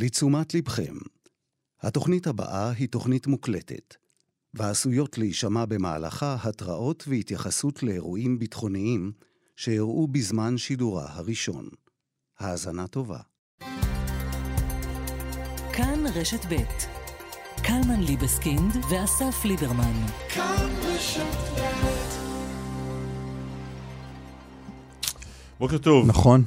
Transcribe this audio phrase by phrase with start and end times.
[0.00, 0.94] לתשומת לבכם,
[1.82, 3.94] התוכנית הבאה היא תוכנית מוקלטת,
[4.54, 9.12] ועשויות להישמע במהלכה התראות והתייחסות לאירועים ביטחוניים
[9.56, 11.68] שאירעו בזמן שידורה הראשון.
[12.38, 13.18] האזנה טובה.
[15.72, 16.54] כאן רשת ב'
[17.62, 20.06] קלמן ליבסקינד ואסף ליברמן.
[20.34, 21.58] כאן רשת ב'
[25.58, 26.06] בוקר טוב.
[26.06, 26.44] נכון,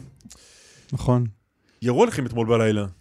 [0.94, 1.26] נכון.
[1.82, 3.01] ירו עליכם אתמול בלילה.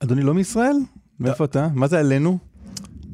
[0.00, 0.76] אדוני לא מישראל?
[1.20, 1.68] מאיפה אתה?
[1.74, 2.38] מה זה עלינו?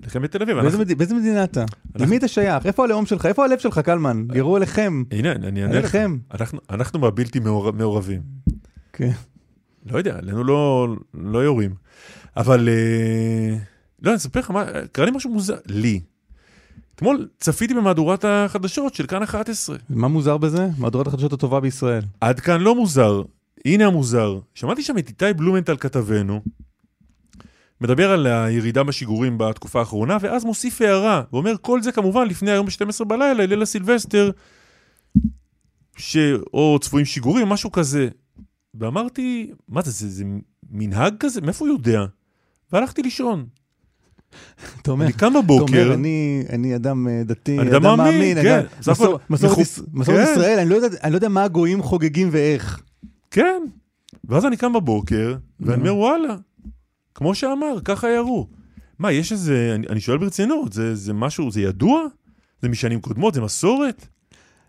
[0.07, 0.61] לכם בתל אביב.
[0.61, 0.99] באיזה, מד...
[0.99, 1.61] באיזה מדינה אתה?
[1.61, 2.07] אנחנו...
[2.07, 2.67] למי אתה שייך?
[2.67, 3.27] איפה הלאום שלך?
[3.27, 4.27] איפה הלב שלך, קלמן?
[4.35, 5.03] ירו עליכם.
[5.11, 6.19] הנה, אני אענה לכם.
[6.35, 7.71] אנחנו, אנחנו מהבלתי מעור...
[7.71, 8.21] מעורבים.
[8.93, 9.11] כן.
[9.87, 11.75] לא יודע, עלינו לא, לא יורים.
[12.37, 13.57] אבל, אה...
[14.03, 16.01] לא, אני אספר לך, מה, קרה לי משהו מוזר, לי.
[16.95, 19.77] אתמול צפיתי במהדורת החדשות של כאן 11.
[19.91, 20.69] מה מוזר בזה?
[20.79, 22.03] מהדורת החדשות הטובה בישראל.
[22.21, 23.23] עד כאן לא מוזר.
[23.65, 24.39] הנה המוזר.
[24.55, 26.41] שמעתי שם את איתי בלומנטל כתבנו,
[27.81, 32.67] מדבר על הירידה בשיגורים בתקופה האחרונה, ואז מוסיף הערה, ואומר כל זה כמובן לפני היום
[32.67, 34.31] ב-12 בלילה, ליל הסילבסטר,
[35.97, 38.09] שאו צפויים שיגורים, משהו כזה.
[38.75, 40.25] ואמרתי, מה זה, זה, זה
[40.71, 41.41] מנהג כזה?
[41.41, 42.05] מאיפה הוא יודע?
[42.73, 43.47] והלכתי לישון.
[44.83, 48.43] אתה אומר, אני קם בבוקר, אתה אומר, אני, אני אדם אה, דתי, אני אדם מאמין,
[48.43, 50.33] כן, מסור, מסורת, כן.
[50.33, 52.83] ישראל, אני לא, יודע, אני לא יודע מה הגויים חוגגים ואיך.
[53.31, 53.63] כן,
[54.25, 56.37] ואז אני קם בבוקר, ואני אומר, וואלה,
[57.15, 58.49] כמו שאמר, ככה ירו.
[58.99, 62.07] מה, יש איזה, אני, אני שואל ברצינות, זה, זה משהו, זה ידוע?
[62.63, 63.35] זה משנים קודמות?
[63.35, 64.07] זה מסורת?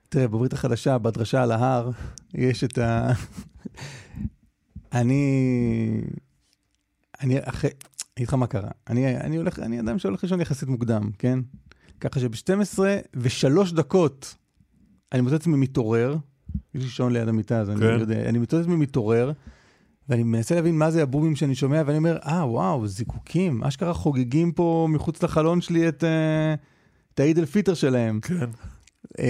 [0.09, 1.91] תראה, בברית החדשה, בדרשה על ההר,
[2.33, 3.11] יש את ה...
[4.93, 6.01] אני...
[7.21, 7.69] אני אחרי...
[7.69, 8.69] אני אגיד לך מה קרה.
[8.89, 11.39] אני, אני הולך, אני אדם שהולך לישון יחסית מוקדם, כן?
[11.99, 12.79] ככה שב-12
[13.15, 14.35] ו-3 דקות
[15.11, 16.17] אני מוצא את עצמי מתעורר,
[16.75, 17.83] יש לי שעון ליד המיטה, אז כן.
[17.83, 19.31] אני יודע, אני מוצא את עצמי מתעורר,
[20.09, 24.51] ואני מנסה להבין מה זה הבומים שאני שומע, ואני אומר, אה, וואו, זיקוקים, אשכרה חוגגים
[24.51, 26.07] פה מחוץ לחלון שלי את, uh,
[27.13, 28.19] את העיד אל פיטר שלהם.
[28.19, 28.49] כן.
[29.17, 29.21] Uh,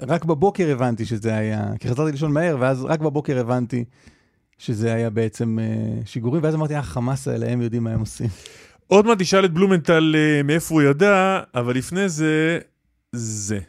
[0.00, 3.84] ורק בבוקר הבנתי שזה היה, כי חזרתי לישון מהר, ואז רק בבוקר הבנתי
[4.58, 8.28] שזה היה בעצם uh, שיגורים, ואז אמרתי, אה, חמאס האלה, הם יודעים מה הם עושים.
[8.86, 12.58] עוד מעט תשאל את בלומנטל uh, מאיפה הוא ידע, אבל לפני זה,
[13.12, 13.60] זה.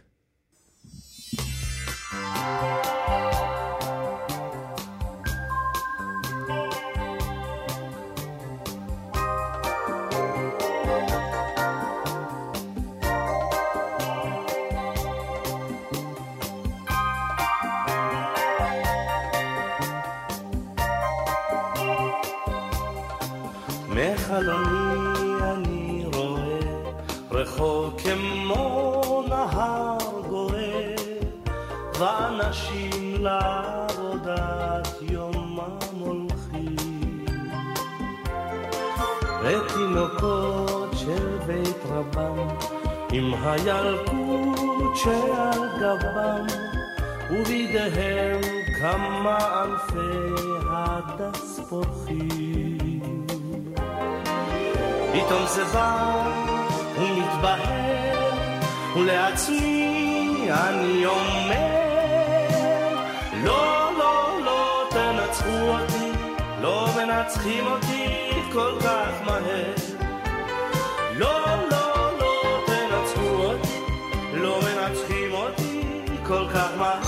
[43.13, 46.45] עם הילקוט שעל גבם,
[47.31, 48.41] ובידיהם
[48.79, 52.77] כמה אלפי הדס פורחים.
[55.13, 56.23] פתאום זה בא
[56.99, 58.31] ומתבהר,
[58.95, 61.81] ולעצמי אני אומר,
[63.43, 66.11] לא, לא, לא תנצחו אותי,
[66.61, 69.75] לא מנצחים אותי כל כך מהר.
[71.17, 71.81] לא, לא
[76.27, 77.01] כל כך מהר.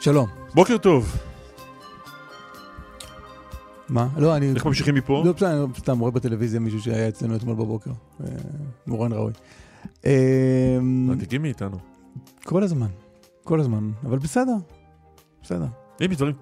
[0.00, 0.28] שלום.
[0.54, 1.16] בוקר טוב.
[3.88, 4.08] מה?
[4.16, 4.50] לא, אני...
[4.54, 5.22] איך ממשיכים מפה?
[5.26, 7.90] לא, בסדר, אני סתם רואה בטלוויזיה מישהו שהיה אצלנו אתמול בבוקר.
[8.20, 8.26] אה,
[8.86, 9.32] מורן ראוי.
[10.80, 11.95] מעתיקים מאיתנו.
[12.44, 12.86] כל הזמן.
[13.44, 13.90] כל הזמן.
[14.04, 14.54] אבל בסדר.
[15.42, 15.66] בסדר.
[16.04, 16.34] אם יש דברים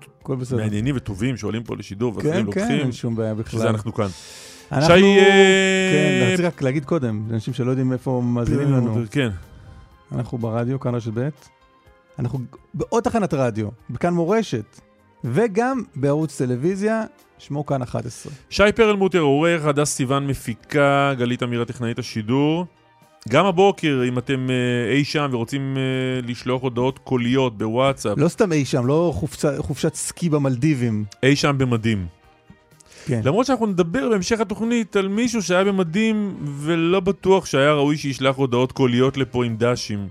[0.57, 3.61] מעניינים וטובים שעולים פה לשידור, ואחרים כן, לוקחים, כן, אין שום בעיה בכלל.
[3.61, 4.07] שזה אנחנו כאן.
[4.73, 5.19] אנחנו, שי...
[5.19, 9.03] אה, כן, רציתי רק להגיד קודם, אנשים שלא יודעים איפה מאזינים לנו.
[9.11, 9.31] כן.
[10.13, 11.29] אנחנו ברדיו, כאן רשת ב',
[12.19, 12.39] אנחנו
[12.75, 14.81] בעוד תחנת רדיו, בכאן מורשת,
[15.25, 17.05] וגם בערוץ טלוויזיה,
[17.39, 18.33] שמו כאן 11.
[18.51, 22.67] שי פרלמוטר, עורך, הדס סיוון מפיקה, גלית אמירה טכנאית השידור.
[23.29, 25.83] גם הבוקר, אם אתם אה, אי שם ורוצים אה,
[26.29, 28.19] לשלוח הודעות קוליות בוואטסאפ.
[28.19, 31.05] לא סתם אי שם, לא חופשת, חופשת סקי במלדיבים.
[31.23, 32.07] אי שם במדים.
[33.07, 33.21] כן.
[33.25, 38.73] למרות שאנחנו נדבר בהמשך התוכנית על מישהו שהיה במדים ולא בטוח שהיה ראוי שישלח הודעות
[38.73, 40.09] קוליות לפה עם דשים.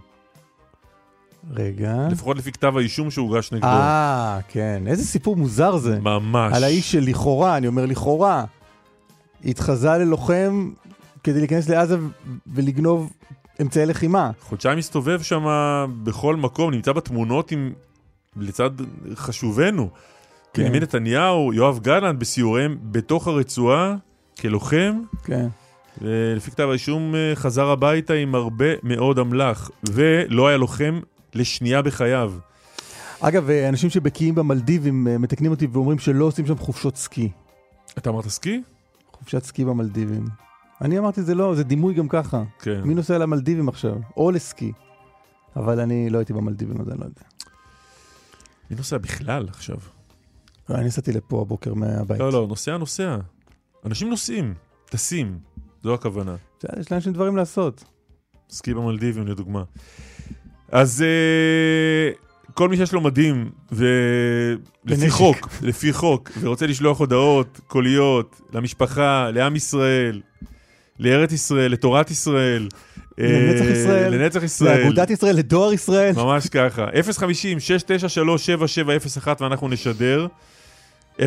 [1.52, 2.08] רגע.
[2.12, 3.68] לפחות לפי כתב האישום שהוגש נגדו.
[3.68, 4.84] אה, כן.
[4.88, 6.00] איזה סיפור מוזר זה.
[6.00, 6.54] ממש.
[6.56, 8.46] על האיש שלכאורה, אני אומר לכאורה,
[9.46, 10.72] התחזה ללוחם
[11.24, 11.98] כדי להיכנס לעזה
[12.48, 13.14] ולגנוב
[13.62, 14.32] אמצעי לחימה.
[14.42, 15.46] חודשיים מסתובב שם
[16.04, 17.74] בכל מקום, נמצא בתמונות עם...
[18.38, 18.70] לצד
[19.16, 19.90] חשובינו.
[20.54, 20.62] כן.
[20.62, 23.96] בנימין נתניהו, יואב גלנט בסיוריהם בתוך הרצועה
[24.40, 25.02] כלוחם.
[25.24, 25.48] כן.
[26.02, 31.00] ולפי כתב האישום אה, חזר הביתה עם הרבה מאוד אמל"ח, ולא היה לוחם
[31.36, 32.34] לשנייה בחייו.
[33.20, 37.30] אגב, אה, אנשים שבקיאים במלדיבים אה, מתקנים אותי ואומרים שלא עושים שם חופשות סקי.
[37.98, 38.62] אתה אמרת סקי?
[39.12, 40.26] חופשת סקי במלדיבים.
[40.82, 42.44] אני אמרתי זה לא, זה דימוי גם ככה.
[42.60, 42.82] כן.
[42.82, 43.96] מי נוסע למלדיבים עכשיו?
[44.18, 44.72] או לסקי.
[45.56, 47.22] אבל אני לא הייתי במלדיבים, אז אני לא יודע.
[48.72, 49.78] מי נוסע בכלל עכשיו?
[50.70, 52.20] אני נסעתי לפה הבוקר מהבית.
[52.20, 53.18] לא, לא, נוסע, נוסע.
[53.86, 54.54] אנשים נוסעים,
[54.86, 55.40] טסים,
[55.84, 56.36] זו הכוונה.
[56.60, 57.84] בסדר, יש לאנשים דברים לעשות.
[58.50, 59.64] סקי במלדיבים לדוגמה.
[60.72, 62.12] אז אה,
[62.54, 65.10] כל מי שיש לו מדים, ולפי.
[65.10, 70.22] חוק, לפי חוק, ורוצה לשלוח הודעות קוליות למשפחה, לעם ישראל,
[71.04, 72.68] לארץ ישראל, לתורת ישראל.
[73.20, 74.14] אה, לנצח ישראל.
[74.14, 74.82] לנצח ישראל.
[74.82, 76.12] לאגודת ישראל, לדואר ישראל.
[76.18, 76.86] ממש ככה.
[76.86, 80.28] 050-693-7701 ואנחנו נשדר.
[81.20, 81.24] 050-693-7701.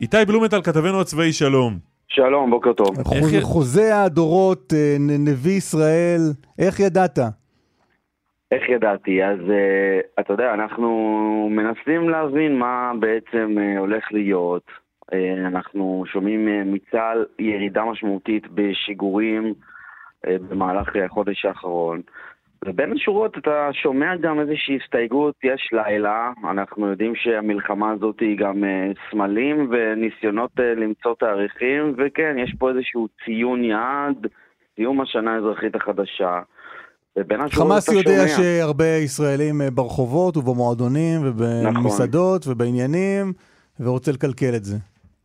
[0.00, 1.78] איתי בלומנטל, כתבנו הצבאי, שלום.
[2.08, 2.96] שלום, בוקר טוב.
[3.42, 6.20] חוזה הדורות, אה, נביא ישראל,
[6.58, 7.18] איך ידעת?
[8.52, 9.24] איך ידעתי?
[9.24, 14.85] אז uh, אתה יודע, אנחנו מנסים להבין מה בעצם uh, הולך להיות.
[15.12, 15.16] Uh,
[15.46, 19.54] אנחנו שומעים uh, מצה"ל ירידה משמעותית בשיגורים
[20.26, 22.00] uh, במהלך החודש האחרון.
[22.64, 28.64] ובין השורות אתה שומע גם איזושהי הסתייגות, יש לילה, אנחנו יודעים שהמלחמה הזאת היא גם
[29.10, 34.26] סמלים וניסיונות למצוא תאריכים, וכן, יש פה איזשהו ציון יעד,
[34.76, 36.40] סיום השנה האזרחית החדשה.
[37.50, 38.28] חמאס יודע שומע.
[38.28, 43.32] שהרבה ישראלים אה, ברחובות ובמועדונים ובמסעדות ובעניינים,
[43.80, 44.76] ורוצה לקלקל את זה.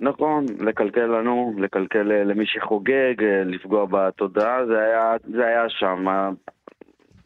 [0.01, 6.05] נכון, לקלקל לנו, לקלקל אה, למי שחוגג, אה, לפגוע בתודעה, זה היה, זה היה שם.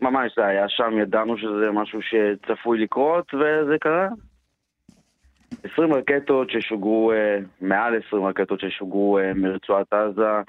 [0.02, 4.08] ממש זה היה שם, ידענו שזה משהו שצפוי לקרות, וזה קרה.
[5.64, 10.42] 20 רקטות ששוגרו, אה, מעל 20 רקטות ששוגרו מרצועת עזה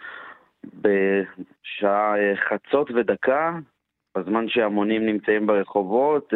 [0.64, 2.14] בשעה
[2.48, 3.58] חצות ודקה,
[4.16, 6.34] בזמן שהמונים נמצאים ברחובות.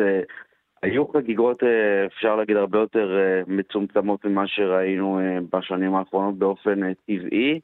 [0.82, 6.92] היו חגיגות, אה, אפשר להגיד, הרבה יותר אה, מצומצמות ממה שראינו אה, בשנים האחרונות באופן
[6.94, 7.60] טבעי,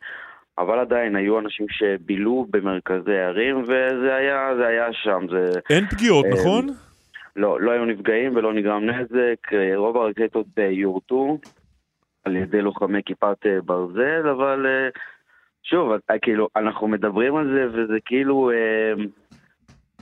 [0.59, 5.27] אבל עדיין היו אנשים שבילו במרכזי הערים, וזה היה, זה היה שם.
[5.31, 5.61] זה...
[5.71, 6.67] אין פגיעות, אה, נכון?
[7.37, 11.39] לא, לא היו נפגעים ולא נגרם נזק, רוב הרקטות יורטו
[12.25, 14.67] על ידי לוחמי כיפת ברזל, אבל
[15.63, 15.93] שוב,
[16.23, 18.51] כאילו, אנחנו מדברים על זה וזה כאילו,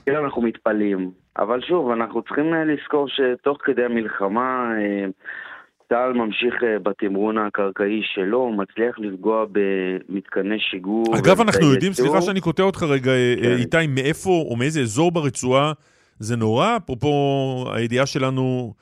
[0.05, 1.24] כאילו אנחנו מתפלאים.
[1.37, 5.05] אבל שוב, אנחנו צריכים אה, לזכור שתוך כדי המלחמה אה,
[5.89, 11.05] צה"ל ממשיך אה, בתמרון הקרקעי שלו, הוא מצליח לפגוע במתקני שיגור.
[11.19, 12.05] אגב, אנחנו יודעים, ייצור.
[12.05, 13.11] סליחה שאני קוטע אותך רגע,
[13.41, 13.55] כן.
[13.57, 15.73] איתי, מאיפה או מאיזה אזור ברצועה
[16.19, 16.77] זה נורא?
[16.77, 18.73] אפרופו הידיעה שלנו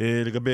[0.00, 0.50] אה, לגבי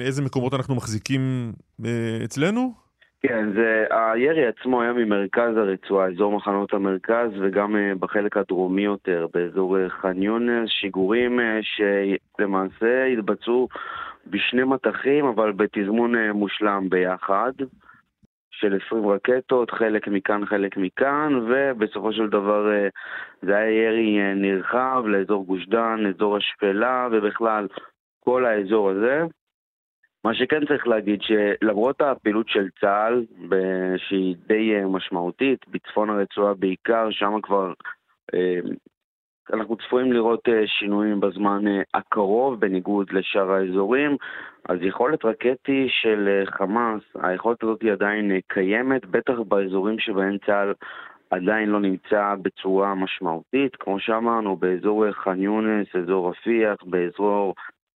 [0.00, 1.52] איזה מקומות אנחנו מחזיקים
[1.84, 1.90] אה,
[2.24, 2.81] אצלנו?
[3.26, 9.26] כן, זה, הירי עצמו היה ממרכז הרצועה, אזור מחנות המרכז, וגם אה, בחלק הדרומי יותר,
[9.34, 13.68] באזור אה, יונס, שיגורים אה, שלמעשה התבצעו
[14.26, 17.52] בשני מטחים, אבל בתזמון מושלם ביחד,
[18.50, 22.66] של 20 רקטות, חלק מכאן, חלק מכאן, ובסופו של דבר
[23.42, 27.66] זה היה ירי נרחב לאזור גוש דן, אזור השפלה, ובכלל
[28.20, 29.24] כל האזור הזה.
[30.24, 33.24] מה שכן צריך להגיד, שלמרות הפעילות של צה"ל,
[33.96, 37.72] שהיא די אה, משמעותית, בצפון הרצועה בעיקר, שם כבר
[38.34, 38.58] אה,
[39.52, 41.64] אנחנו צפויים לראות אה, שינויים בזמן
[41.94, 44.16] הקרוב, בניגוד לשאר האזורים,
[44.68, 50.72] אז יכולת רקטי של חמאס, היכולת הזאת היא עדיין קיימת, בטח באזורים שבהם צה"ל
[51.30, 57.54] עדיין לא נמצא בצורה משמעותית, כמו שאמרנו, באזור ח'אן יונס, אזור רפיח, באזור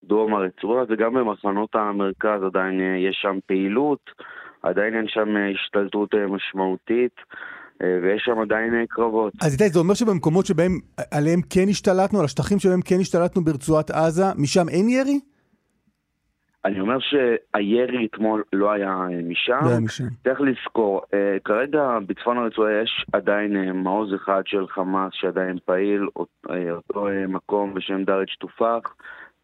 [0.09, 4.11] דרום הרצועה וגם במחנות המרכז עדיין אה, יש שם פעילות,
[4.63, 7.15] עדיין אין שם אה, השתלטות אה, משמעותית
[8.03, 9.33] ויש שם עדיין קרבות.
[9.43, 10.73] אז איתי, זה אומר שבמקומות שבהם
[11.11, 15.21] עליהם כן השתלטנו, על השטחים שבהם כן השתלטנו ברצועת עזה, משם אין ירי?
[16.65, 18.97] אני אומר שהירי אתמול לא היה
[19.29, 19.59] משם.
[19.65, 20.05] לא היה משם.
[20.25, 21.01] צריך לזכור,
[21.45, 26.47] כרגע בצפון הרצועה יש עדיין מעוז אחד של חמאס שעדיין פעיל, אות-
[26.89, 28.95] אותו מקום בשם דארץ' טופח,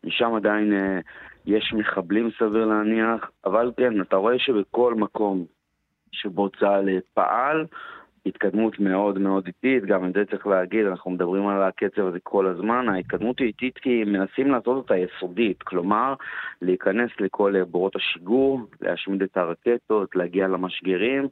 [0.04, 1.00] משם עדיין אה,
[1.47, 5.45] יש מחבלים סביר להניח, אבל כן, אתה רואה שבכל מקום
[6.12, 7.66] שבו צה"ל אה, פעל,
[8.26, 12.47] התקדמות מאוד מאוד איטית, גם את זה צריך להגיד, אנחנו מדברים על הקצב הזה כל
[12.47, 16.14] הזמן, ההתקדמות היא איטית כי מנסים לעשות אותה יסודית, כלומר,
[16.62, 21.28] להיכנס לכל אה, בורות השיגור, להשמיד את הרקטות, להגיע למשגרים,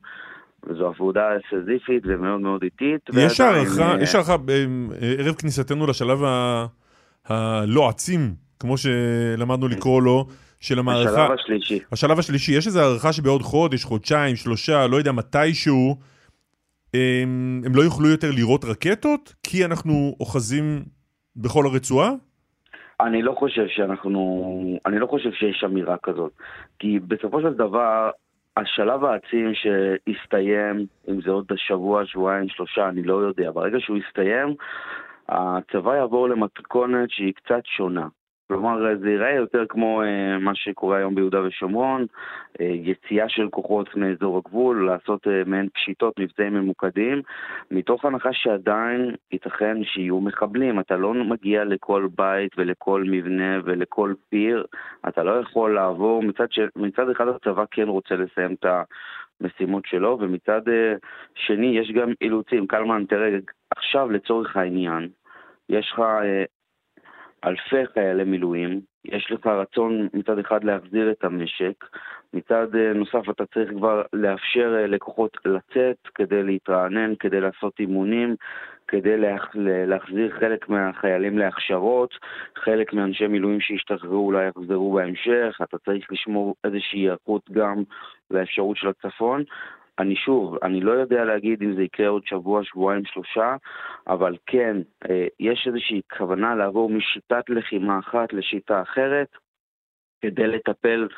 [0.66, 3.00] וזו עבודה סזיפית ומאוד מאוד איטית.
[3.16, 4.36] יש הערכה, אה, יש הערכה,
[5.18, 6.18] ערב כניסתנו לשלב
[7.26, 10.26] הלא עצים, כמו שלמדנו לקרוא לו,
[10.60, 11.78] של המערכה, השלב השלישי.
[11.92, 15.96] השלב השלישי, יש איזו הערכה שבעוד חודש, חודשיים, שלושה, לא יודע, מתישהו,
[16.94, 20.84] הם, הם לא יוכלו יותר לירות רקטות, כי אנחנו אוחזים
[21.36, 22.10] בכל הרצועה?
[23.00, 26.32] אני לא חושב שאנחנו, אני לא חושב שיש אמירה כזאת.
[26.78, 28.10] כי בסופו של דבר,
[28.56, 33.50] השלב העצים שהסתיים, אם זה עוד שבוע, שבועיים, שלושה, אני לא יודע.
[33.50, 34.54] ברגע שהוא יסתיים,
[35.28, 38.06] הצבא יעבור למתכונת שהיא קצת שונה.
[38.48, 42.06] כלומר, זה ייראה יותר כמו אה, מה שקורה היום ביהודה ושומרון,
[42.60, 47.22] אה, יציאה של כוחות מאזור הגבול, לעשות אה, מעין פשיטות, מבצעים ממוקדים,
[47.70, 50.80] מתוך הנחה שעדיין ייתכן שיהיו מחבלים.
[50.80, 54.66] אתה לא מגיע לכל בית ולכל מבנה ולכל פיר,
[55.08, 56.22] אתה לא יכול לעבור.
[56.22, 56.58] מצד, ש...
[56.76, 58.66] מצד אחד הצבא כן רוצה לסיים את
[59.40, 60.94] המשימות שלו, ומצד אה,
[61.34, 62.66] שני יש גם אילוצים.
[62.66, 63.28] קלמן, תראה,
[63.76, 65.08] עכשיו לצורך העניין,
[65.68, 66.44] יש לך אה,
[67.44, 71.84] אלפי חיילי מילואים, יש לך רצון מצד אחד להחזיר את המשק,
[72.34, 78.36] מצד אה, נוסף אתה צריך כבר לאפשר אה, לכוחות לצאת כדי להתרענן, כדי לעשות אימונים,
[78.88, 79.50] כדי להח...
[79.86, 82.14] להחזיר חלק מהחיילים להכשרות,
[82.56, 87.82] חלק מאנשי מילואים שהשתחררו אולי יחזרו בהמשך, אתה צריך לשמור איזושהי היערכות גם
[88.30, 89.44] לאפשרות של הצפון.
[89.98, 93.56] אני שוב, אני לא יודע להגיד אם זה יקרה עוד שבוע, שבועיים, שלושה,
[94.06, 94.76] אבל כן,
[95.10, 99.28] אה, יש איזושהי כוונה לעבור משיטת לחימה אחת לשיטה אחרת,
[100.20, 101.08] כדי לטפל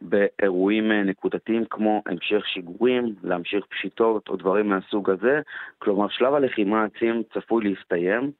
[0.00, 5.40] באירועים אה, נקודתיים כמו המשך שיגורים, להמשיך פשיטות או דברים מהסוג הזה.
[5.78, 8.30] כלומר, שלב הלחימה העצים צפוי להסתיים.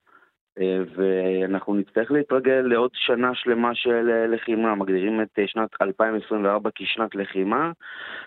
[0.60, 4.74] אה, ואנחנו נצטרך להתרגל לעוד שנה שלמה של אה, לחימה.
[4.74, 7.72] מגדירים את אה, שנת 2024 כשנת לחימה,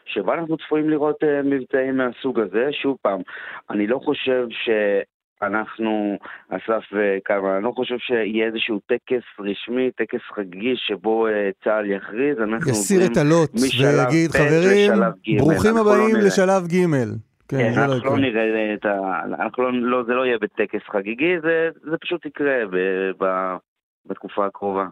[0.06, 2.70] שבה אנחנו צפויים לראות מבצעים מהסוג הזה.
[2.72, 3.22] שוב פעם,
[3.70, 4.70] אני לא חושב ש...
[5.44, 6.18] אנחנו,
[6.50, 11.28] אסף וכמה, אני לא חושב שיהיה איזשהו טקס רשמי, טקס חגיגי שבו
[11.64, 14.92] צה"ל יכריז, אנחנו יסיר את הלוט ויגיד, חברים,
[15.38, 17.31] ברוכים הבאים לשלב ג'.
[17.52, 19.24] כן, כן לא אנחנו לא נראה את ה...
[19.26, 22.78] אנחנו לא, לא, זה לא יהיה בטקס חגיגי, זה, זה פשוט יקרה ב,
[23.24, 23.56] ב,
[24.06, 24.88] בתקופה הקרובה.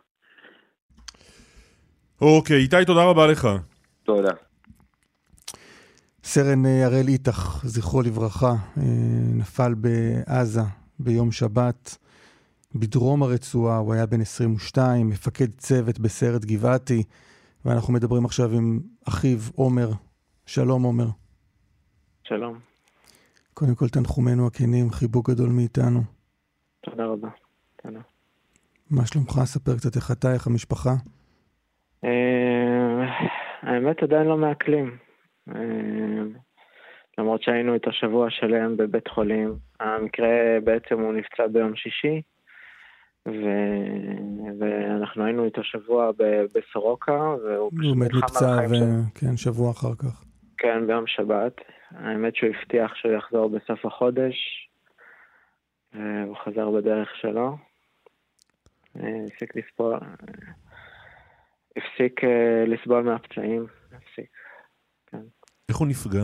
[2.21, 3.47] אוקיי, איתי, תודה רבה לך.
[4.03, 4.31] תודה.
[6.23, 8.47] סרן אה, הראל איתך, זכרו לברכה,
[8.77, 8.83] אה,
[9.35, 10.61] נפל בעזה
[10.99, 11.97] ביום שבת,
[12.75, 17.03] בדרום הרצועה, הוא היה בן 22, מפקד צוות בסיירת גבעתי,
[17.65, 19.89] ואנחנו מדברים עכשיו עם אחיו עומר.
[20.45, 21.18] שלום עומר.
[22.29, 22.59] שלום.
[23.53, 25.99] קודם כל תנחומינו הכנים, חיבוק גדול מאיתנו.
[26.81, 27.29] תודה רבה.
[27.83, 27.99] תודה.
[28.91, 29.31] מה שלומך?
[29.43, 30.89] ספר קצת איך אתה, איך המשפחה.
[32.03, 33.03] אה,
[33.61, 34.97] האמת עדיין לא מעכלים.
[35.55, 36.23] אה,
[37.17, 39.55] למרות שהיינו איתו שבוע שלם בבית חולים.
[39.79, 42.21] המקרה בעצם הוא נפצע ביום שישי,
[43.27, 43.45] ו...
[44.59, 46.23] ואנחנו היינו איתו שבוע ב...
[46.55, 48.75] בסורוקה, והוא פשוט נלחם על החיים ו...
[48.75, 48.85] שלו.
[49.15, 50.23] כן, שבוע אחר כך.
[50.57, 51.61] כן, ביום שבת.
[51.91, 54.69] האמת שהוא הבטיח שהוא יחזור בסוף החודש,
[55.93, 57.57] והוא חזר בדרך שלו.
[58.97, 59.99] אה, הפסיק לסבול,
[61.77, 64.37] הפסיק אה, לסבול מהפצעים, הפסיק,
[65.07, 65.21] כן.
[65.69, 66.23] איך הוא נפגע?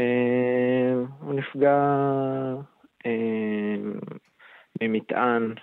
[0.00, 1.76] אה, הוא נפגע
[4.82, 5.54] ממטען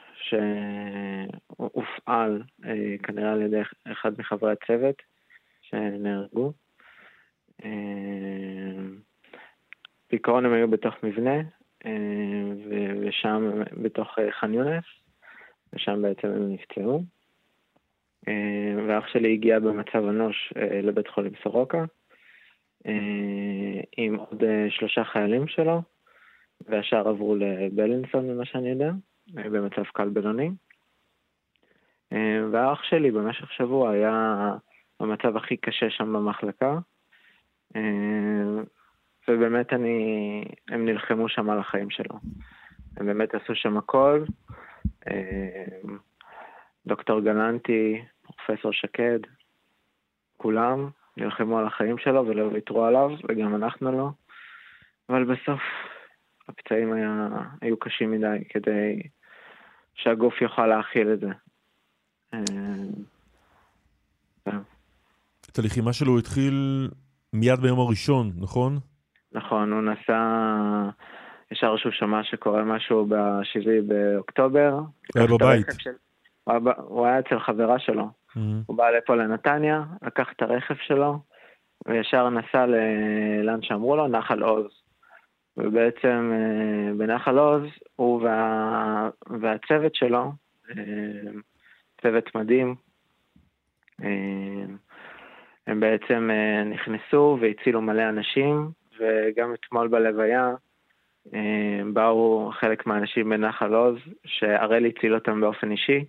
[1.56, 2.44] שהופעל
[3.04, 3.62] כנראה על ידי
[3.92, 4.96] אחד מחברי הצוות
[5.62, 6.54] שנהרגו.
[10.12, 11.42] בעיקרון הם היו בתוך מבנה,
[13.02, 14.84] ושם בתוך ח'אן יונס,
[15.74, 17.04] ושם בעצם הם נפצעו.
[18.88, 21.86] ואח שלי הגיע במצב אנוש לבית חולים סורוקה,
[23.98, 25.82] עם עוד שלושה חיילים שלו,
[26.62, 28.92] והשאר עברו לבלינסון, ממה שאני יודע,
[29.28, 30.50] במצב קל בינוני.
[32.52, 34.36] והאח שלי במשך שבוע היה
[35.00, 36.78] במצב הכי קשה שם במחלקה.
[37.76, 38.64] אה,
[39.28, 42.20] ובאמת אני, הם נלחמו שם על החיים שלו.
[42.98, 44.24] הם באמת עשו שם הכל.
[45.08, 45.90] אה,
[46.88, 49.20] דוקטור גלנטי, פרופסור שקד,
[50.38, 54.10] כולם נלחמו על החיים שלו ולא ויתרו עליו, וגם אנחנו לא.
[55.10, 55.62] אבל בסוף
[56.48, 57.28] הפצעים היה,
[57.62, 59.02] היו קשים מדי כדי
[59.96, 61.30] שהגוף יוכל להכיל את זה.
[62.34, 62.40] אה,
[65.52, 66.90] את הלחימה שלו התחיל
[67.34, 68.80] מיד ביום הראשון, נכון?
[69.32, 70.20] נכון, הוא נסע
[71.52, 74.80] ישר שהוא שמע שקורה משהו ב-7 באוקטובר.
[75.16, 75.66] היה בבית.
[75.78, 75.92] של...
[76.78, 78.04] הוא היה אצל חברה שלו.
[78.04, 78.40] Mm-hmm.
[78.66, 81.20] הוא בא לפה לנתניה, לקח את הרכב שלו,
[81.86, 82.66] וישר נסע
[83.44, 84.68] לאן שאמרו לו, נחל עוז.
[85.58, 87.64] ובעצם אה, בנחל עוז,
[87.96, 89.10] הוא וה...
[89.42, 90.32] והצוות שלו,
[90.70, 91.32] אה,
[92.02, 92.76] צוות מדהים,
[94.04, 94.66] אה,
[95.68, 96.30] הם בעצם
[96.66, 100.52] נכנסו והצילו מלא אנשים, וגם אתמול בלוויה
[101.94, 106.06] באו חלק מהאנשים בנחל עוז, שהראל הציל אותם באופן אישי,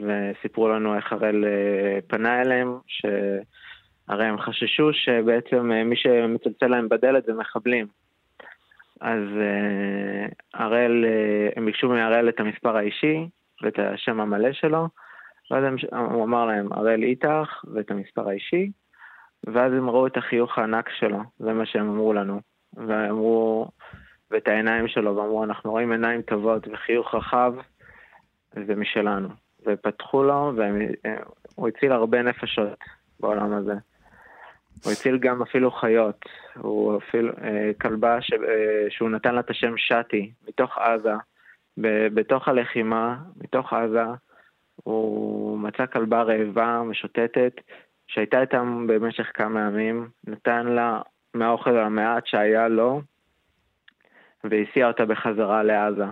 [0.00, 1.44] וסיפרו לנו איך הראל
[2.08, 3.06] פנה אליהם, ש...
[4.10, 7.86] הרי הם חששו שבעצם אה, מי שמצלצל להם בדלת זה מחבלים.
[9.00, 13.28] אז אה, הראל, אה, הם ביקשו מהראל את המספר האישי
[13.62, 14.88] ואת השם המלא שלו,
[15.50, 18.70] ואז הם, הוא אמר להם, הראל איתך ואת המספר האישי,
[19.46, 22.40] ואז הם ראו את החיוך הענק שלו, זה מה שהם אמרו לנו.
[22.76, 23.70] ואמרו,
[24.30, 27.54] ואת העיניים שלו, ואמרו, אנחנו רואים עיניים טובות וחיוך רחב,
[28.66, 29.28] זה משלנו.
[29.66, 32.78] ופתחו לו, והוא הציל הרבה נפשות
[33.20, 33.74] בעולם הזה.
[34.84, 36.24] הוא הציל גם אפילו חיות,
[36.56, 41.14] הוא אפילו אה, כלבה ש, אה, שהוא נתן לה את השם שתי, מתוך עזה,
[41.80, 44.04] ב, בתוך הלחימה, מתוך עזה,
[44.84, 47.52] הוא מצא כלבה רעבה, משוטטת,
[48.06, 51.00] שהייתה איתם במשך כמה ימים, נתן לה
[51.34, 53.00] מהאוכל המעט שהיה לו,
[54.44, 56.04] והסיע אותה בחזרה לעזה.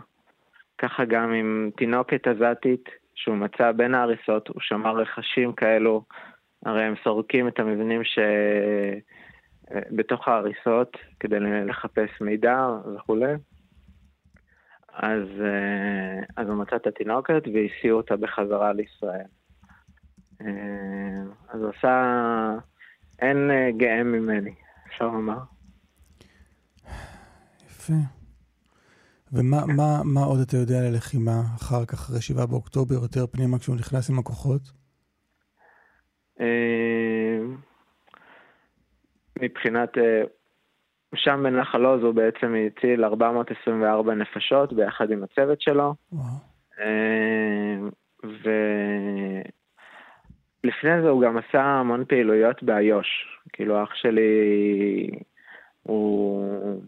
[0.78, 6.02] ככה גם עם תינוקת עזתית שהוא מצא בין ההריסות, הוא שמר רכשים כאלו
[6.64, 8.18] הרי הם סורקים את המבנים ש...
[9.90, 13.32] בתוך ההריסות כדי לחפש מידע וכולי.
[14.92, 19.26] אז, אה, אז הוא מצא את התינוקת והסיעו אותה בחזרה לישראל.
[20.40, 22.68] אה, אז הוא עשה...
[23.22, 24.54] אין אה, גאה ממני,
[24.86, 25.38] אפשר לומר.
[27.66, 27.92] יפה.
[29.32, 33.58] ומה מה, מה עוד אתה יודע על הלחימה אחר כך, אחרי 7 באוקטובר, יותר פנימה
[33.58, 34.62] כשהוא נכנס עם הכוחות?
[36.40, 37.38] אה,
[39.42, 39.90] מבחינת,
[41.14, 45.94] שם בנחל עוז הוא בעצם הציל 424 נפשות ביחד עם הצוות שלו.
[46.80, 47.76] אה,
[50.64, 53.38] ולפני זה הוא גם עשה המון פעילויות באיו"ש.
[53.52, 55.10] כאילו אח שלי,
[55.82, 56.82] הוא...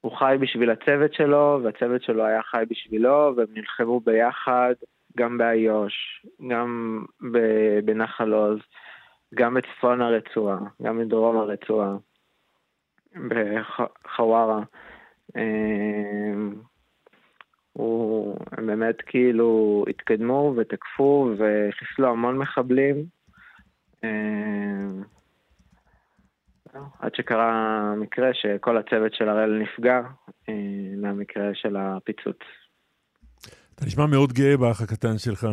[0.00, 4.74] הוא חי בשביל הצוות שלו, והצוות שלו היה חי בשבילו, והם נלחמו ביחד.
[5.16, 7.02] גם באיו"ש, גם
[7.84, 8.58] בנחל עוז,
[9.34, 11.96] גם בצפון הרצועה, גם בדרום הרצועה,
[13.14, 14.62] בחווארה.
[15.36, 16.54] אמ,
[18.52, 23.04] הם באמת כאילו התקדמו ותקפו וחיסלו המון מחבלים.
[24.04, 25.02] אמ,
[27.00, 30.00] עד שקרה מקרה שכל הצוות של הראל נפגע
[30.48, 30.54] אה,
[30.96, 32.38] מהמקרה של הפיצוץ.
[33.74, 35.46] אתה נשמע מאוד גאה באח הקטן שלך.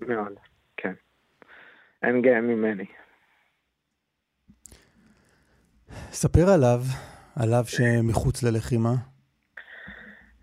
[0.00, 0.32] מאוד,
[0.76, 0.92] כן.
[2.02, 2.84] אין גאה ממני.
[6.12, 6.80] ספר עליו,
[7.36, 8.94] עליו שמחוץ ללחימה.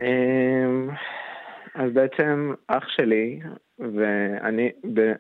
[0.01, 0.89] אמ,
[1.75, 3.39] אז בעצם אח שלי
[3.79, 4.71] ואני,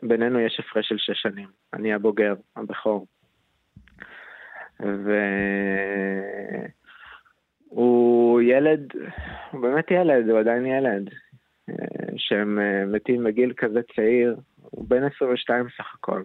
[0.01, 1.47] בינינו יש הפרש של שש שנים.
[1.73, 3.07] אני הבוגר, הבכור.
[7.69, 8.93] והוא ילד,
[9.51, 11.09] הוא באמת ילד, הוא עדיין ילד.
[12.17, 16.23] שהם אה, מתים בגיל כזה צעיר, הוא בן 22 סך הכל.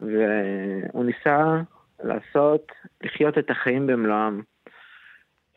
[0.00, 1.60] והוא ניסה
[2.04, 4.40] לעשות, לחיות את החיים במלואם.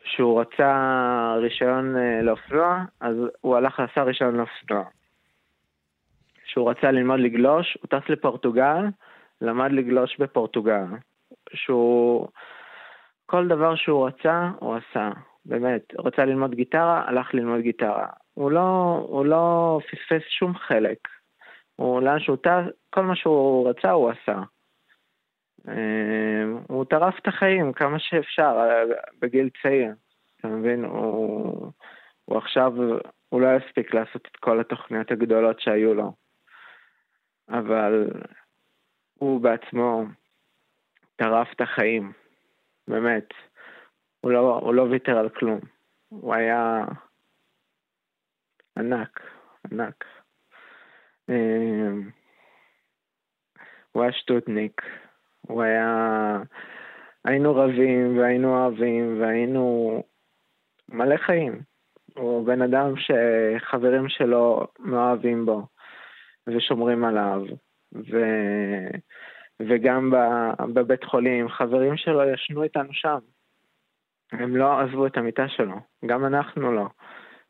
[0.02, 4.84] כשהוא רצה רישיון אה, לאופנוע, אז הוא הלך לעשה רישיון לאופנוע.
[6.44, 8.84] כשהוא רצה ללמוד לגלוש, הוא טס לפורטוגל,
[9.40, 10.84] למד לגלוש בפורטוגל.
[11.54, 12.28] שהוא...
[13.26, 15.10] כל דבר שהוא רצה, הוא עשה.
[15.46, 15.82] באמת.
[15.98, 18.06] רצה ללמוד גיטרה, הלך ללמוד גיטרה.
[18.34, 20.98] הוא לא, הוא לא פספס שום חלק.
[21.76, 24.42] הוא לאן שהוא טס, כל מה שהוא רצה הוא עשה.
[25.68, 28.56] אמ, הוא טרף את החיים כמה שאפשר
[29.22, 29.92] בגיל צעיר.
[30.36, 30.84] אתה מבין?
[30.84, 31.72] הוא,
[32.24, 32.72] הוא עכשיו,
[33.28, 36.12] הוא לא יספיק לעשות את כל התוכניות הגדולות שהיו לו.
[37.48, 38.10] אבל
[39.14, 40.04] הוא בעצמו
[41.16, 42.12] טרף את החיים,
[42.88, 43.28] באמת.
[44.20, 45.60] הוא לא, הוא לא ויתר על כלום.
[46.08, 46.84] הוא היה
[48.78, 49.20] ענק,
[49.72, 50.04] ענק.
[51.28, 52.10] אמ,
[53.92, 54.82] הוא היה שטוטניק,
[55.46, 56.38] הוא היה...
[57.24, 60.02] היינו רבים והיינו אוהבים והיינו
[60.88, 61.60] מלא חיים.
[62.14, 65.66] הוא בן אדם שחברים שלו מאוהבים בו
[66.46, 67.42] ושומרים עליו.
[67.94, 68.16] ו...
[69.60, 70.12] וגם
[70.74, 73.18] בבית חולים, חברים שלו ישנו איתנו שם.
[74.32, 76.86] הם לא עזבו את המיטה שלו, גם אנחנו לא.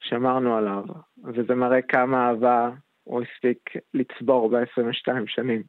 [0.00, 0.84] שמרנו עליו,
[1.24, 2.70] וזה מראה כמה אהבה
[3.04, 3.58] הוא הספיק
[3.94, 5.62] לצבור ב-22 שנים.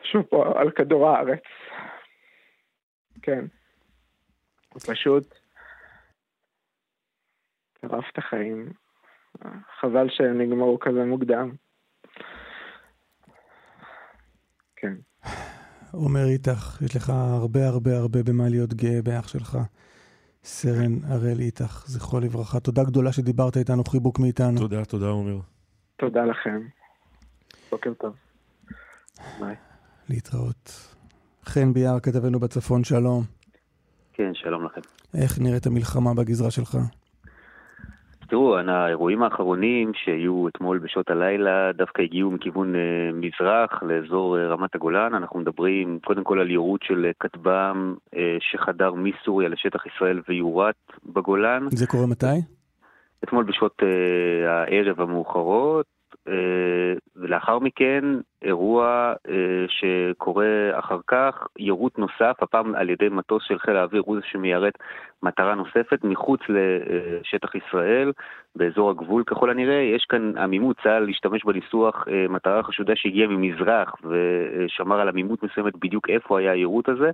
[0.00, 1.42] משהו פה על כדור הארץ.
[3.22, 3.44] כן.
[4.72, 5.34] הוא פשוט
[7.80, 8.72] טרף את החיים.
[9.80, 11.50] חבל שהם נגמרו כזה מוקדם.
[14.76, 14.94] כן.
[15.92, 19.58] עומר איתך, יש לך הרבה הרבה הרבה במה להיות גאה באח שלך.
[20.44, 22.60] סרן הראל איתך, זכרו לברכה.
[22.60, 24.58] תודה גדולה שדיברת איתנו, חיבוק מאיתנו.
[24.58, 25.38] תודה, תודה עומר.
[25.96, 26.60] תודה לכם.
[27.70, 28.16] בוקר טוב.
[29.40, 29.69] ביי.
[30.10, 30.90] להתראות.
[31.44, 33.22] חן ביאר, כתבנו בצפון, שלום.
[34.12, 34.80] כן, שלום לכם.
[35.14, 36.76] איך נראית המלחמה בגזרה שלך?
[38.28, 42.80] תראו, האירועים האחרונים שהיו אתמול בשעות הלילה דווקא הגיעו מכיוון אה,
[43.12, 45.14] מזרח לאזור אה, רמת הגולן.
[45.14, 50.76] אנחנו מדברים קודם כל על יירוט של אה, כטב"ם אה, שחדר מסוריה לשטח ישראל ויורט
[51.06, 51.66] בגולן.
[51.70, 52.26] זה קורה מתי?
[53.24, 55.99] אתמול בשעות אה, הערב המאוחרות.
[56.28, 58.04] אה, ולאחר מכן
[58.42, 64.16] אירוע אה, שקורה אחר כך, יירוט נוסף, הפעם על ידי מטוס של חיל האוויר, הוא
[64.16, 64.74] זה שמיירט
[65.22, 68.12] מטרה נוספת מחוץ לשטח ישראל,
[68.56, 69.80] באזור הגבול ככל הנראה.
[69.96, 75.76] יש כאן עמימות, צה"ל להשתמש בניסוח אה, מטרה חשודה שהגיעה ממזרח ושמר על עמימות מסוימת
[75.76, 77.10] בדיוק איפה היה היירוט הזה.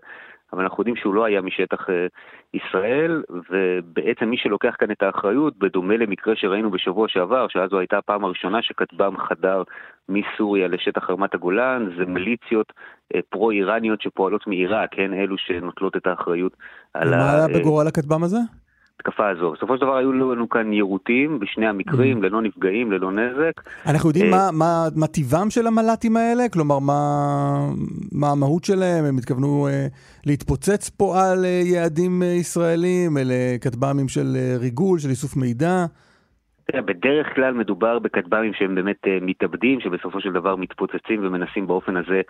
[0.53, 2.07] אבל אנחנו יודעים שהוא לא היה משטח אה,
[2.55, 7.99] ישראל, ובעצם מי שלוקח כאן את האחריות, בדומה למקרה שראינו בשבוע שעבר, שאז זו הייתה
[7.99, 9.63] הפעם הראשונה שכטב"ם חדר
[10.09, 12.73] מסוריה לשטח רמת הגולן, זה מיליציות
[13.15, 16.57] אה, פרו-איראניות שפועלות מעיראק, הן אלו שנוטלות את האחריות
[16.95, 17.17] על ה...
[17.17, 18.39] מה היה בגורל הכטב"ם הזה?
[19.01, 19.53] ההתקפה הזו.
[19.53, 23.53] בסופו של דבר היו לנו כאן יירוטים בשני המקרים, ללא נפגעים, ללא נזק.
[23.87, 26.49] אנחנו יודעים אה, מה- מה- מה טיבם של המל"טים האלה?
[26.49, 27.01] כלומר, מה
[28.13, 29.05] מה המהות שלהם?
[29.05, 29.87] הם התכוונו אה,
[30.27, 33.19] להתפוצץ פה על אה, יעדים אה, ישראלים?
[33.19, 35.87] אלה כטב"מים של אה, ריגול, של איסוף מידע?
[36.70, 41.96] תראה, בדרך כלל מדובר בכטב"מים שהם באמת אה, מתאבדים, שבסופו של דבר מתפוצצים ומנסים באופן
[41.96, 42.20] הזה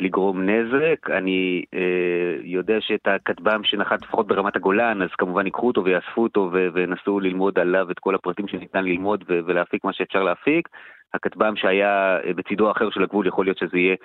[0.00, 1.10] לגרום נזק.
[1.10, 6.50] אני אה, יודע שאת הכטב"ם שנחת לפחות ברמת הגולן, אז כמובן ייקחו אותו ויאספו אותו
[6.52, 10.68] ו- וינסו ללמוד עליו את כל הפרטים שניתן ללמוד ו- ולהפיק מה שאפשר להפיק.
[11.14, 13.96] הכטב"ם שהיה אה, בצידו האחר של הגבול, יכול להיות שזה יהיה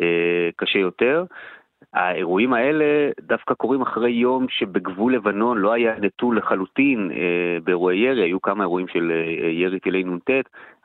[0.00, 1.24] אה, קשה יותר.
[1.94, 2.84] האירועים האלה
[3.20, 8.64] דווקא קורים אחרי יום שבגבול לבנון לא היה נטול לחלוטין אה, באירועי ירי, היו כמה
[8.64, 10.30] אירועים של אה, ירי טילי נ"ט,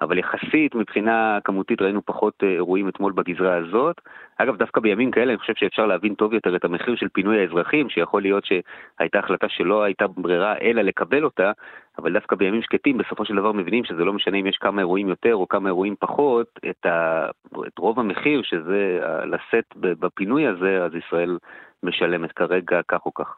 [0.02, 4.02] אבל יחסית מבחינה כמותית ראינו פחות אה, אירועים אתמול בגזרה הזאת.
[4.38, 7.90] אגב, דווקא בימים כאלה אני חושב שאפשר להבין טוב יותר את המחיר של פינוי האזרחים,
[7.90, 11.52] שיכול להיות שהייתה החלטה שלא הייתה ברירה אלא לקבל אותה,
[11.98, 15.10] אבל דווקא בימים שקטים בסופו של דבר מבינים שזה לא משנה אם יש כמה אירועים
[15.10, 17.26] יותר או כמה אירועים פחות, את, ה,
[17.68, 21.38] את רוב המחיר שזה ה- לשאת בפינוי הזה, אז ישראל
[21.84, 23.36] משלמת כרגע כך או כך.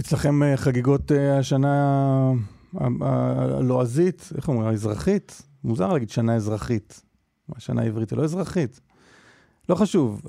[0.00, 1.74] אצלכם אה, חגיגות אה, השנה
[3.00, 5.42] הלועזית, איך אומרים, האזרחית?
[5.64, 7.02] מוזר להגיד שנה אזרחית.
[7.56, 8.80] השנה העברית זה לא אזרחית.
[9.68, 10.22] לא חשוב.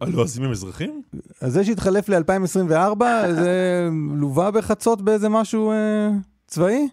[0.00, 1.02] הלועזים הם אזרחים?
[1.40, 3.88] אז זה שהתחלף ל-2024, זה
[4.20, 6.08] לווה בחצות באיזה משהו אה,
[6.46, 6.88] צבאי?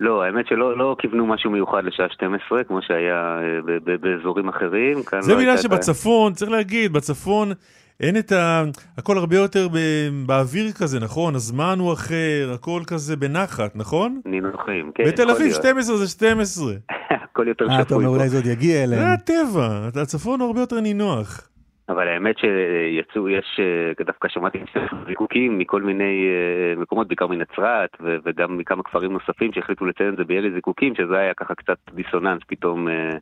[0.00, 4.98] לא, האמת שלא לא כיוונו משהו מיוחד לשעה 12, כמו שהיה אה, באזורים אחרים.
[5.20, 7.52] זה לא בגלל ה- שבצפון, צריך להגיד, בצפון
[8.00, 8.62] אין את ה...
[8.98, 11.34] הכל הרבה יותר ב- באוויר כזה, נכון?
[11.34, 14.20] הזמן הוא אחר, הכל כזה בנחת, נכון?
[14.24, 15.04] נינוחים, כן.
[15.04, 15.54] בתל אביב להיות.
[15.54, 16.72] 12 זה 12.
[17.24, 18.08] הכל יותר אה, אתה שפוי אומר.
[18.08, 19.12] אולי זה עוד יגיע זה אליהם.
[19.14, 21.48] הטבע, הצפון הוא הרבה יותר נינוח.
[21.88, 23.60] אבל האמת שיצאו, יש,
[23.98, 24.58] אה, דווקא שמעתי
[25.06, 30.24] זיקוקים מכל מיני אה, מקומות, בעיקר מנצרת, וגם מכמה כפרים נוספים שהחליטו לציין את זה
[30.24, 33.16] בירי זיקוקים, שזה היה ככה קצת דיסוננס, פתאום אה,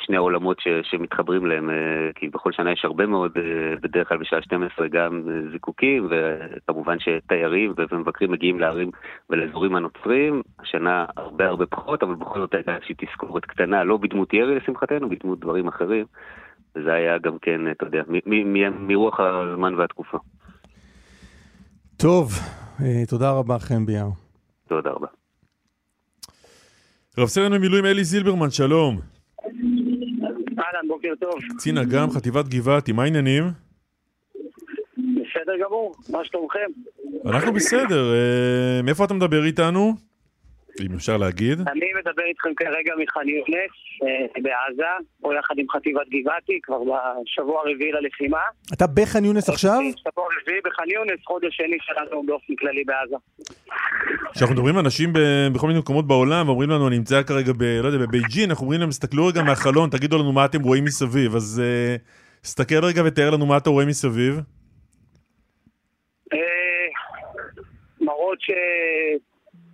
[0.00, 1.74] שני העולמות ש- שמתחברים להם, אה,
[2.14, 6.96] כי בכל שנה יש הרבה מאוד, אה, בדרך כלל בשעה 12 גם אה, זיקוקים, וכמובן
[6.98, 8.90] שתיירים ו- ומבקרים מגיעים לערים
[9.30, 14.34] ולאזורים הנוצרים, השנה הרבה הרבה פחות, אבל בכל זאת הייתה איזושהי תזכורת קטנה, לא בדמות
[14.34, 16.04] ירי לשמחתנו, בדמות דברים אחרים.
[16.76, 18.02] וזה היה גם כן, אתה יודע,
[18.78, 20.18] מרוח הזמן והתקופה.
[21.96, 22.30] טוב,
[23.08, 24.08] תודה רבה, חן ביאר.
[24.68, 25.06] תודה רבה.
[27.18, 29.00] רב סרן במילואים אלי זילברמן, שלום.
[30.76, 31.34] אהלן, בוקר טוב.
[31.56, 33.44] קצין אג"ם, חטיבת גבעתי, מה העניינים?
[34.98, 36.66] בסדר גמור, מה שלומכם?
[37.26, 39.94] אנחנו בסדר, אה, מאיפה אתה מדבר איתנו?
[40.80, 41.60] אם אפשר להגיד.
[41.68, 47.60] אני מדבר איתכם כרגע מח'אן יונס, אה, בעזה, פה יחד עם חטיבת גבעתי, כבר בשבוע
[47.60, 48.40] הרביעי ללחימה.
[48.72, 49.78] אתה בח'אן יונס עכשיו?
[49.96, 53.16] שבוע רביעי בח'אן יונס, חודש שני שלנו באופן כללי בעזה.
[54.32, 55.12] כשאנחנו מדברים עם אנשים
[55.54, 57.62] בכל מיני מקומות בעולם ואומרים לנו, אני נמצא כרגע ב...
[57.82, 61.36] לא יודע, בבייג'ין, אנחנו אומרים להם, תסתכלו רגע מהחלון, תגידו לנו מה אתם רואים מסביב.
[61.36, 61.96] אז אה,
[62.42, 64.40] תסתכל רגע ותאר לנו מה אתה רואה מסביב.
[66.32, 66.38] אה,
[68.00, 68.56] מראות שדי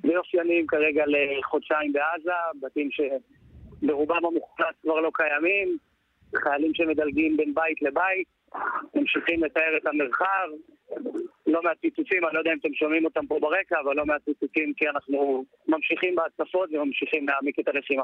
[0.04, 5.78] אופייניים כרגע לחודשיים בעזה, בתים שברובם המוחלט כבר לא קיימים.
[6.36, 8.26] חיילים שמדלגים בין בית לבית,
[8.94, 10.48] ממשיכים לתאר את המרחב,
[11.46, 14.22] לא מעט פיצוצים, אני לא יודע אם אתם שומעים אותם פה ברקע, אבל לא מעט
[14.24, 18.02] פיצוצים כי אנחנו ממשיכים בהצפות וממשיכים להעמיק את הלחימה.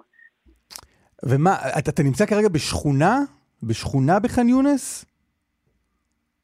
[1.25, 3.15] ומה, אתה, אתה נמצא כרגע בשכונה?
[3.63, 5.05] בשכונה בח'אן יונס?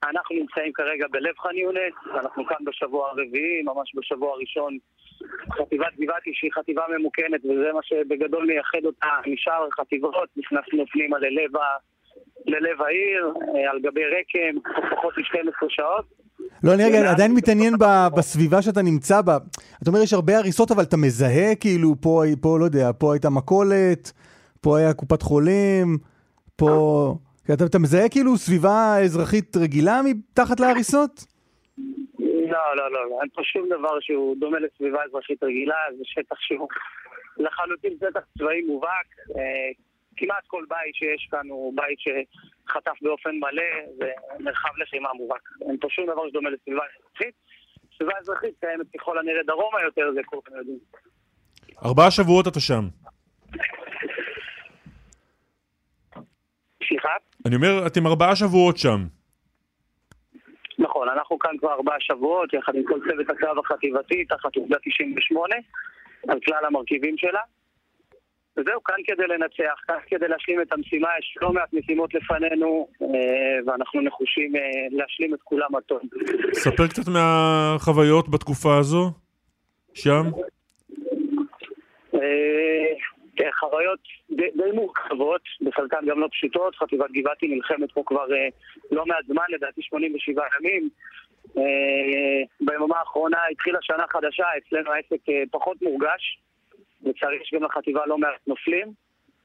[0.05, 4.79] אנחנו נמצאים כרגע בלב ח'אן יונס, אנחנו כאן בשבוע הרביעי, ממש בשבוע הראשון.
[5.59, 10.29] חטיבת גבעתי שהיא חטיבה ממוכנת, וזה מה שבגדול מייחד אותה משאר החטיבות.
[10.37, 11.61] נכנסנו פנימה ללב, ה...
[12.47, 16.05] ללב העיר, אה, על גבי רקם, פחות מ-12 שעות.
[16.65, 17.75] לא, אני רגע עדיין מתעניין
[18.17, 19.39] בסביבה שאתה נמצא בה.
[19.83, 23.31] אתה אומר, יש הרבה הריסות, אבל אתה מזהה כאילו, פה, פה, לא יודע, פה הייתה
[23.31, 24.13] מכולת,
[24.61, 25.99] פה היה קופת חולים,
[26.57, 27.15] פה...
[27.55, 31.25] אתה, אתה מזהה כאילו סביבה אזרחית רגילה מתחת להריסות?
[32.51, 36.69] לא, לא, לא, אין פה שום דבר שהוא דומה לסביבה אזרחית רגילה, זה שטח שהוא
[37.37, 39.07] לחלוטין שטח צבאי מובהק.
[39.37, 39.71] אה,
[40.17, 45.49] כמעט כל בית שיש כאן הוא בית שחטף באופן מלא, זה מרחב לחימה מובהק.
[45.69, 47.35] אין פה שום דבר שדומה לסביבה אזרחית.
[47.97, 50.79] סביבה אזרחית קיימת ככל הנראה דרומה יותר, זה כולכם יודעים.
[51.85, 52.85] ארבעה שבועות אתה שם.
[56.89, 57.09] סליחה?
[57.47, 58.99] אני אומר, אתם ארבעה שבועות שם.
[60.85, 65.55] נכון, אנחנו כאן כבר ארבעה שבועות, יחד עם כל צוות הקרב החטיבתי, תחת עובדה 98,
[66.29, 67.40] על כלל המרכיבים שלה.
[68.57, 73.07] וזהו, כאן כדי לנצח, כאן כדי להשלים את המשימה, יש לא מעט משימות לפנינו, אה,
[73.66, 76.01] ואנחנו נחושים אה, להשלים את כולם עד טוב.
[76.53, 79.11] ספר קצת מהחוויות בתקופה הזו,
[79.94, 80.23] שם.
[83.37, 86.77] כן, חוויות די, מורכבות, בחלקן גם לא פשוטות.
[86.77, 88.49] חטיבת גבעתי נלחמת פה כבר אה,
[88.90, 90.88] לא מעט זמן, לדעתי 87 ימים.
[91.59, 91.62] אה,
[92.61, 96.38] ביממה האחרונה התחילה שנה חדשה, אצלנו העסק אה, פחות מורגש.
[97.03, 98.92] לצערי יש גם לחטיבה לא מעט נופלים,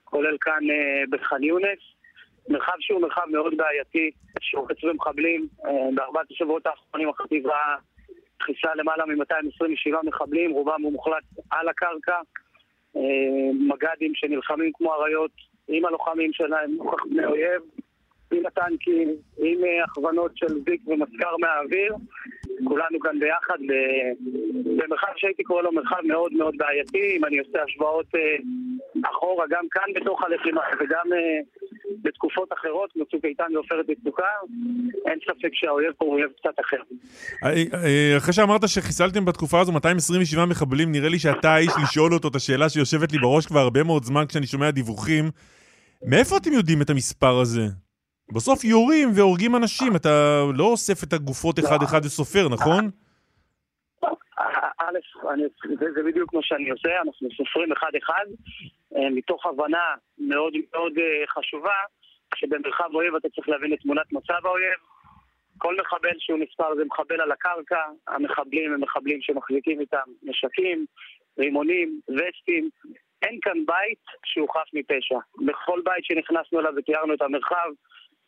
[0.03, 0.63] כולל כאן
[1.11, 1.79] בח'אן יונס.
[2.49, 5.47] מרחב שהוא מרחב מאוד בעייתי, שורץ במחבלים.
[5.65, 7.75] אה, בארבעת השבועות האחרונים החטיבה
[8.41, 12.19] חיסה למעלה מ-227 מחבלים, רובם הוא מוחלט על הקרקע.
[12.95, 13.01] אה,
[13.53, 15.31] מג"דים שנלחמים כמו אריות
[15.67, 17.61] עם הלוחמים שלהם, נוכח בני אויב,
[18.33, 21.95] עם הטנקים, עם אה, הכוונות של זיק ומזכר מהאוויר.
[22.63, 23.57] כולנו כאן ביחד
[24.77, 28.37] במרחב שהייתי קורא לו מרחב מאוד מאוד בעייתי, אם אני עושה השוואות אה,
[29.09, 31.05] אחורה, גם כאן בתוך הלחימה וגם
[32.01, 34.23] בתקופות אחרות, כמו צוק איתן ועופרת יצוקה,
[35.05, 36.77] אין ספק שהאויב פה הוא אויב קצת אחר.
[38.17, 42.69] אחרי שאמרת שחיסלתם בתקופה הזו 227 מחבלים, נראה לי שאתה האיש לשאול אותו את השאלה
[42.69, 45.31] שיושבת לי בראש כבר הרבה מאוד זמן כשאני שומע דיווחים.
[46.05, 47.67] מאיפה אתם יודעים את המספר הזה?
[48.33, 52.89] בסוף יורים והורגים אנשים, אתה לא אוסף את הגופות אחד-אחד וסופר, נכון?
[54.79, 54.99] א',
[55.95, 58.25] זה בדיוק מה שאני עושה, אנחנו סופרים אחד-אחד,
[58.95, 61.79] אה, מתוך הבנה מאוד מאוד אה, חשובה,
[62.35, 64.79] שבמרחב אויב אתה צריך להבין את תמונת מצב האויב.
[65.57, 70.85] כל מחבל שהוא נספר זה מחבל על הקרקע, המחבלים הם מחבלים שמחזיקים איתם נשקים,
[71.39, 72.69] רימונים, וסטים.
[73.21, 75.19] אין כאן בית שהוא חף מפשע.
[75.45, 77.69] בכל בית שנכנסנו אליו ותיארנו את המרחב,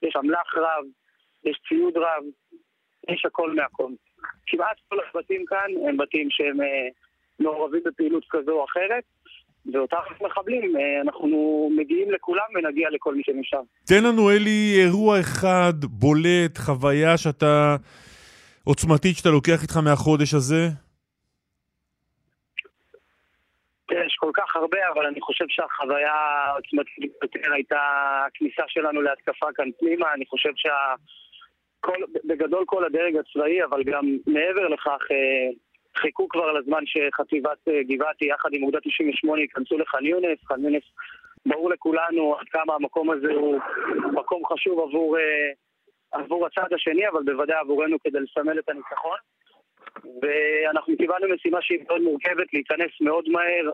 [0.01, 0.85] יש אמל"ח רב,
[1.43, 2.23] יש ציוד רב,
[3.09, 3.91] יש הכל מהכל.
[4.47, 6.87] כמעט כל הבתים כאן הם בתים שהם אה,
[7.39, 9.03] מעורבים בפעילות כזו או אחרת,
[9.73, 13.61] ואותם מחבלים, אה, אנחנו מגיעים לכולם ונגיע לכל מי שנשאר.
[13.87, 17.75] תן לנו, אלי, אירוע אחד, בולט, חוויה שאתה...
[18.63, 20.63] עוצמתית שאתה לוקח איתך מהחודש הזה?
[23.91, 27.81] יש כל כך הרבה, אבל אני חושב שהחוויה העוצמתית ביותר הייתה
[28.27, 30.13] הכניסה שלנו להתקפה כאן פנימה.
[30.13, 30.95] אני חושב שה...
[31.81, 35.49] כל, בגדול כל הדרג הצבאי, אבל גם מעבר לכך, אה,
[35.97, 40.39] חיכו כבר לזמן שחטיבת אה, גבעתי יחד עם אוגדה 98 ייכנסו לח'אן יונס.
[40.45, 40.83] ח'אן יונס,
[41.45, 43.59] ברור לכולנו עד כמה המקום הזה הוא
[44.13, 45.51] מקום חשוב עבור, אה,
[46.11, 49.17] עבור הצד השני, אבל בוודאי עבורנו כדי לסמל את הניצחון.
[50.21, 53.71] ואנחנו קיבלנו משימה שהיא מאוד מורכבת, להיכנס מאוד מהר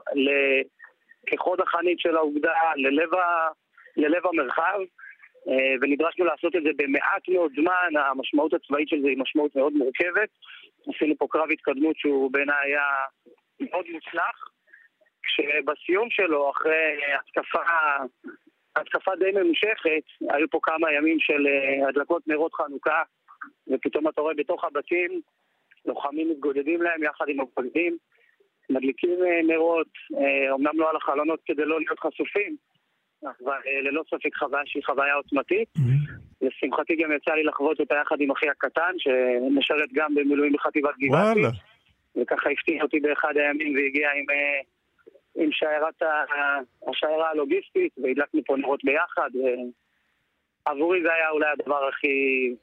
[1.27, 3.47] כחוד החנית של האוגדה, ללב, ה...
[3.97, 4.79] ללב המרחב,
[5.81, 10.29] ונדרשנו לעשות את זה במעט מאוד זמן, המשמעות הצבאית של זה היא משמעות מאוד מורכבת.
[10.87, 12.83] עשינו פה קרב התקדמות שהוא בעיניי היה
[13.59, 14.49] מאוד מוצלח,
[15.23, 17.61] כשבסיום שלו, אחרי התקפה,
[18.75, 23.03] התקפה די ממושכת, היו פה כמה ימים של אה, הדלקות נרות חנוכה,
[23.67, 25.21] ופתאום אתה רואה בתוך הבתים
[25.85, 27.97] לוחמים מתגודדים להם יחד עם המפקדים,
[28.69, 29.87] מדליקים אה, נרות,
[30.51, 32.55] אומנם לא על החלונות כדי לא להיות חשופים,
[33.23, 35.69] אבל אה, ללא ספק חוויה שהיא חוויה עוצמתית.
[36.41, 41.39] לשמחתי גם יצא לי לחוות אותה יחד עם אחי הקטן, שמשרת גם במילואים בחטיבת גבעתי.
[42.15, 44.59] וככה הפתיע אותי באחד הימים והגיע עם, אה,
[45.43, 46.01] עם שיירת,
[46.87, 49.29] השיירה הלוגיסטית, והדלקנו פה נרות ביחד.
[50.65, 52.55] עבורי זה היה אולי הדבר הכי...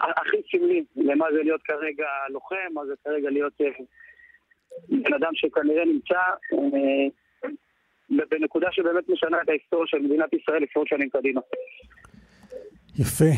[0.00, 3.66] הכי סמלי למה זה להיות כרגע לוחם, מה זה כרגע להיות אה,
[4.88, 6.20] בן אדם שכנראה נמצא
[6.52, 7.06] אה,
[8.10, 11.40] בנקודה שבאמת משנה את ההיסטוריה של מדינת ישראל עשרות שנים קדימה.
[12.98, 13.30] יפה.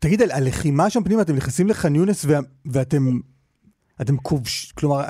[0.00, 2.38] תגיד, על הלחימה שם פנימה, אתם נכנסים לח'אן יונס וה,
[2.72, 3.02] ואתם
[4.00, 4.72] אתם כובש...
[4.72, 5.00] כלומר,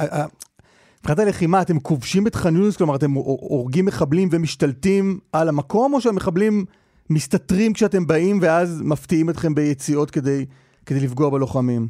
[1.01, 2.77] מבחינת הלחימה, אתם כובשים את ח'אן יונס?
[2.77, 6.65] כלומר, אתם הורגים מחבלים ומשתלטים על המקום, או שהמחבלים
[7.11, 10.47] מסתתרים כשאתם באים ואז מפתיעים אתכם ביציאות כדי,
[10.87, 11.89] כדי לפגוע בלוחמים?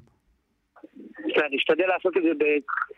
[1.37, 2.31] כן, נשתדל לעשות את זה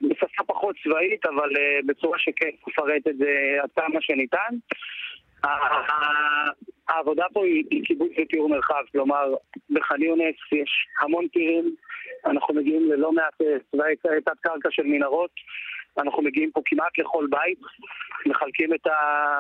[0.02, 4.54] בשפה פחות צבאית, אבל uh, בצורה שכן תפרט את זה עד כמה שניתן.
[6.88, 9.34] העבודה פה היא קיבוץ ותיאור מרחב, כלומר,
[9.70, 11.74] בח'אן יונס יש המון טירים,
[12.26, 15.30] אנחנו מגיעים ללא מעט אה, צבאי תת קרקע של מנהרות,
[15.98, 17.58] אנחנו מגיעים פה כמעט לכל בית,
[18.26, 19.38] מחלקים את, ה,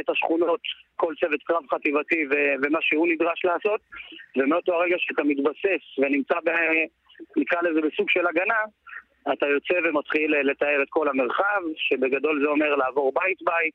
[0.00, 0.60] את השכונות,
[0.96, 3.80] כל צוות קרב חטיבתי ו, ומה שהוא נדרש לעשות,
[4.36, 6.50] ומאותו הרגע שאתה מתבסס ונמצא, ב,
[7.36, 8.60] נקרא לזה בסוג של הגנה,
[9.32, 13.74] אתה יוצא ומתחיל לתאר את כל המרחב, שבגדול זה אומר לעבור בית-בית,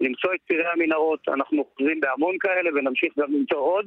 [0.00, 3.86] למצוא את צירי המנהרות, אנחנו חוזרים בהמון כאלה ונמשיך גם למצוא עוד.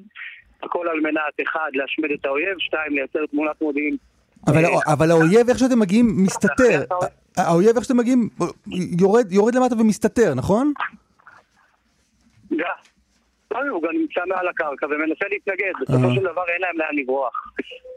[0.63, 3.97] הכל על מנת, אחד, להשמיד את האויב, שתיים, לייצר תמונת מודיעין.
[4.47, 6.83] אבל, אה, אבל האויב, איך שאתם מגיעים, מסתתר.
[7.37, 8.29] האויב, איך שאתם מגיעים,
[8.99, 10.73] יורד, יורד למטה ומסתתר, נכון?
[13.55, 13.69] גם.
[13.69, 17.53] הוא גם נמצא מעל הקרקע ומנסה להתנגד, בסופו של דבר אין להם לאן לברוח.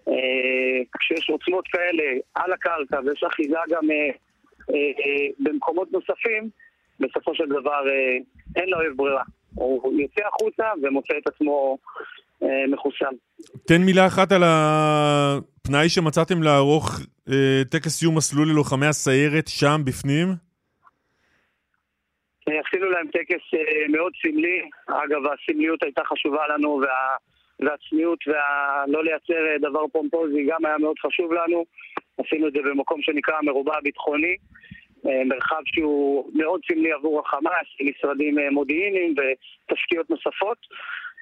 [0.09, 6.51] אה, כשיש עוצמות כאלה על הקרקע ויש אחיזה גם אה, במקומות נוספים,
[7.01, 7.83] בסופו של דבר
[8.57, 9.23] אין לאויב ברירה.
[9.55, 11.79] הוא יוצא החוצה ומוצא את עצמו
[12.43, 13.15] אה, מחוסן.
[13.67, 20.48] תן מילה אחת על הפנאי שמצאתם לערוך אה, טקס סיום מסלול ללוחמי הסיירת שם בפנים.
[22.49, 23.43] אה, עשינו להם טקס
[23.89, 27.17] מאוד סמלי, אגב הסמליות הייתה חשובה לנו וה...
[27.61, 31.65] והצניעות והלא לייצר דבר פומפוזי גם היה מאוד חשוב לנו.
[32.19, 34.37] עשינו את זה במקום שנקרא המרובע הביטחוני,
[35.05, 40.59] מרחב שהוא מאוד סמלי עבור החמאס, משרדים מודיעיניים ותשתיות נוספות.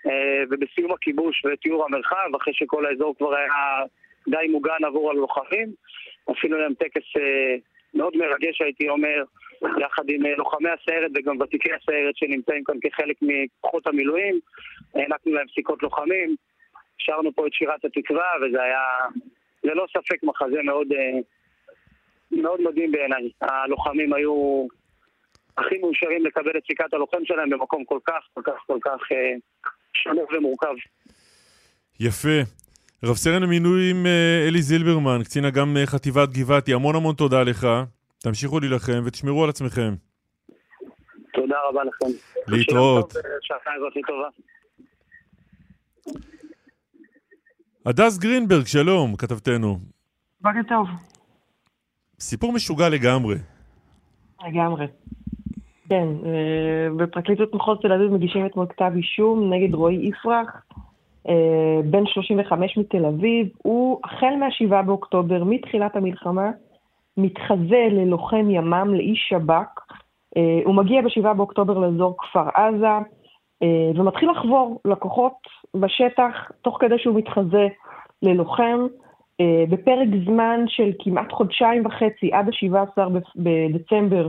[0.06, 3.84] אה, ובסיום הכיבוש ותיאור המרחב, אחרי שכל האזור כבר היה
[4.28, 5.68] די מוגן עבור הלוחמים,
[6.26, 7.56] עשינו להם טקס אה,
[7.94, 9.24] מאוד מרגש, הייתי אומר,
[9.62, 14.40] יחד עם אה, לוחמי הסיירת וגם ותיקי הסיירת שנמצאים כאן כחלק מכוחות המילואים.
[14.94, 16.36] הענקנו להם סיכות לוחמים,
[16.98, 18.82] שרנו פה את שירת התקווה, וזה היה
[19.64, 20.88] ללא ספק מחזה מאוד,
[22.30, 23.30] מאוד מדהים בעיניי.
[23.40, 24.66] הלוחמים היו
[25.58, 29.00] הכי מאושרים לקבל את סיכת הלוחם שלהם במקום כל כך, כל כך, כל כך
[29.94, 30.74] שונה ומורכב.
[32.00, 32.65] יפה.
[33.04, 37.66] רב סרן המינויים אה, אלי זילברמן, קצין אג"ם אה, חטיבת גבעתי, המון המון תודה לך.
[38.18, 39.94] תמשיכו להילחם ותשמרו על עצמכם.
[41.32, 42.18] תודה רבה לכם.
[42.48, 43.14] להתראות.
[47.86, 49.78] הדס גרינברג, שלום, כתבתנו.
[50.40, 50.86] בוקר טוב.
[52.20, 53.36] סיפור משוגע לגמרי.
[54.48, 54.86] לגמרי.
[55.88, 60.62] כן, אה, בפרקליטות מחוז תל אביב מגישים אתמול כתב אישום נגד רועי יפרח,
[61.84, 63.48] בן 35 מתל אביב.
[63.62, 66.50] הוא, החל מה-7 באוקטובר, מתחילת המלחמה,
[67.16, 69.80] מתחזה ללוחם ימ"מ, לאיש שב"כ.
[70.36, 72.98] אה, הוא מגיע ב-7 באוקטובר לאזור כפר עזה,
[73.96, 75.32] ומתחיל לחבור לקוחות
[75.76, 77.68] בשטח, תוך כדי שהוא מתחזה
[78.22, 78.86] ללוחם.
[79.68, 83.02] בפרק זמן של כמעט חודשיים וחצי, עד ה-17
[83.36, 84.28] בדצמבר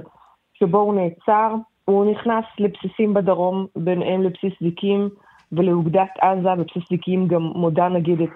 [0.54, 1.56] שבו הוא נעצר.
[1.86, 5.10] הוא נכנס לבסיסים בדרום, ביניהם לבסיס זיקים
[5.52, 8.30] ולאוגדת עזה, בבסיס זיקים גם מודה נגיד את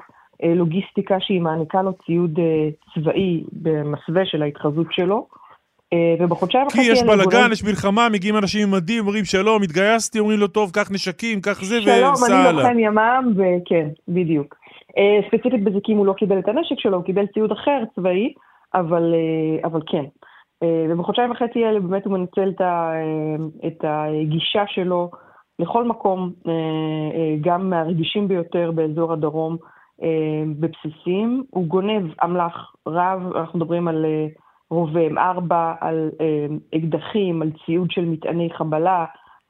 [0.43, 5.28] אה, לוגיסטיקה שהיא מעניקה לו ציוד אה, צבאי במסווה של ההתחזות שלו.
[5.93, 6.78] אה, ובחודשיים וחצי...
[6.78, 10.71] כי יש בלאגן, יש מלחמה, מגיעים אנשים עם מדים, אומרים שלום, התגייסתי, אומרים לו טוב,
[10.71, 12.15] קח נשקים, קח זה, וסע הלאה.
[12.15, 14.56] שלום, אני לוחם ימ"מ, וכן, בדיוק.
[15.28, 18.34] ספציפית בזיקים הוא לא קיבל את הנשק שלו, הוא קיבל ציוד אחר, צבאי,
[18.74, 19.13] אבל,
[19.63, 20.04] אבל כן.
[20.89, 22.50] ובחודשיים וחצי האלה באמת הוא מנצל
[23.67, 25.12] את הגישה שלו
[25.62, 29.57] לכל מקום, אה, גם מהרגישים ביותר באזור הדרום,
[30.59, 31.43] בבסיסים.
[31.49, 34.05] הוא גונב אמל"ח רב, אנחנו מדברים על
[34.71, 36.09] רובה M4, על
[36.75, 39.05] אקדחים, על ציוד של מטעני חבלה,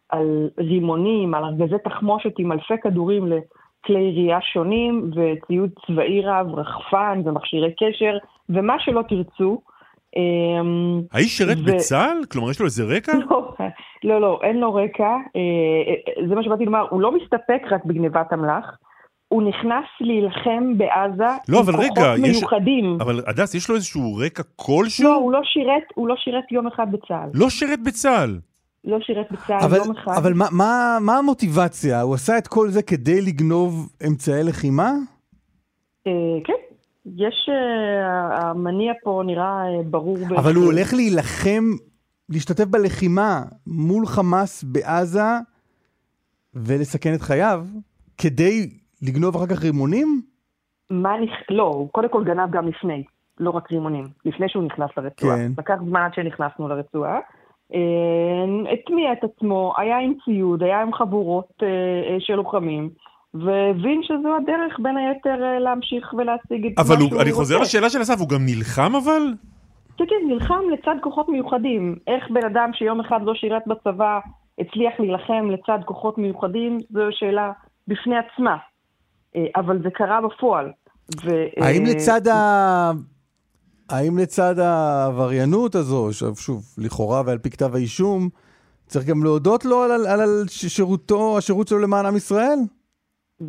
[0.09, 7.21] על רימונים, על ארגזי תחמושת עם אלפי כדורים לכלי ירייה שונים, וציוד צבאי רב, רחפן
[7.25, 8.17] ומכשירי קשר,
[8.49, 9.61] ומה שלא תרצו.
[10.17, 11.63] אמ, האיש שירת ו...
[11.65, 12.25] בצה"ל?
[12.31, 13.11] כלומר, יש לו איזה רקע?
[13.29, 13.53] לא,
[14.03, 15.03] לא, לא, אין לו רקע.
[15.35, 15.41] אה,
[15.87, 18.65] אה, זה מה שבאתי לומר, הוא לא מסתפק רק בגניבת אמל"ח.
[19.27, 22.37] הוא נכנס להילחם בעזה לא, אבל רגע, יש...
[22.37, 22.97] מיוחדים.
[23.01, 25.03] אבל הדס, יש לו איזשהו רקע כלשהו?
[25.03, 27.29] לא, הוא לא שירת, הוא לא שירת יום אחד בצה"ל.
[27.33, 28.39] לא שירת בצה"ל?
[28.85, 30.11] לא שירת בצה"ל אבל, יום אחד.
[30.17, 32.01] אבל מה, מה, מה המוטיבציה?
[32.01, 34.91] הוא עשה את כל זה כדי לגנוב אמצעי לחימה?
[36.07, 36.11] אה,
[36.43, 36.53] כן,
[37.05, 40.17] יש, אה, המניע פה נראה אה, ברור.
[40.37, 40.55] אבל.
[40.55, 41.63] הוא הולך להילחם,
[42.29, 45.21] להשתתף בלחימה מול חמאס בעזה
[46.53, 47.65] ולסכן את חייו,
[48.17, 48.69] כדי
[49.01, 50.21] לגנוב אחר כך רימונים?
[50.89, 51.31] מה נכ...
[51.49, 53.03] לא, הוא קודם כל גנב גם לפני,
[53.39, 55.37] לא רק רימונים, לפני שהוא נכנס לרצועה.
[55.37, 55.51] כן.
[55.57, 57.19] לקח זמן עד שנכנסנו לרצועה.
[57.73, 61.63] אה, הטמיע את עצמו, היה עם ציוד, היה עם חבורות
[62.19, 62.89] של לוחמים,
[63.33, 67.55] והבין שזו הדרך בין היתר אה, להמשיך ולהשיג את אבל מה הוא, שהוא אני חוזר
[67.55, 67.65] רוצה.
[67.65, 69.21] לשאלה של אסף, הוא גם נלחם אבל?
[69.97, 71.95] כן, כן, נלחם לצד כוחות מיוחדים.
[72.07, 74.19] איך בן אדם שיום אחד לא שירת בצבא
[74.59, 77.51] הצליח להילחם לצד כוחות מיוחדים, זו שאלה
[77.87, 78.57] בפני עצמה.
[79.35, 80.71] אה, אבל זה קרה בפועל.
[81.25, 82.91] ו- האם אה, לצד ה...
[83.89, 88.29] האם לצד העבריינות הזו, שוב, שוב, לכאורה ועל פי כתב האישום,
[88.87, 92.59] צריך גם להודות לו על, על, על שירותו, השירות שלו למען עם ישראל?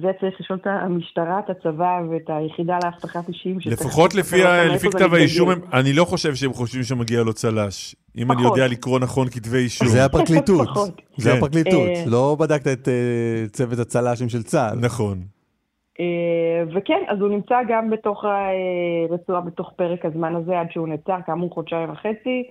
[0.00, 3.58] זה צריך לשאול את המשטרה, את הצבא ואת היחידה לאבטחת אישים.
[3.66, 5.50] לפחות לפי, ה- לפי כתב האישום.
[5.50, 7.94] הם- אני לא חושב שהם חושבים שמגיע לו צל"ש.
[8.18, 8.56] אם אני פחות.
[8.56, 9.86] יודע לקרוא נכון כתבי אישום.
[9.88, 10.68] זה הפרקליטות.
[11.16, 11.36] זה כן.
[11.36, 11.88] הפרקליטות.
[11.88, 12.04] אה.
[12.06, 12.94] לא בדקת את אה,
[13.52, 14.78] צוות הצל"שים של צה"ל.
[14.80, 15.18] נכון.
[16.00, 16.04] אה,
[16.76, 21.50] וכן, אז הוא נמצא גם בתוך הרצועה, בתוך פרק הזמן הזה, עד שהוא נעצר, כאמור
[21.54, 22.42] חודשיים וחצי.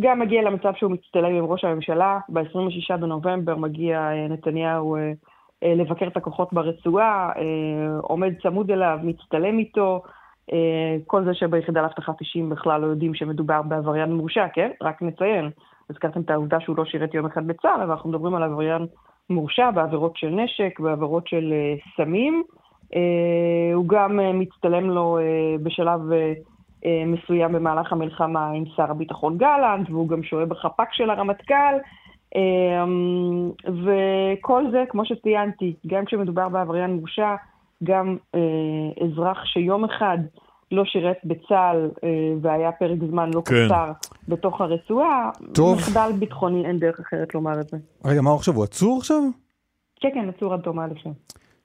[0.00, 2.18] גם מגיע למצב שהוא מצטלם עם ראש הממשלה.
[2.28, 5.12] ב-26 בנובמבר מגיע נתניהו אה,
[5.64, 7.42] לבקר את הכוחות ברצועה, אה,
[8.02, 10.02] עומד צמוד אליו, מצטלם איתו.
[10.52, 14.70] אה, כל זה שביחידה לאבטחת אישים בכלל לא יודעים שמדובר בעבריין מורשע, כן?
[14.82, 15.50] רק נציין.
[15.90, 18.86] הזכרתם את העובדה שהוא לא שירת יום אחד בצה"ל, אבל אנחנו מדברים על עבריין
[19.30, 22.42] מורשע בעבירות של נשק, בעבירות של אה, סמים.
[22.94, 26.32] אה, הוא גם אה, מצטלם לו אה, בשלב אה,
[26.86, 31.74] אה, מסוים במהלך המלחמה עם שר הביטחון גלנט, והוא גם שוהה בחפ"ק של הרמטכ"ל.
[32.36, 32.84] אה,
[33.66, 37.34] וכל זה, כמו שציינתי, גם כשמדובר בעבריין מורשע,
[37.84, 38.40] גם אה,
[39.06, 40.18] אזרח שיום אחד
[40.70, 42.08] לא שירת בצה"ל אה,
[42.42, 43.66] והיה פרק זמן לא כן.
[43.66, 43.92] קצר
[44.28, 45.76] בתוך הרצועה, טוב.
[45.76, 47.76] מחדל ביטחוני, אין דרך אחרת לומר את זה.
[48.04, 48.54] רגע, מה הוא עכשיו?
[48.54, 49.22] הוא עצור עכשיו?
[50.00, 51.12] כן, כן, עצור עד תום ההליכים.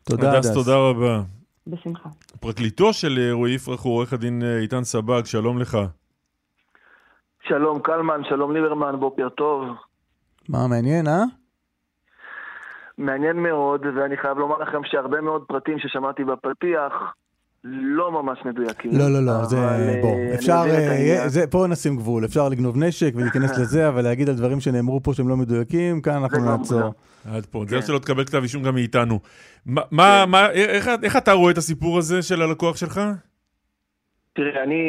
[0.04, 0.54] תודה, הדס, הדס.
[0.54, 1.22] תודה רבה.
[1.68, 2.10] בשמחה.
[2.40, 5.78] פרקליטו של אה, רועי יפרח הוא עורך הדין אה, איתן סבג, שלום לך.
[7.48, 9.64] שלום קלמן, שלום ליברמן, בוקר טוב.
[10.50, 11.24] מה, מעניין, אה?
[12.98, 16.94] מעניין מאוד, ואני חייב לומר לכם שהרבה מאוד פרטים ששמעתי בפתיח
[17.64, 18.92] לא ממש מדויקים.
[18.94, 19.56] לא, לא, לא, זה,
[20.02, 21.30] בוא, אה, אפשר, אה.
[21.30, 25.14] זה, פה נשים גבול, אפשר לגנוב נשק ולהיכנס לזה, אבל להגיד על דברים שנאמרו פה
[25.14, 26.94] שהם לא מדויקים, כאן אנחנו לא נעצור.
[27.32, 27.64] עד פה.
[27.70, 27.82] כן.
[27.82, 29.20] זה שלא תקבל כתב אישום גם מאיתנו.
[29.66, 33.02] מה- מה, מה, איך, איך אתה רואה את הסיפור הזה של הלקוח שלך?
[34.34, 34.80] תראה, אני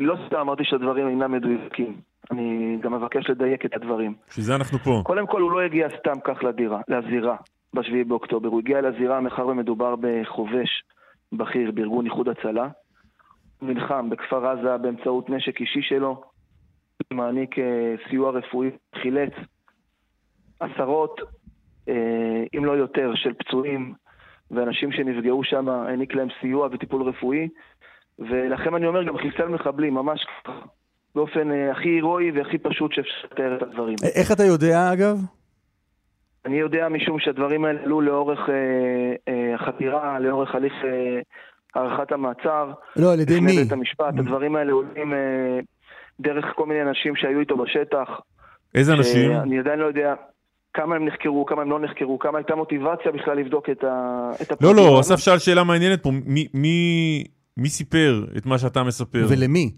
[0.00, 2.09] לא סתם אמרתי שהדברים אינם מדויקים.
[2.30, 4.14] אני גם מבקש לדייק את הדברים.
[4.28, 5.02] בשביל זה אנחנו פה.
[5.04, 7.36] קודם כל, הוא לא הגיע סתם כך לדירה, לזירה
[7.74, 8.48] ב-7 באוקטובר.
[8.48, 10.84] הוא הגיע לזירה מאחר ומדובר בחובש
[11.32, 12.68] בכיר בארגון איחוד הצלה.
[13.58, 16.22] הוא נלחם בכפר עזה באמצעות נשק אישי שלו,
[17.12, 18.70] מעניק אה, סיוע רפואי,
[19.02, 19.32] חילץ
[20.60, 21.20] עשרות,
[21.88, 23.94] אה, אם לא יותר, של פצועים
[24.50, 27.48] ואנשים שנפגעו שם, העניק להם סיוע וטיפול רפואי.
[28.18, 30.52] ולכן אני אומר, גם חיסל מחבלים, ממש ככה,
[31.14, 33.96] באופן אה, הכי הירואי והכי פשוט שאפשר לתאר את הדברים.
[34.14, 35.18] איך אתה יודע, אגב?
[36.46, 38.54] אני יודע משום שהדברים האלה עלו לאורך אה,
[39.28, 40.74] אה, החקירה, לאורך הליך
[41.74, 42.72] הארכת המעצר.
[42.96, 43.56] לא, על ידי מי?
[43.56, 44.18] בית המשפט.
[44.18, 45.12] הדברים האלה עולים
[46.20, 48.08] דרך כל מיני אנשים שהיו איתו בשטח.
[48.74, 49.32] איזה אנשים?
[49.32, 50.14] אני עדיין לא יודע
[50.74, 54.30] כמה הם נחקרו, כמה הם לא נחקרו, כמה הייתה מוטיבציה בכלל לבדוק את ה...
[54.42, 55.00] את לא, הפרטים לא.
[55.00, 56.10] אסף שאל שאלה מעניינת פה.
[56.10, 57.24] מי, מי,
[57.56, 59.26] מי סיפר את מה שאתה מספר?
[59.28, 59.70] ולמי?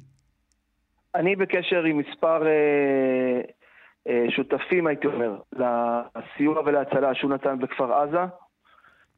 [1.15, 3.41] אני בקשר עם מספר אה,
[4.09, 8.25] אה, שותפים, הייתי אומר, לסיוע ולהצלה שהוא נתן בכפר עזה,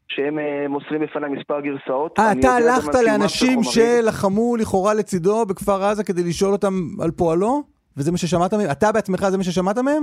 [0.08, 2.18] שהם אה, מוסרים בפניי מספר גרסאות.
[2.18, 3.62] אה, אתה הלכת לאנשים.
[3.62, 7.62] שלחמו לכאורה לצידו בכפר עזה כדי לשאול אותם על פועלו?
[7.96, 8.70] וזה מה ששמעת מהם?
[8.70, 10.02] אתה בעצמך זה מה ששמעת מהם?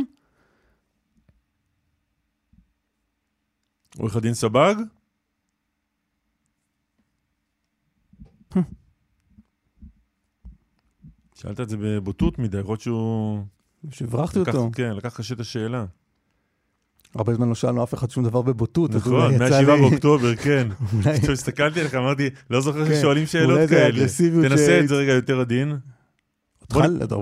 [3.99, 4.75] עורך הדין סבג?
[11.41, 13.43] שאלת את זה בבוטות מדי, יכול להיות שהוא...
[13.91, 14.69] שהברחתי אותו.
[14.75, 15.85] כן, לקח קשה את השאלה.
[17.15, 18.91] הרבה זמן לא שאלנו אף אחד שום דבר בבוטות.
[18.95, 20.67] נכון, אולי יצא מה-7 לי- באוקטובר, כן.
[21.21, 24.05] פתאום הסתכלתי עליך, אמרתי, לא זוכר כן, ששואלים שאלות כאלה.
[24.49, 25.77] תנסה את זה רגע יותר עדין.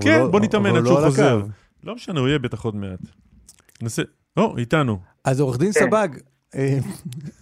[0.02, 1.42] כן, לא- בוא נתאמן אבל עד לא שהוא חוזר.
[1.84, 2.98] לא משנה, הוא יהיה בטח עוד מעט.
[3.82, 4.02] ננסה...
[4.36, 4.98] או, איתנו.
[5.24, 5.80] אז עורך דין כן.
[5.80, 6.08] סבג,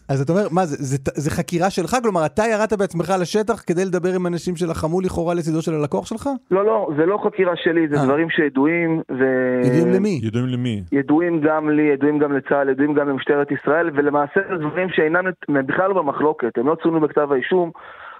[0.08, 1.96] אז אתה אומר, מה, זה, זה, זה חקירה שלך?
[2.02, 6.28] כלומר, אתה ירדת בעצמך לשטח כדי לדבר עם אנשים שלחמו לכאורה לצידו של הלקוח שלך?
[6.50, 8.04] לא, לא, זה לא חקירה שלי, זה אה.
[8.04, 9.24] דברים שידועים, ו...
[9.64, 10.20] ידועים למי?
[10.22, 10.82] ידועים למי?
[10.92, 15.88] ידועים גם לי, ידועים גם לצה"ל, ידועים גם למשטרת ישראל, ולמעשה זה דברים שאינם בכלל
[15.88, 17.70] לא במחלוקת, הם לא צוינו בכתב האישום.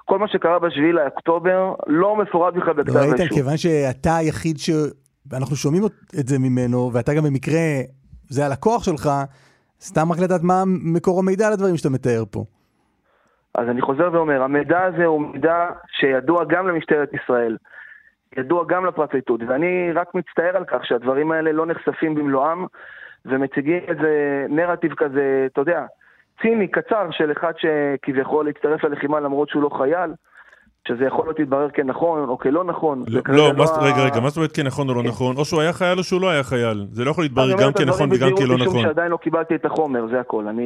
[0.05, 3.21] כל מה שקרה בשביעי לאוקטובר לא מפורט בכלל בכתב לא, האישום.
[3.21, 5.85] איתן, כיוון שאתה היחיד שאנחנו שומעים
[6.21, 7.61] את זה ממנו, ואתה גם במקרה,
[8.29, 9.11] זה הלקוח שלך,
[9.81, 12.45] סתם רק לדעת מה מקור המידע על הדברים שאתה מתאר פה.
[13.55, 17.57] אז אני חוזר ואומר, המידע הזה הוא מידע שידוע גם למשטרת ישראל,
[18.37, 22.67] ידוע גם לפרקליטות, ואני רק מצטער על כך שהדברים האלה לא נחשפים במלואם,
[23.27, 25.85] ומציגים איזה נרטיב כזה, אתה יודע,
[26.43, 30.11] ציני, קצר, של אחד שכביכול הצטרף ללחימה למרות שהוא לא חייל,
[30.89, 33.05] שזה יכול להיות להתברר כנכון או כלא נכון.
[33.09, 35.37] לא, לא, מה- ה- רגע, רגע, מה זאת אומרת כן נכון או לא נכון?
[35.37, 36.87] או שהוא היה חייל או שהוא לא היה חייל.
[36.93, 38.77] זה לא יכול להתברר אני גם כנכון וגם בזהירות כלא נכון.
[38.77, 38.83] אה.
[38.83, 40.49] שעדיין לא קיבלתי את החומר, זה הכל.
[40.49, 40.65] אני...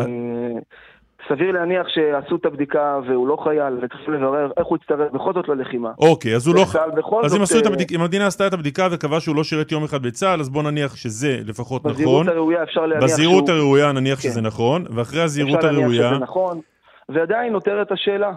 [1.28, 5.48] סביר להניח שעשו את הבדיקה והוא לא חייל, וצריכים לברר איך הוא הצטרף בכל זאת
[5.48, 5.90] ללחימה.
[5.98, 6.60] אוקיי, אז הוא לא...
[6.60, 9.36] וצה"ל בכל אז אם עשו את אה, הבדיקה, אם המדינה עשתה את הבדיקה וקבעה שהוא
[9.36, 11.92] לא שירת יום אחד בצה"ל, אז בוא נניח שזה לפחות נכון.
[11.92, 14.28] בזהירות הראויה אפשר להניח בזהירות שהוא- הראויה נניח כן.
[14.28, 16.10] שזה נכון, ואחרי הזהירות אפשר להניח הראויה...
[16.10, 16.60] שזה נכון,
[17.08, 18.32] ועדיין נותרת השאלה,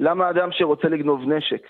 [0.00, 1.62] למה אדם שרוצה לגנוב נשק,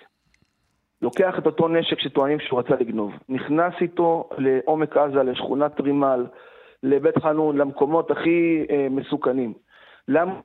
[1.03, 6.26] לוקח את אותו נשק שטוענים שהוא רצה לגנוב, נכנס איתו לעומק עזה, לשכונת רימל,
[6.83, 9.55] לבית חנון, למקומות הכי אה, מסוכנים.
[10.09, 10.41] למה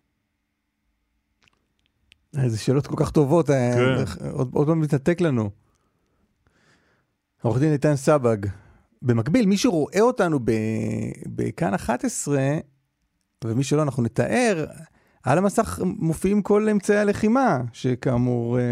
[2.43, 4.25] איזה שאלות כל כך טובות, אה, כן.
[4.33, 5.49] עוד עוד פעם מתנתק לנו.
[7.41, 8.37] עורך דין איתן סבג,
[9.01, 10.39] במקביל, מי שרואה אותנו
[11.35, 12.39] בכאן 11,
[13.45, 14.65] ומי שלא, אנחנו נתאר,
[15.23, 18.63] על המסך מופיעים כל אמצעי הלחימה, שכאמור, אה,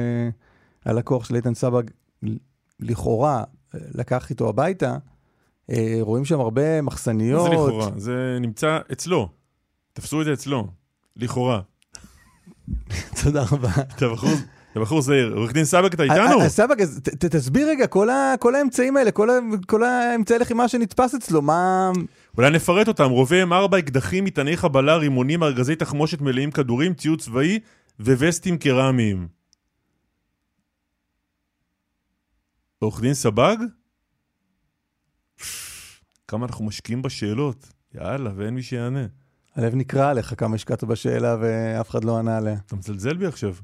[0.86, 1.84] הלקוח של איתן סבג
[2.80, 3.44] לכאורה
[3.76, 4.98] אה, לקח איתו הביתה.
[5.72, 7.44] אה, רואים שם הרבה מחסניות.
[7.44, 7.90] זה לכאורה?
[7.98, 9.30] זה נמצא אצלו.
[9.94, 10.68] תפסו את זה אצלו.
[11.16, 11.62] לכאורה.
[13.24, 13.70] תודה רבה.
[13.98, 14.30] אתה בחור...
[14.72, 15.34] אתה בחור זהיר.
[15.36, 16.20] עורך דין סבק, אתה איתנו?
[16.20, 16.60] אה, אה, אז
[17.04, 17.88] ת- ת- תסביר רגע,
[18.40, 19.12] כל האמצעים האלה,
[19.68, 21.92] כל האמצעי לחימה שנתפס אצלו, מה...
[22.38, 23.10] אולי נפרט אותם.
[23.10, 27.60] רובי M4, אקדחים, מטעני חבלה, רימונים, ארגזי תחמושת מלאים כדורים, ציוד צבאי
[28.00, 29.28] ווסטים קרמיים.
[32.80, 33.58] עורך דין סבג?
[36.28, 37.74] כמה אנחנו משקיעים בשאלות.
[37.94, 39.06] יאללה, ואין מי שיענה.
[39.56, 42.58] הלב נקרע עליך כמה השקעת בשאלה ואף אחד לא ענה עליה.
[42.66, 43.56] אתה מזלזל בי עכשיו.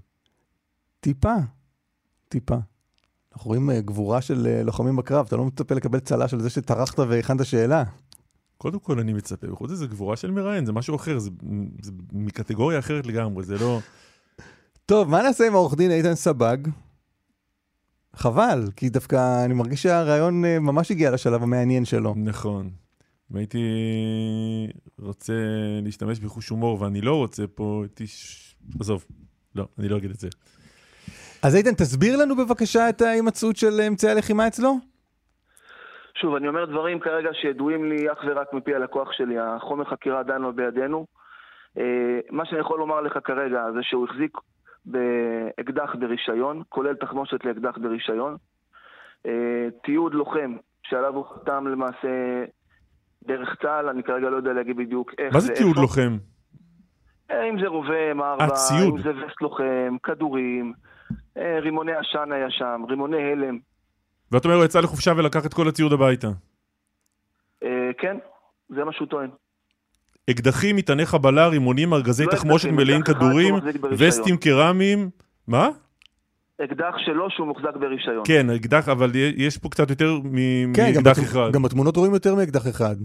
[1.00, 1.34] טיפה,
[2.30, 2.56] טיפה.
[3.34, 6.50] אנחנו רואים אה, גבורה של אה, לוחמים בקרב, אתה לא מצפה לקבל צל"ש על זה
[6.50, 7.84] שטרחת והכנת שאלה.
[8.58, 11.30] קודם כל אני מצפה, וחוץ מזה, זה גבורה של מראיין, זה משהו אחר, זה,
[11.82, 13.80] זה מקטגוריה אחרת לגמרי, זה לא...
[14.86, 16.58] טוב, מה נעשה עם העורך דין איתן סבג?
[18.16, 22.14] חבל, כי דווקא אני מרגיש שהרעיון אה, ממש הגיע לשלב המעניין שלו.
[22.18, 22.70] נכון.
[23.32, 23.60] אם הייתי
[25.00, 25.34] רוצה
[25.84, 28.08] להשתמש בחוש הומור ואני לא רוצה פה, הייתי...
[28.08, 29.06] ש- עזוב,
[29.56, 30.28] לא, אני לא אגיד את זה.
[31.42, 34.78] אז איתן, תסביר לנו בבקשה את ההימצאות של אמצעי הלחימה אצלו.
[36.22, 40.42] שוב, אני אומר דברים כרגע שידועים לי אך ורק מפי הלקוח שלי, החומר חקירה עדיין
[40.42, 41.06] לא בידינו.
[41.78, 44.38] אה, מה שאני יכול לומר לך כרגע זה שהוא החזיק
[44.86, 48.38] באקדח ברישיון, כולל תחמושת לאקדח ברישיון.
[49.26, 52.44] אה, תיעוד לוחם שעליו הוא חתם למעשה
[53.24, 55.78] דרך צה"ל, אני כרגע לא יודע להגיד בדיוק איך מה זה תיעוד.
[55.78, 56.18] לוחם?
[57.32, 58.94] אה, אם זה רובה M4, אה, ציוד.
[58.94, 60.74] אם זה וסט לוחם, כדורים,
[61.38, 63.60] רימוני עשן היה שם, רימוני הלם.
[64.32, 66.28] ואתה אומר, הוא יצא לחופשה ולקח את כל הציוד הביתה.
[67.64, 68.18] אה, כן,
[68.70, 69.30] זה מה שהוא טוען.
[70.30, 73.56] אקדחים, מטעני חבלה, רימונים, ארגזי לא תחמושת מלאים כדורים.
[73.98, 75.10] וסטים קרמיים.
[75.48, 75.70] מה?
[76.64, 78.24] אקדח שלו שהוא מוחזק ברישיון.
[78.28, 80.18] כן, אקדח, אבל יש פה קצת יותר
[80.74, 81.52] כן, מאקדח אחד.
[81.54, 82.96] גם בתמונות רואים יותר מאקדח אחד.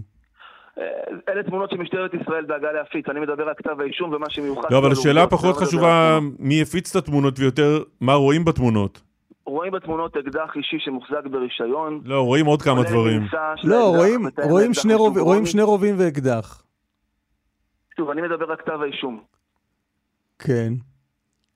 [0.77, 0.83] אה,
[1.29, 4.71] אלה תמונות שמשטרת ישראל דאגה להפיץ, אני מדבר על כתב האישום ומה שמיוחד.
[4.71, 6.19] לא, אבל השאלה לעובדות, פחות אני מדבר חשובה.
[6.39, 9.01] מי הפיץ את התמונות ויותר מה רואים בתמונות.
[9.45, 12.01] רואים בתמונות אקדח אישי שמוחזק ברישיון.
[12.05, 13.21] לא, רואים עוד כמה דברים.
[13.63, 15.17] לא, האקדח, רואים, רואים, שני רוב.
[15.17, 16.63] רואים שני רובים ואקדח.
[17.97, 19.21] שוב, אני מדבר על כתב האישום.
[20.39, 20.73] כן.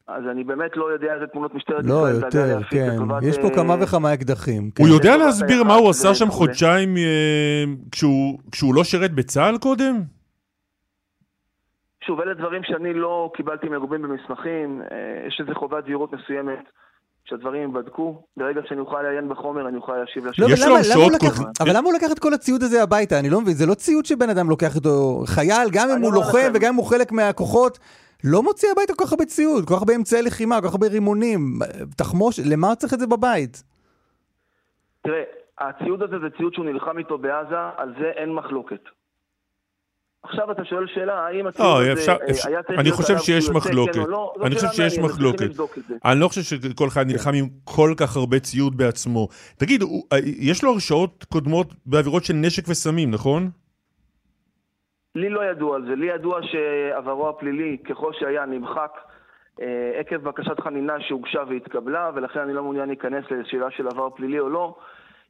[0.08, 2.96] אז אני באמת לא יודע איזה תמונות משטרת לא, ישראל דאגה יותר, כן.
[2.96, 4.72] לטובת, יש פה אה, כמה וכמה אקדחים.
[4.72, 4.84] כן.
[4.84, 6.28] הוא יודע להסביר מה הוא עשה שם.
[6.28, 9.96] חודשיים אה, כשהוא- כשהוא לא שירת בצה"ל קודם?
[12.04, 16.60] שוב, אלה דברים שאני לא קיבלתי מגובים במסמכים, אה, יש איזו חובת זהירות מסוימת
[17.30, 18.22] שהדברים ייבדקו.
[18.38, 20.54] ברגע שאני אוכל לעיין בחומר, אני אוכל להשיב לא, לשאלה.
[20.54, 21.62] יש אבל לו הרשאות קודמות.
[21.62, 23.20] אבל למה הוא לקח את כל הציוד הזה הביתה?
[23.20, 25.24] אני לא מבין, זה לא ציוד שבן אדם לוקח איתו.
[25.26, 26.52] חייל, גם אם הוא לוחם.
[26.54, 27.80] וגם אם הוא חלק מהכוחות,
[28.24, 30.88] לא מוציא הביתה כל כך הרבה ציוד, כל כך הרבה אמצעי לחימה, כל כך הרבה
[30.88, 31.60] רימונים,
[31.98, 33.64] תחמוש, למה צריך את זה בבית?
[35.04, 35.24] תראה,
[35.60, 38.82] הציוד הזה זה ציוד שהוא נלחם איתו בעזה, על זה אין מחלוקת.
[40.24, 43.50] עכשיו אתה שואל שאלה, האם לא, הציון הזה אפשר, אה, היה צריך אני חושב שיש
[43.50, 43.94] מחלוקת.
[43.94, 44.34] כן לא?
[44.36, 45.50] זאת אני חושב שיש מחלוקת.
[46.06, 49.28] אני לא חושב שכל אחד נלחם עם כל כך הרבה ציוד בעצמו.
[49.58, 53.50] תגיד, אה, יש לו הרשעות קודמות בעבירות של נשק וסמים, נכון?
[55.16, 58.92] לי לא ידוע על זה, לי ידוע שעברו הפלילי, ככל שהיה, נמחק
[59.62, 64.40] אה, עקב בקשת חנינה שהוגשה והתקבלה, ולכן אני לא מעוניין להיכנס לשאלה של עבר פלילי
[64.40, 64.76] או לא.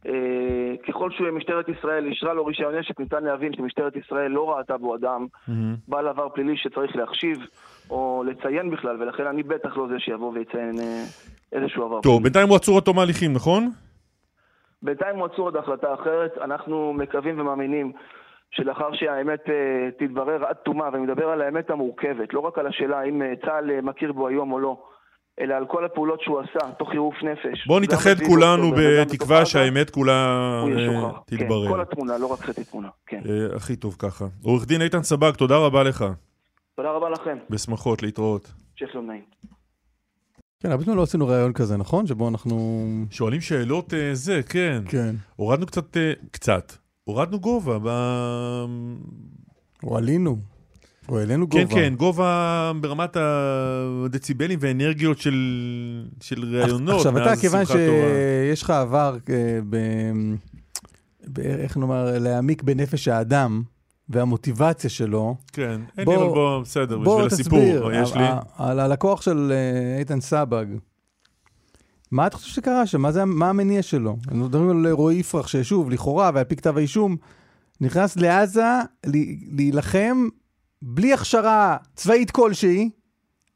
[0.06, 4.96] אה, ככל שמשטרת ישראל אישרה לו רישיון נשק, ניתן להבין שמשטרת ישראל לא ראתה בו
[4.96, 5.26] אדם
[5.88, 7.38] בעל עבר פלילי שצריך להחשיב
[7.90, 11.04] או לציין בכלל, ולכן אני בטח לא זה שיבוא ויציין אה,
[11.52, 13.70] איזשהו עבר טוב, בינתיים הוא עצור עד תום ההליכים, נכון?
[14.82, 16.38] בינתיים הוא עצור עד החלטה אחרת.
[16.38, 17.92] אנחנו מקווים ומאמינים
[18.52, 23.02] שלאחר שהאמת אה, תתברר עד תומה, ואני מדבר על האמת המורכבת, לא רק על השאלה
[23.04, 24.84] אה, צה"ל מכיר בו היום או לא,
[25.42, 27.68] אלא על כל הפעולות שהוא עשה, תוך חירוף נפש.
[27.68, 31.12] בואו גם נתאחד כולנו בתקווה שהאמת כולה אה.
[31.28, 31.70] כן, תתברר.
[31.70, 32.90] כל התמונה, לא רק חצי תמונה.
[33.08, 33.22] כן.
[33.30, 34.26] אה, הכי טוב ככה.
[34.44, 36.06] עורך דין איתן סבג, תודה רבה לך.
[36.76, 37.38] תודה רבה לכם.
[37.50, 38.54] בשמחות, להתראות.
[38.74, 39.24] המשך יום נעים.
[40.60, 42.08] כן, הרבה זמן לא עשינו ראיון כזה, נכון?
[42.08, 42.86] שבו אנחנו...
[43.12, 44.84] שואלים שאלות אה, זה, כן.
[44.90, 45.16] כן.
[45.36, 46.74] הורדנו קצת, אה, קצת.
[47.04, 47.88] הורדנו גובה ב...
[49.84, 50.38] או עלינו.
[51.10, 51.76] או העלינו כן, גובה.
[51.76, 55.36] כן, גובה ברמת הדציבלים והאנרגיות של,
[56.22, 57.66] של ראיונות עכשיו, אתה, כיוון.
[57.66, 59.78] שיש לך עבר, אה, ב...
[61.34, 61.40] ב...
[61.40, 63.64] איך נאמר, להעמיק בנפש האדם
[64.10, 68.24] והמוטיבציה שלו, כן, אין בוא- לי אבל בוא, בסדר, בוא בשביל הסיפור, תסביר, יש לי.
[68.58, 70.66] על הלקוח של אה, איתן סבג.
[72.12, 73.02] מה אתה חושב שקרה שם?
[73.02, 74.18] מה, זה, מה המניע שלו?
[74.28, 77.16] אנחנו מדברים על רועי יפרח, ששוב, לכאורה, ועל פי כתב האישום,
[77.82, 78.66] נכנס לעזה
[79.52, 80.28] להילחם
[80.82, 82.90] בלי הכשרה צבאית כלשהי.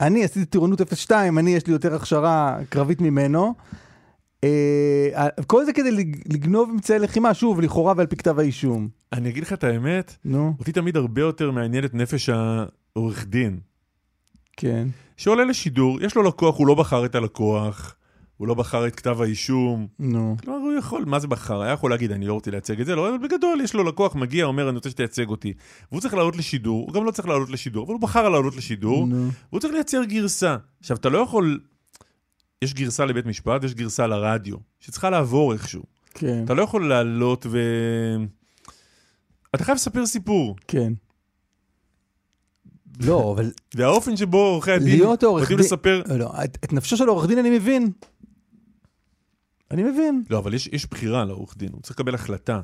[0.02, 3.54] אני עשיתי טירונות 02, אני יש לי יותר הכשרה קרבית ממנו.
[4.44, 8.88] אה, כל זה כדי לג- לגנוב אמצעי לחימה, שוב, לכאורה ועל פי כתב האישום.
[9.14, 13.60] אני אגיד לך את האמת, נו, אותי תמיד הרבה יותר מעניינת נפש העורך דין.
[14.58, 14.88] כן.
[15.18, 17.96] שעולה לשידור, יש לו לקוח, הוא לא בחר את הלקוח,
[18.38, 19.88] הוא לא בחר את כתב האישום.
[20.00, 20.36] נו.
[20.44, 21.62] כלומר, הוא יכול, מה זה בחר?
[21.62, 24.16] היה יכול להגיד, אני לא רוצה לייצג את זה, לא, אבל בגדול יש לו לקוח,
[24.16, 25.54] מגיע, אומר, אני רוצה שתייצג אותי.
[25.92, 29.08] והוא צריך לעלות לשידור, הוא גם לא צריך לעלות לשידור, אבל הוא בחר לעלות לשידור.
[29.50, 30.58] והוא צריך לייצר גרסה.
[30.80, 31.60] עכשיו, אתה לא יכול...
[32.62, 35.84] יש גרסה לבית משפט, יש גרסה לרדיו, שצריכה לעבור איכשהו.
[36.14, 36.42] כן.
[36.46, 37.60] אתה לא יכול לעלות ו...
[39.56, 40.56] אתה חייב לספר סיפור.
[40.68, 40.94] כן.
[43.00, 45.60] לא, אבל והאופן שבו עורכי הדין להיות עורך דין...
[45.60, 46.02] לספר...
[46.18, 47.92] לא, את, את נפשו של עורך דין אני מבין.
[49.72, 50.24] אני מבין.
[50.30, 52.62] לא, אבל יש, יש בחירה לעורך דין, הוא צריך לקבל החלטה.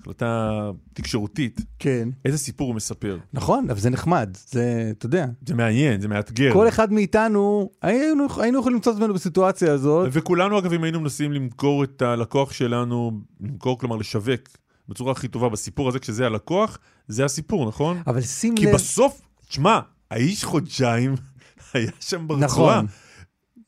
[0.00, 2.08] החלטה תקשורתית, כן.
[2.24, 3.18] איזה סיפור הוא מספר.
[3.32, 5.26] נכון, אבל זה נחמד, זה, אתה יודע.
[5.46, 6.52] זה מעניין, זה מאתגר.
[6.52, 10.08] כל אחד מאיתנו, היינו, היינו יכולים למצוא את עצמנו בסיטואציה הזאת.
[10.12, 14.40] וכולנו, אגב, אם היינו מנסים למכור את הלקוח שלנו, למכור, כלומר לשווק,
[14.88, 16.78] בצורה הכי טובה בסיפור הזה, כשזה הלקוח,
[17.08, 18.02] זה הסיפור, נכון?
[18.06, 18.74] אבל שים כי לב...
[18.74, 19.80] בסוף, תשמע,
[20.10, 21.14] האיש חודשיים
[21.74, 22.44] היה שם ברצועה.
[22.44, 22.86] נכון,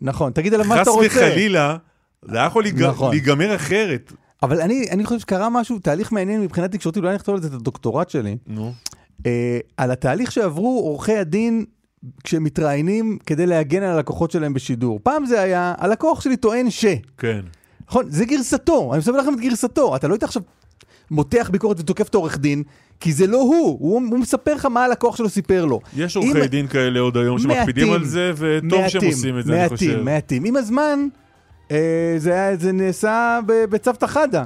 [0.00, 0.32] נכון.
[0.32, 1.06] תגיד עליו מה חס שאתה רוצה.
[1.06, 1.76] וחלילה,
[2.24, 3.10] זה היה יכול להיג- נכון.
[3.10, 4.12] להיגמר אחרת.
[4.42, 7.52] אבל אני, אני חושב שקרה משהו, תהליך מעניין מבחינה תקשורתית, אולי נכתוב על זה את
[7.52, 8.36] הדוקטורט שלי.
[8.46, 8.72] נו.
[9.26, 11.64] אה, על התהליך שעברו עורכי הדין
[12.24, 15.00] כשהם מתראיינים כדי להגן על הלקוחות שלהם בשידור.
[15.02, 16.84] פעם זה היה, הלקוח שלי טוען ש...
[17.18, 17.40] כן.
[17.88, 19.96] נכון, זה גרסתו, אני מספר לכם את גרסתו.
[19.96, 20.42] אתה לא היית עכשיו
[21.10, 22.62] מותח ביקורת ותוקף את העורך דין,
[23.00, 25.80] כי זה לא הוא, הוא, הוא מספר לך מה הלקוח שלו סיפר לו.
[25.96, 29.38] יש אם- עורכי דין כאלה עוד היום שמקפידים מעטים, על זה, וטוב שהם מעטים, עושים
[29.38, 30.02] את זה, אני מעטים, חושב.
[30.02, 30.44] מעטים.
[30.44, 31.08] עם הזמן,
[32.18, 34.44] זה, היה- זה נעשה בצוותא חדא.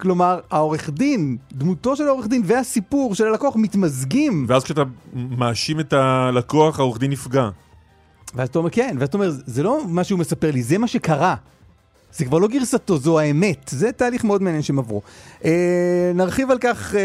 [0.00, 4.44] כלומר, העורך דין, דמותו של העורך דין והסיפור של הלקוח מתמזגים.
[4.48, 4.82] ואז כשאתה
[5.14, 7.48] מאשים את הלקוח, העורך דין נפגע.
[8.34, 10.88] ואז אתה אומר, כן, ואז אתה אומר, זה לא מה שהוא מספר לי, זה מה
[10.88, 11.34] שקרה.
[12.12, 13.68] זה כבר לא גרסתו, זו האמת.
[13.68, 15.02] זה תהליך מאוד מעניין שהם עברו.
[15.44, 15.50] אה,
[16.14, 17.00] נרחיב על כך אה,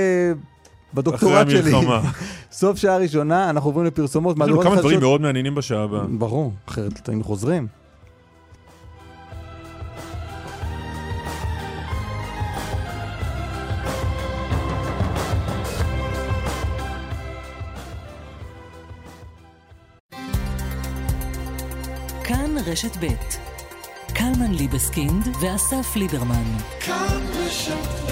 [0.94, 1.72] בדוקטורט אחרי שלי.
[1.76, 2.02] המלחמה.
[2.52, 4.36] סוף שעה ראשונה, אנחנו עוברים לפרסומות.
[4.38, 5.00] יש לנו כמה דברים.
[5.00, 6.04] מאוד מעניינים בשעה הבאה.
[6.10, 7.68] ברור, אחרת היינו חוזרים.
[22.72, 23.08] רשת ב'
[24.14, 26.58] קלמן ליבסקינד ואסף ליברמן.
[26.80, 28.10] כאן רשת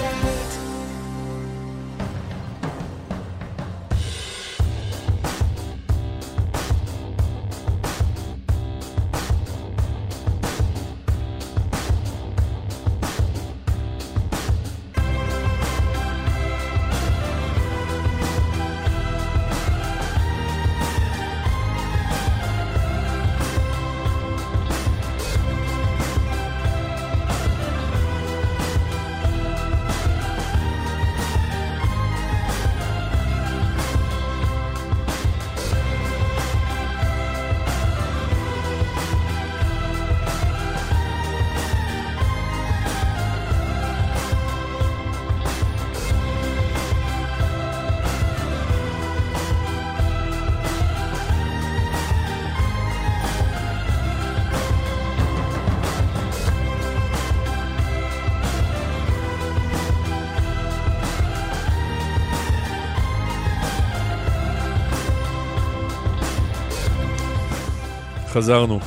[68.38, 68.80] חזרנו.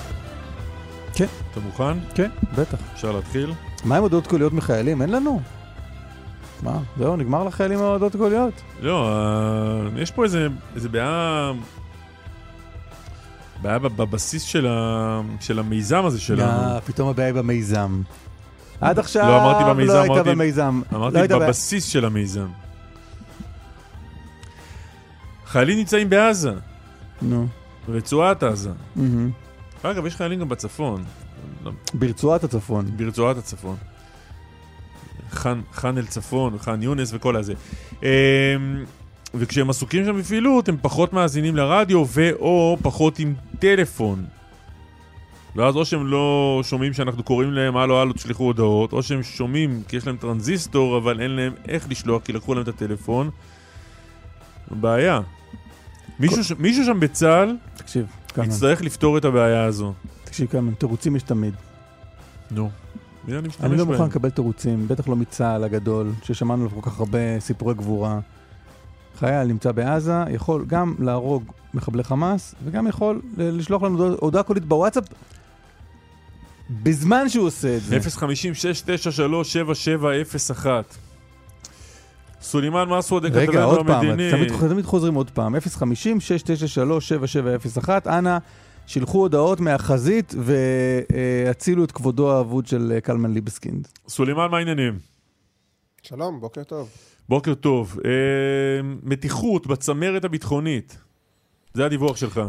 [1.14, 1.26] כן.
[1.52, 1.98] אתה מוכן?
[2.16, 2.78] כן, בטח.
[2.94, 3.54] אפשר להתחיל?
[3.84, 5.02] מה עם הודעות קוליות מחיילים?
[5.02, 5.42] אין לנו.
[6.64, 6.78] מה?
[6.98, 8.54] זהו, נגמר לחיילים ההודעות קוליות?
[8.82, 11.52] לא, אה, יש פה איזה, איזה בעיה...
[13.62, 16.42] בעיה בב- בבסיס של, ה, של המיזם הזה שלנו.
[16.74, 18.02] אה, פתאום הבעיה היא במיזם.
[18.82, 20.82] עד עכשיו לא אמרתי במיזם, לא הייתה במיזם.
[20.94, 21.40] אמרתי לא.
[21.40, 22.48] בבסיס של המיזם.
[25.48, 26.52] חיילים נמצאים בעזה,
[27.22, 27.48] נו.
[27.88, 28.70] ברצועת עזה.
[28.96, 29.32] מהמם.
[29.84, 31.04] אגב, יש חיילים גם בצפון.
[31.94, 32.86] ברצועת הצפון.
[32.98, 33.76] ברצועת הצפון.
[35.32, 37.54] חאן, חאן אל צפון, חאן יונס וכל הזה.
[38.04, 38.08] אמ,
[39.34, 44.26] וכשהם עסוקים שם בפעילות, הם פחות מאזינים לרדיו ו/או פחות עם טלפון.
[45.56, 49.82] ואז או שהם לא שומעים שאנחנו קוראים להם הלו הלו תשלחו הודעות, או שהם שומעים
[49.88, 53.30] כי יש להם טרנזיסטור אבל אין להם איך לשלוח כי לקחו להם את הטלפון.
[54.72, 55.20] בעיה.
[56.20, 56.52] מישהו, ש...
[56.60, 58.46] מישהו שם בצה"ל תקשיב, כמה.
[58.46, 59.94] יצטרך לפתור את הבעיה הזו.
[60.24, 61.54] תקשיב כמה, תירוצים יש תמיד.
[62.52, 62.70] נו.
[63.28, 63.86] הנה אני משתמש אני לא.
[63.86, 68.20] מוכן לקבל תירוצים, בטח לא מצה"ל הגדול, ששמענו עליו כל כך הרבה סיפורי גבורה.
[69.20, 75.04] חייל נמצא בעזה, יכול גם להרוג מחבלי חמאס, וגם יכול לשלוח לנו הודעה- קולית בוואטסאפ
[76.84, 77.98] בזמן שהוא עושה את זה.
[77.98, 80.66] 050-693-7701
[82.42, 84.16] סולימאן מסעוד, רגע, עוד פעם.
[84.16, 85.60] תמיד, תמיד חוזרים עוד פעם, 050-693-7701,
[88.08, 88.38] אנא,
[88.88, 93.88] שילחו הודעות מהחזית והצילו את כבודו האבוד של אה, קלמן ליבסקינד.
[94.08, 95.00] סולימאן, מה העניינים?
[96.02, 96.90] שלום, בוקר טוב.
[97.30, 98.00] בוקר טוב.
[98.06, 98.12] אה,
[99.04, 100.98] מתיחות בצמרת הביטחונית.
[101.74, 102.42] זה הדיווח שלך.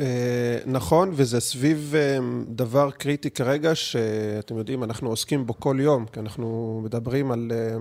[0.00, 6.06] אה, נכון, וזה סביב אה, דבר קריטי כרגע, שאתם יודעים, אנחנו עוסקים בו כל יום,
[6.12, 7.76] כי אנחנו מדברים על אה,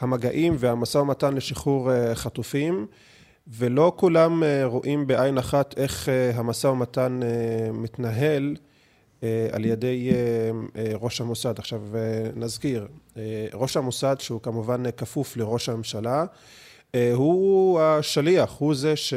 [0.00, 2.86] המגעים והמשא ומתן לשחרור אה, חטופים,
[3.48, 7.20] ולא כולם אה, רואים בעין אחת איך אה, המשא ומתן
[7.72, 8.56] מתנהל.
[9.52, 10.10] על ידי
[11.00, 11.58] ראש המוסד.
[11.58, 11.82] עכשיו
[12.36, 12.88] נזכיר,
[13.54, 16.24] ראש המוסד שהוא כמובן כפוף לראש הממשלה,
[17.14, 19.14] הוא השליח, הוא זה ש...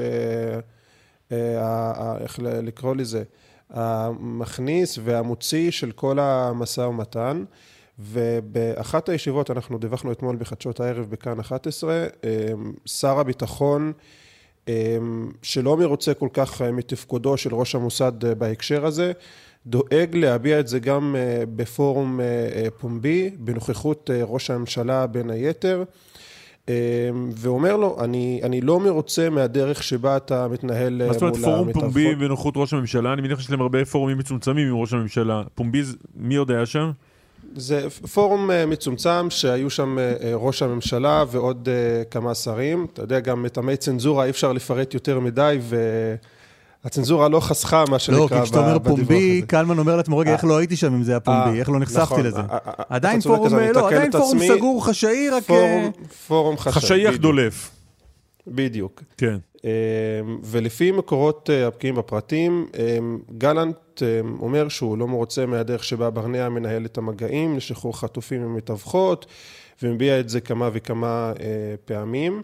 [2.22, 3.24] איך לקרוא לזה?
[3.70, 7.44] המכניס והמוציא של כל המשא ומתן.
[8.00, 12.08] ובאחת הישיבות, אנחנו דיווחנו אתמול בחדשות הערב בכאן 11, אה,
[12.86, 13.92] שר הביטחון
[14.68, 14.98] אה,
[15.42, 19.12] שלא מרוצה כל כך אה, מתפקודו של ראש המוסד אה, בהקשר הזה,
[19.68, 22.20] דואג להביע את זה גם אה, בפורום
[22.78, 25.84] פומבי, בנוכחות ראש הממשלה בין היתר,
[26.70, 31.36] אה, ואומר לו, אני, אני לא מרוצה מהדרך שבה אתה מתנהל אה, מה זאת אומרת
[31.36, 33.14] מול פורום המתווכות." פומבי בנוחות ראש הממשלה?
[33.14, 35.44] אני מניח שיש להם הרבה פורומים מצומצמים עם ראש הממשלה.
[35.56, 35.82] פומבי,
[36.16, 36.92] מי עוד היה שם?
[37.56, 41.70] זה פורום אה, מצומצם שהיו שם אה, אה, ראש הממשלה ועוד
[42.12, 42.88] כמה שרים.
[42.94, 45.60] אתה יודע, גם מטעמי צנזורה אי אפשר לפרט יותר מדי,
[46.84, 49.48] והצנזורה לא חסכה, מה שנקרא, לא, כי כשאתה אומר בדיווח פומבי, הזה.
[49.48, 50.34] קלמן אומר לעצמו, רגע.
[50.34, 51.60] איך לא הייתי שם אם זה היה פומבי?
[51.60, 52.42] איך לא נחשפתי נכון, לזה?
[52.90, 54.40] עדיין פורום, לא, עדיין פורום.
[54.48, 55.44] סגור, חשאי, רק...
[56.28, 56.74] פורום, חשאי.
[56.74, 57.18] חשאי אך.
[57.18, 57.81] דולף.
[58.48, 59.04] בדיוק.
[59.18, 59.38] כן.
[59.66, 62.98] אה, ולפי מקורות אה, הבקיאים בפרטים, אה,
[63.38, 69.26] גלנט אה, אומר שהוא לא מרוצה מהדרך שבה ברנע מנהל את המגעים לשחרור חטופים ומתווכות,
[69.84, 72.42] ומביע את זה כמה וכמה אה, פעמים.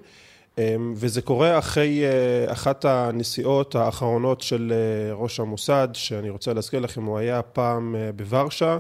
[0.96, 4.74] וזה קורה אחרי אה, אחת הנסיעות האחרונות של
[5.12, 8.78] ראש המוסד, שאני רוצה להזכיר לכם, הוא היה פעם בוורשה,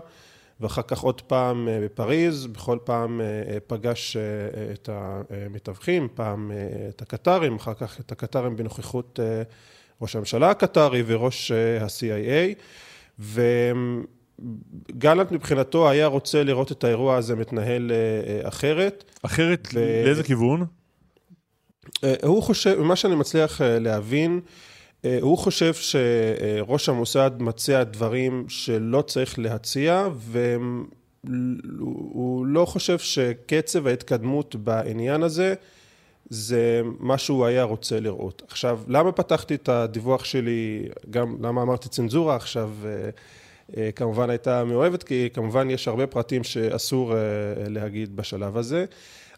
[0.61, 4.17] ואחר כך עוד פעם אה, בפריז, בכל פעם אה, אה, פגש
[4.73, 6.51] את המתווכים, פעם
[6.89, 9.19] את הקטרים, אחר כך את הקטרים בנוכחות
[10.01, 12.55] ראש הממשלה הקטרי וראש ה-CIA,
[13.19, 17.91] וגלנט מבחינתו היה רוצה לראות את האירוע הזה מתנהל
[18.43, 19.03] אחרת.
[19.21, 20.65] אחרת ו- לאיזה כיוון?
[22.23, 24.41] הוא חושב, ממה שאני מצליח להבין,
[25.21, 30.07] הוא חושב שראש המוסד מציע דברים שלא צריך להציע,
[31.23, 35.53] והוא לא חושב שקצב ההתקדמות בעניין הזה
[36.29, 38.41] זה מה שהוא היה רוצה לראות.
[38.47, 43.09] עכשיו, למה פתחתי את הדיווח שלי, גם למה אמרתי צנזורה עכשיו, אה,
[43.77, 47.17] אה, כמובן הייתה מאוהבת, כי כמובן יש הרבה פרטים שאסור אה,
[47.69, 48.85] להגיד בשלב הזה.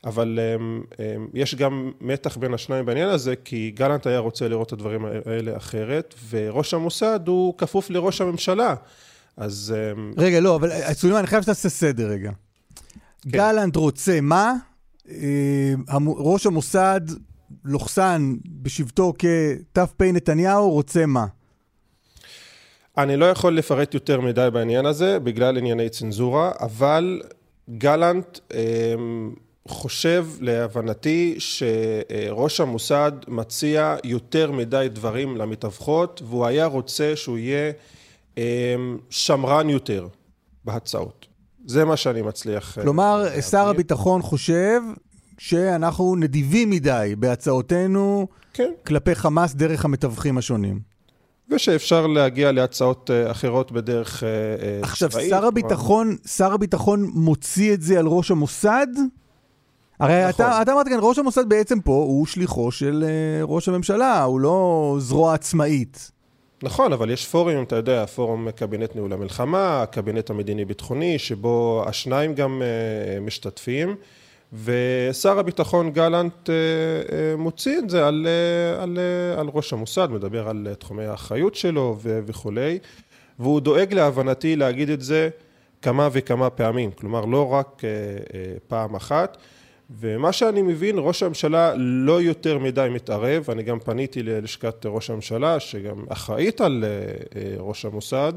[0.06, 0.98] אבל um, um,
[1.34, 5.58] יש גם מתח בין השניים בעניין הזה, כי גלנט היה רוצה לראות את הדברים האלה
[5.58, 8.76] אחרת, וראש המוסד הוא כפוף לראש הממשלה.
[9.38, 9.76] אז...
[9.76, 12.32] Um, רגע, לא, אבל אה, סולימאן, אני חייב שתעשה סדר רגע.
[13.22, 13.30] כן.
[13.30, 14.54] גלנט רוצה מה?
[15.10, 15.74] אה,
[16.06, 17.02] ראש המוסד,
[17.66, 21.26] לוחסן, בשבתו כת"פ נתניהו, רוצה מה?
[22.98, 27.22] אני לא יכול לפרט יותר מדי בעניין הזה, בגלל ענייני צנזורה, אבל
[27.78, 28.40] גלנט
[29.70, 37.72] חושב, להבנתי, שראש המוסד מציע יותר מדי דברים למתווכות, והוא היה רוצה שהוא יהיה
[38.38, 38.76] אה,
[39.10, 40.08] שמרן יותר
[40.66, 41.26] בהצעות.
[41.66, 42.78] זה מה שאני מצליח...
[42.78, 43.42] אה, כלומר, להבין.
[43.42, 44.82] שר הביטחון חושב
[45.38, 48.72] שאנחנו נדיבים מדי בהצעותינו כן.
[48.86, 50.80] כלפי חמאס דרך המתווכים השונים.
[51.50, 55.30] ושאפשר להגיע להצעות אה, אחרות בדרך אה, אה, עכשיו, צבאית.
[55.30, 58.88] שר הביטחון, שר הביטחון מוציא את זה על ראש המוסד?
[60.00, 60.46] הרי נכון.
[60.46, 64.40] אתה, אתה אמרת כאן, ראש המוסד בעצם פה הוא שליחו של אה, ראש הממשלה, הוא
[64.40, 66.12] לא זרוע עצמאית.
[66.64, 72.62] נכון, אבל יש פורומים, אתה יודע, פורום קבינט ניהול המלחמה, הקבינט המדיני-ביטחוני, שבו השניים גם
[72.62, 73.96] אה, משתתפים,
[74.54, 80.08] ושר הביטחון גלנט אה, אה, מוציא את זה על, אה, על, אה, על ראש המוסד,
[80.12, 82.80] מדבר על אה, תחומי האחריות שלו ו- וכולי,
[83.40, 85.30] והוא דואג להבנתי להגיד את זה
[85.82, 89.38] כמה וכמה פעמים, כלומר לא רק אה, אה, פעם אחת.
[89.98, 95.60] ומה שאני מבין, ראש הממשלה לא יותר מדי מתערב, אני גם פניתי ללשכת ראש הממשלה,
[95.60, 96.90] שגם אחראית על אה,
[97.42, 98.34] אה, ראש המוסד,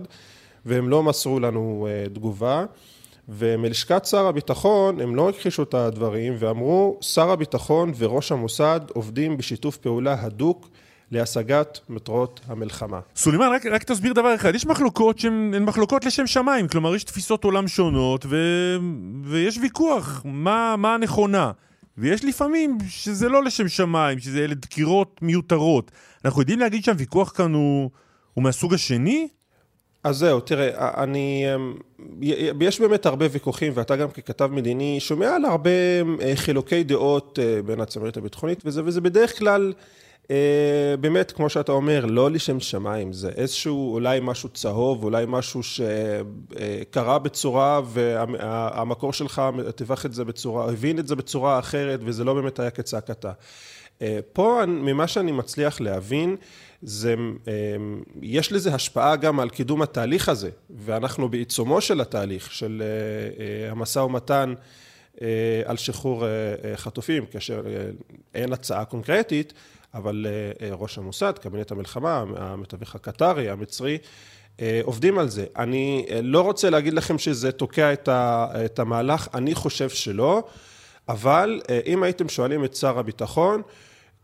[0.67, 2.65] והם לא מסרו לנו אה, תגובה.
[3.29, 9.77] ומלשכת שר הביטחון הם לא הכחישו את הדברים ואמרו שר הביטחון וראש המוסד עובדים בשיתוף
[9.77, 10.69] פעולה הדוק
[11.13, 13.01] להשגת מטרות המלחמה.
[13.17, 17.05] סולימאן, רק, רק תסביר דבר אחד, יש מחלוקות שהן הן מחלוקות לשם שמיים, כלומר יש
[17.05, 18.37] תפיסות עולם שונות ו,
[19.25, 21.51] ויש ויכוח מה, מה הנכונה.
[21.99, 25.91] ויש לפעמים שזה לא לשם שמיים, שזה אלה דקירות מיותרות.
[26.25, 27.91] אנחנו יודעים להגיד שהוויכוח כאן הוא,
[28.35, 29.29] הוא מהסוג השני?
[30.05, 31.75] אז זהו, תראה, אני, אמ,
[32.61, 35.71] יש באמת הרבה ויכוחים, ואתה גם ככתב מדיני שומע על הרבה
[36.21, 39.73] אה, חילוקי דעות אה, בין הצמרת הביטחונית, וזה, וזה בדרך כלל,
[41.01, 47.19] באמת, כמו שאתה אומר, לא לשם שמיים, זה איזשהו, אולי משהו צהוב, אולי משהו שקרה
[47.19, 49.43] בצורה, והמקור שלך
[49.77, 53.33] תיווך את זה בצורה, הבין את זה בצורה אחרת, וזה לא באמת היה כצעקתה.
[54.03, 56.37] אה, פה, ממה שאני מצליח להבין,
[56.83, 57.15] זה,
[57.49, 57.53] אה,
[58.23, 63.99] יש לזה השפעה גם על קידום התהליך הזה, ואנחנו בעיצומו של התהליך, של אה, המשא
[63.99, 64.55] ומתן
[65.65, 66.25] על שחרור
[66.77, 67.63] חטופים, כאשר
[68.35, 69.53] אין הצעה קונקרטית,
[69.95, 70.27] אבל
[70.79, 73.99] ראש המוסד, קבינט המלחמה, המתווך הקטרי, המצרי,
[74.83, 75.47] עובדים על זה.
[75.57, 77.93] אני לא רוצה להגיד לכם שזה תוקע
[78.65, 80.43] את המהלך, אני חושב שלא,
[81.09, 83.63] אבל אם הייתם שואלים את שר הביטחון,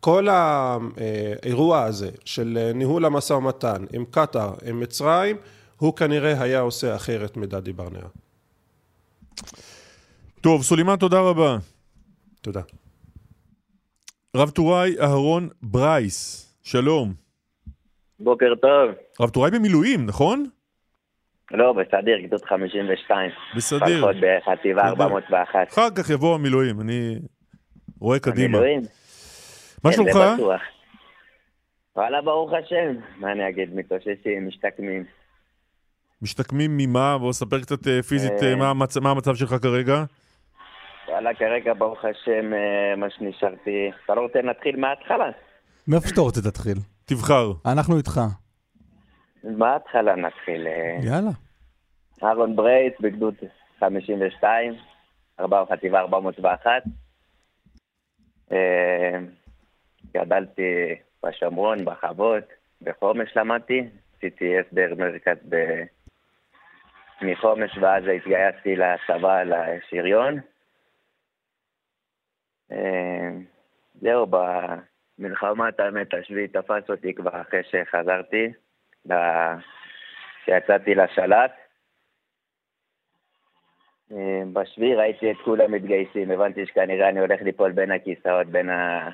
[0.01, 5.37] כל האירוע הזה של ניהול המשא ומתן עם קטאר, עם מצרים,
[5.77, 8.01] הוא כנראה היה עושה אחרת מדדי ברנע.
[10.41, 11.57] טוב, סולימאן, תודה רבה.
[12.41, 12.61] תודה.
[14.39, 17.15] רב טוראי אהרון ברייס, שלום.
[18.21, 18.91] בוקר טוב.
[19.21, 20.47] רב טוראי במילואים, נכון?
[21.51, 23.31] לא, בסדיר, גדוד 52.
[23.57, 24.01] בסדיר.
[24.01, 25.69] פחות בחטיבה 401.
[25.73, 27.19] אחר כך יבוא המילואים, אני
[28.01, 28.59] רואה קדימה.
[28.59, 28.81] המילואים?
[29.85, 30.13] מה כן, שלומך?
[30.13, 30.61] זה בטוח.
[31.97, 33.01] וואלה, ברוך השם.
[33.21, 35.05] מה אני אגיד, מתאוששים, משתקמים.
[36.23, 37.19] משתקמים ממה?
[37.19, 40.05] בוא ספר קצת אה, פיזית אה, אה, מה המצ- מה המצב שלך כרגע.
[41.19, 43.91] וואלה, כרגע, ברוך השם, אה, מה שנשארתי...
[44.05, 45.31] אתה לא רוצה נתחיל מההתחלה?
[45.89, 46.79] מאיפה שאתה רוצה תתחיל?
[47.05, 47.53] תבחר.
[47.67, 48.21] אנחנו איתך.
[49.45, 50.67] מההתחלה נתחיל.
[50.67, 51.31] אה, יאללה.
[52.25, 53.35] אהרון ברייס בגדוד
[53.81, 54.75] 52,
[55.41, 56.71] 4 חטיבה 401.
[58.53, 59.19] אה,
[60.15, 60.95] גדלתי
[61.27, 62.45] בשומרון, בחוות,
[62.83, 63.83] בחומש למדתי,
[64.17, 65.57] עשיתי הסדר מרכז ב...
[67.23, 70.41] מחומש ואז התגייסתי לצבא, לשריון.
[72.73, 73.31] אה,
[74.01, 78.53] זהו, במלחמת האמת השביעי תפס אותי כבר אחרי שחזרתי,
[80.43, 81.53] כשיצאתי לשלט.
[84.13, 89.11] אה, בשביעי ראיתי את כולם מתגייסים, הבנתי שכנראה אני הולך ליפול בין הכיסאות, בין, ה...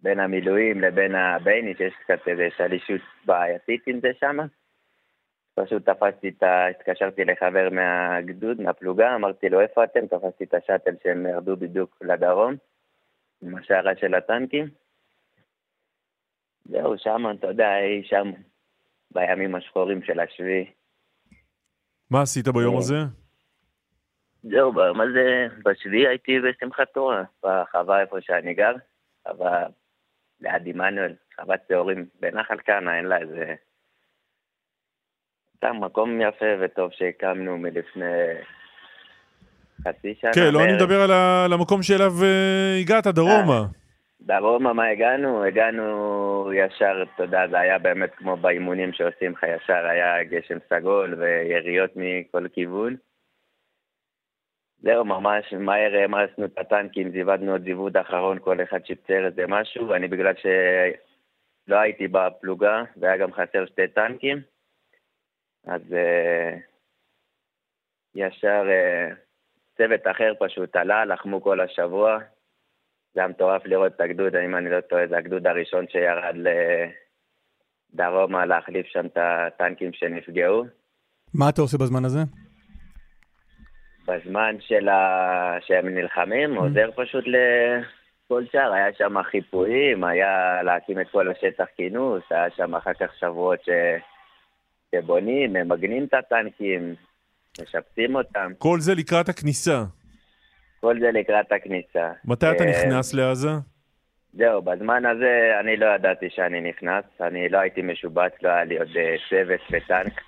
[0.00, 4.36] בין המילואים לבין הבייני, שיש קצת איזו שלישות בעייתית עם זה שם.
[5.54, 6.66] פשוט תפסתי את ה...
[6.66, 10.06] התקשרתי לחבר מהגדוד, מהפלוגה, אמרתי לו איפה אתם?
[10.06, 12.54] תפסתי את השאטל שהם ירדו בדיוק לדרום,
[13.42, 14.68] עם השערה של הטנקים.
[16.64, 18.32] זהו, שם, אתה יודע, אי שם,
[19.10, 20.70] בימים השחורים של השביעי.
[22.10, 22.98] מה עשית ביום אה, הזה?
[24.42, 28.74] זהו, ביום הזה, בשביעי הייתי בשמחת תורה, בחווה איפה שאני גר,
[29.28, 29.66] חווה
[30.40, 33.54] ליד עמנואל, חוות שעורים בנחל כהנא, אין לה איזה...
[35.62, 38.04] סתם מקום יפה וטוב שהקמנו מלפני
[39.84, 40.32] חצי שנה.
[40.32, 40.72] כן, לא, אני.
[40.72, 43.64] מדבר על המקום שאליו אה, הגעת, דרומה.
[44.20, 45.44] דרומה, מה הגענו?
[45.44, 51.14] הגענו ישר, אתה יודע, זה היה באמת כמו באימונים שעושים לך ישר, היה גשם סגול
[51.14, 52.96] ויריות מכל כיוון.
[54.82, 59.88] זהו, ממש מהר העמסנו את הטנקים, זיוודנו עוד זיווד אחרון, כל אחד שיפצר איזה משהו,
[59.88, 64.51] ואני בגלל שלא הייתי בפלוגה, והיה גם חסר שתי טנקים,
[65.66, 66.58] אז uh,
[68.14, 69.14] ישר uh,
[69.76, 72.18] צוות אחר פשוט עלה, לחמו כל השבוע.
[73.14, 76.36] זה היה מטורף לראות את הגדוד, אם אני לא טועה, זה הגדוד הראשון שירד
[77.94, 80.64] לדרומה להחליף שם את הטנקים שנפגעו.
[81.34, 82.18] מה אתה עושה בזמן הזה?
[84.06, 85.56] בזמן של ה...
[85.60, 92.22] שהם נלחמים, עוזר פשוט לכל שאר, היה שם חיפויים, היה להקים את כל השטח כינוס,
[92.30, 93.68] היה שם אחר כך שבועות ש...
[94.94, 96.94] שבונים, ממגנים את הטנקים,
[97.62, 99.84] משפצים אותם, כל זה לקראת הכניסה.
[100.80, 102.12] כל זה לקראת הכניסה.
[102.24, 103.50] מתי אתה אה, נכנס לעזה?
[104.32, 108.78] זהו, בזמן הזה אני לא ידעתי שאני נכנס, אני לא הייתי משובץ, לא היה לי
[108.78, 110.20] עוד אה, צוות וטנק.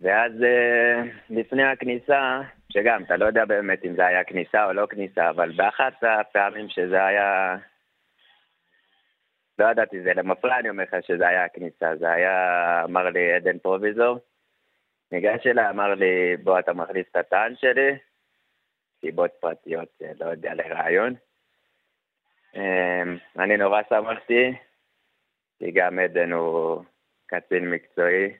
[0.00, 2.40] ואז אה, לפני הכניסה,
[2.72, 6.68] שגם, אתה לא יודע באמת אם זה היה כניסה או לא כניסה, אבל באחת הפעמים
[6.68, 7.56] שזה היה...
[9.60, 13.58] לא ידעתי, זה למפרע אני אומר לך שזה היה הכניסה, זה היה, אמר לי עדן
[13.58, 14.18] פרוביזור,
[15.12, 17.98] ניגש אליי, אמר לי, בוא, אתה מחליף את הטען שלי,
[19.00, 21.14] סיבות פרטיות, אה, לא יודע, לרעיון.
[22.56, 23.02] אה,
[23.38, 24.52] אני נורא שמחתי,
[25.58, 26.84] כי גם עדן הוא
[27.26, 28.32] קצין מקצועי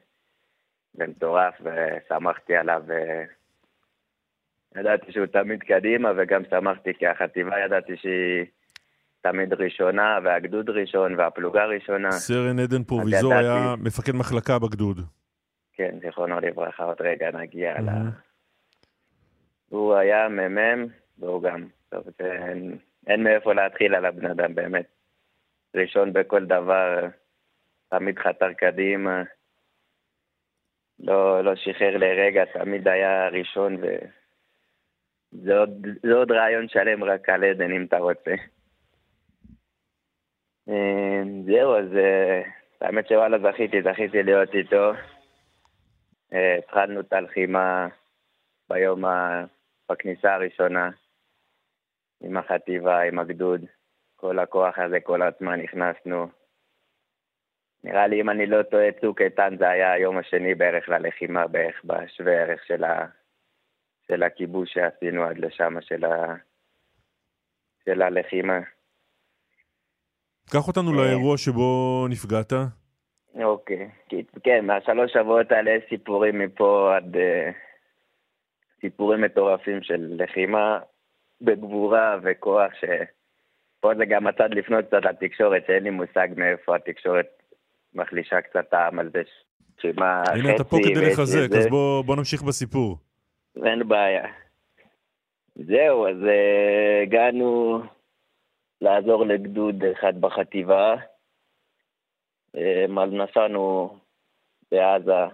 [0.95, 2.83] ומטורף, ושמחתי עליו.
[2.91, 3.23] אה,
[4.75, 8.45] ידעתי שהוא תמיד קדימה, וגם שמחתי כי החטיבה ידעתי שהיא
[9.21, 12.11] תמיד ראשונה, והגדוד ראשון, והפלוגה ראשונה.
[12.11, 13.33] סרן עדן פרוביזור.
[13.33, 14.99] היה מפקד מחלקה בגדוד.
[15.73, 17.81] כן, זיכרונו לברכה, עוד רגע נגיע ל...
[17.81, 18.09] מהמם.
[19.69, 20.85] הוא היה מ"מ,
[21.19, 24.85] והוא גם, טוב, זה, אין, אין מאיפה להתחיל על הבן אדם, באמת.
[25.75, 27.07] ראשון בכל דבר,
[27.89, 29.23] תמיד חתר קדימה,
[30.99, 37.43] לא, לא שחרר לרגע, תמיד היה ראשון, וזה עוד, זה עוד רעיון שלם רק על
[37.43, 38.31] עדן, אם אתה רוצה.
[40.69, 42.41] אה, זהו, אז אה,
[42.81, 44.91] האמת שוואלה זכיתי, זכיתי להיות איתו.
[46.33, 47.87] אה, התחלנו את הלחימה
[48.69, 49.03] ביום.
[49.91, 50.89] בכניסה הראשונה,
[52.21, 53.61] עם החטיבה, עם הגדוד.
[54.15, 56.27] כל הכוח הזה, כל הזמן נכנסנו.
[57.83, 61.81] נראה לי, אם אני לא טועה, צוק איתן זה היה היום השני בערך ללחימה, בערך
[61.85, 63.05] בשווה ערך של, ה...
[64.07, 66.35] של הכיבוש שעשינו עד לשם, של, ה...
[67.85, 68.59] של הלחימה.
[70.51, 72.53] קח אותנו לאירוע שבו נפגעת.
[73.43, 73.89] אוקיי.
[74.43, 77.15] כן, מהשלוש שבועות האלה יש סיפורים מפה עד...
[77.15, 77.51] אה,
[78.81, 80.79] סיפורים מטורפים של לחימה
[81.41, 87.27] בגבורה וכוח, שפה זה גם הצד לפנות קצת לתקשורת, שאין לי מושג מאיפה התקשורת
[87.93, 89.21] מחלישה קצת טעם על זה.
[89.81, 91.57] שמה הנה, אתה פה חצי כדי לחזק.
[91.57, 92.97] אז בוא בוא נמשיך בסיפור.
[93.65, 94.25] אין בעיה.
[95.55, 97.81] זהו, אז uh, הגענו
[98.81, 100.95] לעזור לגדוד אחד בחטיבה.
[102.57, 103.95] Um, אז נסענו
[104.71, 105.25] בעזה,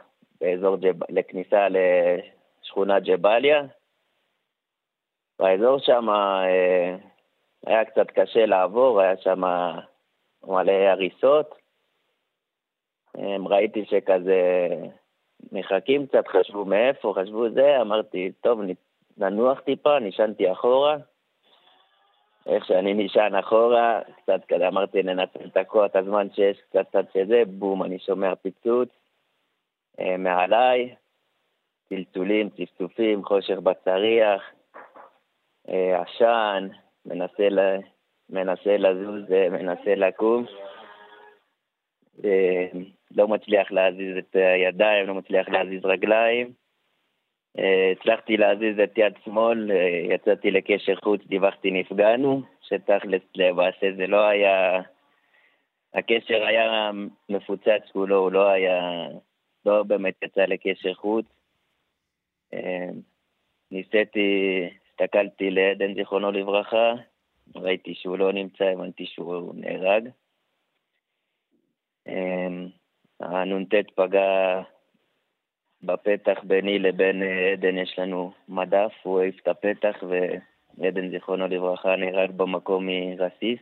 [0.42, 1.04] באזור ג'ב...
[1.10, 3.64] לכניסה לשכונת ג'באליה.
[5.40, 7.02] באזור שם uh,
[7.68, 9.42] היה קצת קשה לעבור, היה שם
[10.44, 11.56] מלא הריסות.
[13.18, 14.68] Um, ראיתי שכזה
[15.52, 18.60] מחכים קצת, חשבו מאיפה, חשבו זה, אמרתי, טוב,
[19.18, 20.98] ננוח טיפה, נשענתי אחורה.
[22.48, 27.44] איך שאני נשען אחורה, קצת כזה, אמרתי, ננצל את הכוח, הזמן שיש קצת קצת שזה,
[27.48, 28.90] בום, אני שומע פיצוץ
[30.00, 30.96] אה, מעליי,
[31.90, 34.42] צלצולים, צפצופים, חושך בצריח,
[35.70, 36.68] אה, עשן,
[37.06, 37.60] מנסה, ל...
[38.30, 40.46] מנסה לזוז, אה, מנסה לקום.
[42.26, 42.68] אה,
[43.12, 46.67] לא מצליח להזיז את הידיים, לא מצליח להזיז רגליים.
[47.60, 54.08] אה, הצלחתי להזיז את יד שמאל, אה, יצאתי לקשר חוץ, דיווחתי נפגענו, שתכלס למעשה זה
[54.08, 54.82] לא היה...
[55.94, 56.92] הקשר היה
[57.30, 59.08] מפוצץ כולו, הוא לא היה...
[59.66, 61.26] לא באמת יצא לקשר חוץ.
[62.54, 62.90] אה,
[63.72, 66.94] ניסיתי, הסתכלתי לעדן זיכרונו לברכה,
[67.56, 70.10] ראיתי שהוא לא נמצא, הבנתי שהוא נהרג.
[73.20, 74.62] הנ"ט פגע
[75.84, 80.04] בפתח ביני לבין אה, עדן, יש לנו מדף, הוא העיף את הפתח
[80.78, 83.60] ועדן זיכרונו לברכה נהרג במקום מרסיס.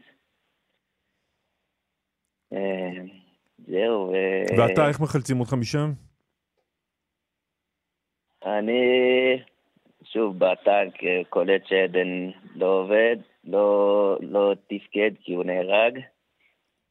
[2.51, 3.07] אמ,
[3.57, 4.13] זהו.
[4.57, 5.91] ואתה, איך מחלצים אותך משם?
[8.45, 8.81] אני,
[10.03, 15.99] שוב, בטנק אה, קולט שעדן לא עובד, לא, לא תפקד כי הוא נהרג.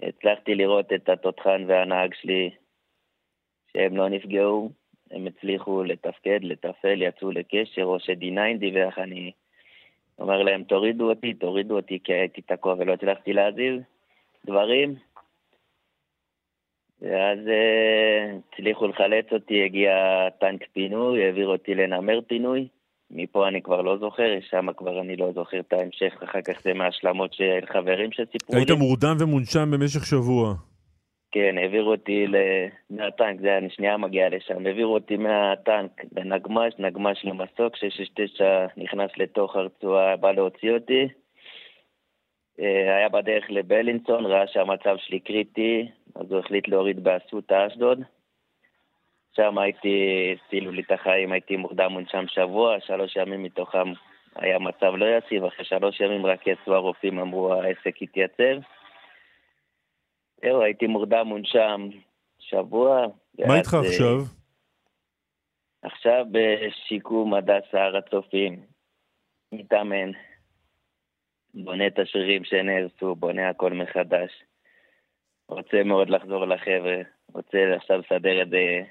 [0.03, 2.51] הצלחתי לראות את התותחן והנהג שלי
[3.73, 4.71] שהם לא נפגעו.
[5.11, 9.33] הם הצליחו לתפקד, לתפעל, יצאו לקשר, או ש-D9 דיווח, אני
[10.19, 13.81] אומר להם, תורידו אותי, תורידו אותי, כי הייתי תקוע ולא הצלחתי להזיז
[14.47, 14.95] דברים.
[17.03, 19.93] ואז אה, הצליחו לחלץ אותי, הגיע
[20.41, 22.69] טנק פינוי, העביר אותי לנמר פינוי.
[23.11, 26.75] מפה אני כבר לא זוכר, שם כבר אני לא זוכר את ההמשך, אחר כך זה
[26.75, 28.77] מהשלמות של חברים שסיפרו היית לי.
[28.77, 30.55] מורדם ומונשם במשך שבוע.
[31.35, 32.27] כן, העבירו אותי
[32.91, 39.57] מהטנק, זה אני שנייה מגיע לשם, העבירו אותי מהטנק לנגמ"ש, נגמ"ש למסוק, 669 נכנס לתוך
[39.57, 41.09] הרצועה, בא להוציא אותי.
[42.61, 48.03] אה, היה בדרך לבלינסון, ראה שהמצב שלי קריטי, אז הוא החליט להוריד באסותא אשדוד.
[49.37, 49.99] שם הייתי,
[50.47, 53.93] הצילו לי את החיים, הייתי מורדם מונשם שבוע, שלוש ימים מתוכם
[54.37, 58.61] היה מצב לא יציב, אחרי שלוש ימים רק יצאו הרופאים, אמרו העסק התייצב.
[60.45, 61.89] זהו, הייתי מורדם מונשם
[62.39, 63.07] שבוע.
[63.47, 64.23] מה איתך אה, עכשיו?
[65.83, 68.61] עכשיו בשיקום הדסה הר הצופים.
[69.53, 70.11] מתאמן.
[71.55, 74.31] בונה את השרירים שנהרסו, בונה הכל מחדש.
[75.49, 76.97] רוצה מאוד לחזור לחבר'ה.
[77.35, 78.83] רוצה עכשיו לסדר את זה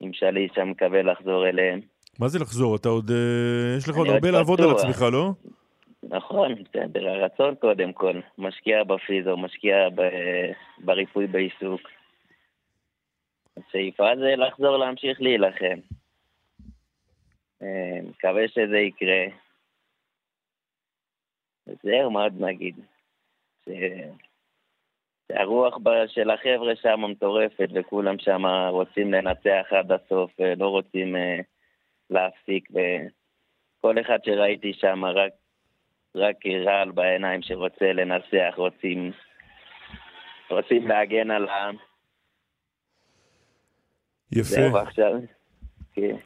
[0.00, 1.80] עם שליש שם, מקווה לחזור אליהם.
[2.18, 2.76] מה זה לחזור?
[2.76, 3.10] אתה עוד...
[3.10, 4.70] אה, יש לך עוד הרבה לעבוד על.
[4.70, 5.32] עצמך, לא?
[6.02, 8.20] נכון, בסדר, הרצון קודם כל.
[8.38, 11.80] משקיע בפיזו, משקיע ב- בריפוי בעיסוק.
[13.56, 15.78] השאיפה זה לחזור להמשיך להילחם.
[17.62, 19.24] אה, מקווה שזה יקרה.
[21.66, 22.76] וזהו, מה עוד נגיד?
[23.64, 23.70] ש-
[25.28, 31.40] שהרוח ב- של החבר'ה שם מטורפת, וכולם שם רוצים לנצח עד הסוף, ולא רוצים אה,
[32.10, 32.68] להפסיק.
[32.70, 35.32] וכל אחד שראיתי שם רק
[36.14, 36.36] רק
[36.66, 39.12] רעל בעיניים שרוצה לנצח, רוצים,
[40.50, 41.76] רוצים להגן על העם.
[44.32, 44.42] יפה.
[44.42, 45.12] זהו, עכשיו,
[45.92, 46.16] כן.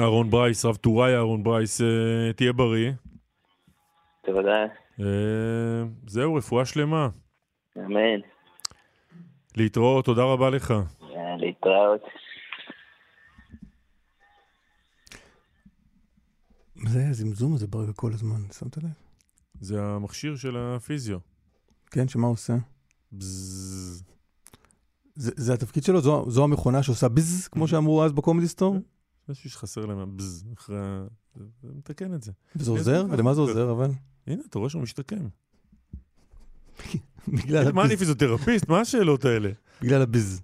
[0.00, 2.90] אהרון ברייס, רב טוראי אהרון ברייס, אה, תהיה בריא.
[4.24, 4.66] תודה,
[5.00, 7.08] אה, זהו, רפואה שלמה.
[7.76, 8.20] אמן.
[9.56, 10.74] להתראות, תודה רבה לך.
[11.38, 12.02] להתראות.
[16.88, 18.90] זה הזמזום הזה ברקע כל הזמן, שמת לב?
[19.60, 21.18] זה המכשיר של הפיזיו.
[21.90, 22.56] כן, שמה הוא עושה?
[23.12, 24.02] בזז.
[25.14, 26.00] זה, זה התפקיד שלו?
[26.00, 28.76] זו, זו המכונה שעושה ביז, כמו שאמרו אז בקומדי סטור?
[29.28, 31.06] משהו שחסר להם, בז, אחרי ה...
[31.62, 32.32] זה מתקן את זה.
[32.56, 33.06] וזה עוזר?
[33.10, 33.90] ולמה זה עוזר אבל?
[34.26, 35.26] הנה, אתה רואה שהוא משתקם.
[37.28, 37.98] בגלל מה אני הביז.
[37.98, 38.68] פיזיותרפיסט?
[38.68, 39.50] מה השאלות האלה?
[39.82, 40.40] בגלל הביז.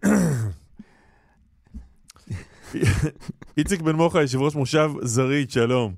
[3.58, 5.94] איציק בן מוחה, יושב ראש מושב זרעית, שלום.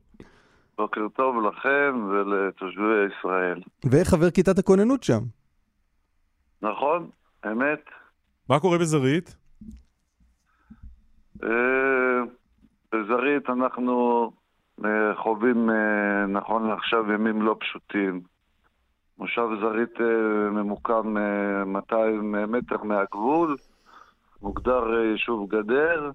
[0.78, 3.60] בוקר טוב לכם ולתושבי ישראל.
[3.84, 5.20] וחבר כיתת הכוננות שם.
[6.62, 7.10] נכון,
[7.46, 7.84] אמת.
[8.48, 9.36] מה קורה בזרעית?
[11.44, 12.20] אה,
[12.92, 14.30] בזרעית אנחנו
[14.84, 14.90] אה,
[15.22, 18.20] חווים אה, נכון לעכשיו ימים לא פשוטים.
[19.18, 23.56] מושב זרעית אה, ממוקם אה, 200 מטר מהגבול,
[24.42, 26.10] מוגדר יישוב גדר.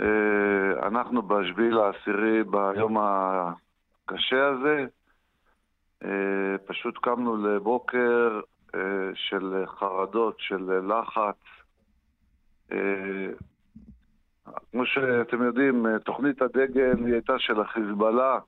[0.00, 4.86] אה, אנחנו בשביעי לעשירי ביום הקשה הזה.
[6.04, 8.40] אה, פשוט קמנו לבוקר
[8.74, 11.36] אה, של חרדות, של לחץ.
[14.72, 18.38] כמו שאתם יודעים, תוכנית הדגל היא הייתה של החיזבאללה.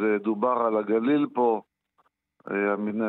[0.00, 1.62] זה דובר על הגליל פה.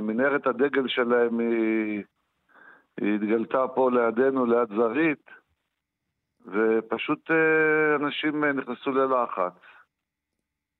[0.02, 2.04] מנהרת הדגל שלהם היא,
[3.02, 5.30] היא התגלתה פה לידינו, ליד זרעית,
[6.48, 9.54] ופשוט אה, אנשים אה, נכנסו ללחץ.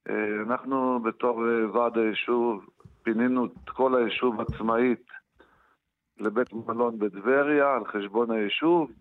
[0.10, 2.66] אה, אנחנו בתור ועד היישוב
[3.04, 5.08] פינינו את כל היישוב עצמאית
[6.20, 8.92] לבית מלון בטבריה על חשבון היישוב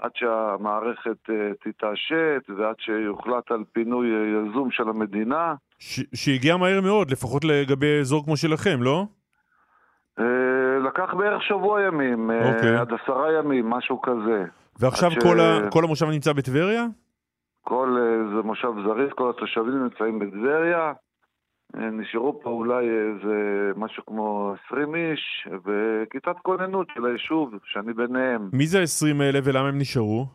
[0.00, 5.54] עד שהמערכת אה, תתעשת ועד שיוחלט על פינוי יזום של המדינה.
[6.14, 9.06] שהגיע מהר מאוד, לפחות לגבי אזור כמו שלכם, לא?
[10.18, 12.76] אה, לקח בערך שבוע ימים, אה, אוקיי.
[12.76, 14.44] עד עשרה ימים, משהו כזה.
[14.80, 16.86] ועכשיו ש- כל, ה- כל המושב נמצא בטבריה?
[17.62, 20.92] כל אה, זה מושב זריז, כל התושבים נמצאים בטבריה.
[21.76, 23.34] אה, נשארו פה אולי איזה
[23.76, 28.50] משהו כמו 20 איש, וכיתת כוננות של היישוב, שאני ביניהם.
[28.52, 30.26] מי זה ה-20 האלה ולמה הם נשארו?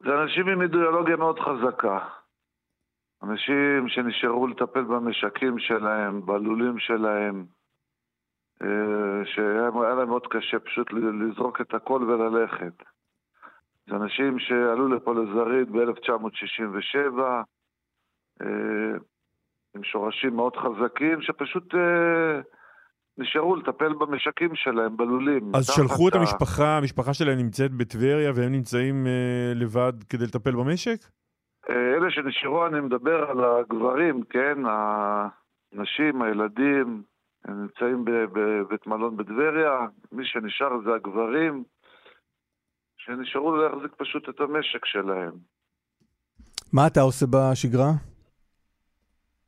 [0.00, 1.98] זה אנשים עם אידיאולוגיה מאוד חזקה.
[3.22, 7.44] אנשים שנשארו לטפל במשקים שלהם, בלולים שלהם,
[9.24, 12.82] שהיה להם מאוד קשה פשוט לזרוק את הכל וללכת.
[13.88, 17.20] זה אנשים שעלו לפה לזרעית ב-1967,
[18.42, 18.96] אה,
[19.76, 22.40] עם שורשים מאוד חזקים, שפשוט אה,
[23.18, 25.54] נשארו לטפל במשקים שלהם, בלולים.
[25.54, 30.98] אז שלחו את המשפחה, המשפחה שלהם נמצאת בטבריה והם נמצאים אה, לבד כדי לטפל במשק?
[31.70, 34.58] אה, אלה שנשארו, אני מדבר על הגברים, כן?
[35.72, 37.02] הנשים, הילדים,
[37.44, 39.86] הם נמצאים בבית מלון בטבריה.
[40.12, 41.64] מי שנשאר זה הגברים,
[42.96, 45.32] שנשארו להחזיק פשוט את המשק שלהם.
[46.72, 47.90] מה אתה עושה בשגרה?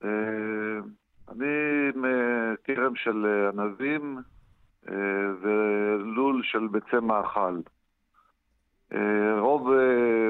[0.05, 0.79] אה,
[1.29, 1.47] אני
[1.95, 4.19] מכרם של ענבים
[4.89, 4.95] אה,
[5.41, 7.61] ולול של ביצי מאכל.
[8.93, 9.71] אה, רוב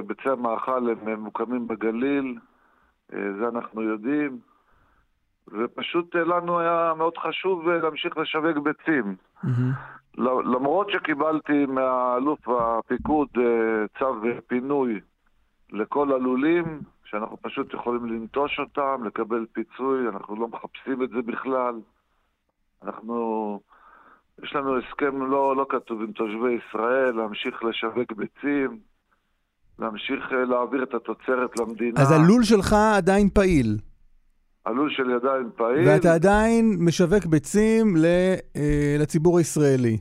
[0.07, 2.39] ביצי המאכל הם ממוקמים בגליל,
[3.09, 4.39] זה אנחנו יודעים,
[5.53, 9.17] ופשוט אה, לנו היה מאוד חשוב אה, להמשיך לשווק ביצים.
[10.19, 13.43] ל- למרות שקיבלתי מהאלוף הפיקוד אה,
[13.99, 14.15] צו
[14.47, 15.01] פינוי
[15.73, 21.75] לכל הלולים, שאנחנו פשוט יכולים לנטוש אותם, לקבל פיצוי, אנחנו לא מחפשים את זה בכלל.
[22.85, 23.61] אנחנו,
[24.43, 28.79] יש לנו הסכם לא, לא כתוב עם תושבי ישראל, להמשיך לשווק ביצים,
[29.79, 32.01] להמשיך להעביר את התוצרת למדינה.
[32.01, 33.77] אז הלול שלך עדיין פעיל,
[34.67, 39.99] הלול שלי עדיין פעיל, ואתה עדיין משווק ביצים ל- אה, לציבור הישראלי.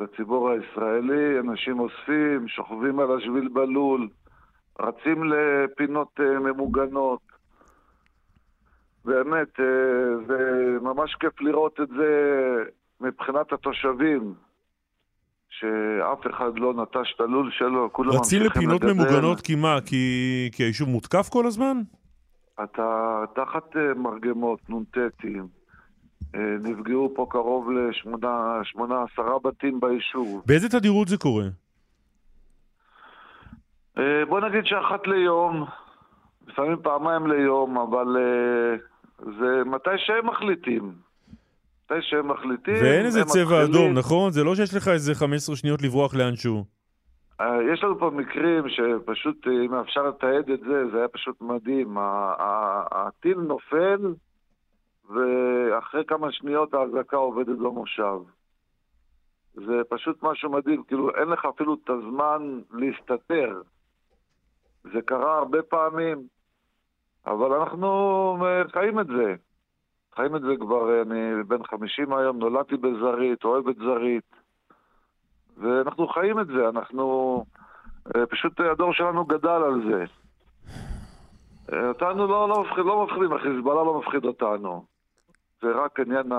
[0.00, 4.08] לציבור הישראלי, אנשים אוספים, שוכבים על השביל בלול,
[4.80, 7.20] רצים לפינות אה, ממוגנות.
[9.04, 9.64] באמת, אה,
[10.26, 10.38] זה
[10.82, 12.10] ממש כיף לראות את זה
[13.00, 14.34] מבחינת התושבים,
[15.48, 18.94] שאף אחד לא נטש את הלול שלו, כולם רצים ממשיכים לפינות לגדל.
[18.94, 19.78] ממוגנות כי מה?
[19.86, 19.96] כי,
[20.52, 21.76] כי היישוב מותקף כל הזמן?
[22.62, 25.46] אתה תחת אה, מרגמות, נ"טים.
[26.34, 30.42] אה, נפגעו פה קרוב לשמונה, שמונה, עשרה בתים ביישוב.
[30.46, 31.44] באיזה תדירות זה קורה?
[33.98, 35.64] אה, בוא נגיד שאחת ליום,
[36.46, 38.06] לפעמים פעמיים ליום, אבל
[39.18, 40.92] זה מתי שהם מחליטים.
[41.84, 43.70] מתי שהם מחליטים, ואין איזה צבע מתחילים.
[43.70, 44.32] אדום, נכון?
[44.32, 46.73] זה לא שיש לך איזה 15 שניות לברוח לאנשהו.
[47.40, 51.40] אה, יש לנו פה מקרים שפשוט, אה, אם אפשר לתעד את זה, זה היה פשוט
[51.40, 51.96] מדהים.
[52.90, 54.14] הטיל נופל,
[55.08, 58.18] ואחרי כמה שניות האזעקה עובדת במושב.
[59.54, 63.62] זה פשוט משהו מדהים, כאילו אין לך אפילו את הזמן להסתתר.
[64.92, 66.22] זה קרה הרבה פעמים,
[67.26, 67.88] אבל אנחנו
[68.46, 69.34] אה, חיים את זה.
[70.14, 74.43] חיים את זה כבר, אני בן 50 היום, נולדתי בזרעית, אוהב את זרעית.
[75.58, 77.44] ואנחנו חיים את זה, אנחנו...
[78.16, 80.04] אה, פשוט אה, הדור שלנו גדל על זה.
[81.72, 84.84] אה, אותנו לא, לא, מפחיד, לא מפחידים, החיזבאללה לא מפחיד אותנו.
[85.62, 86.32] זה רק עניין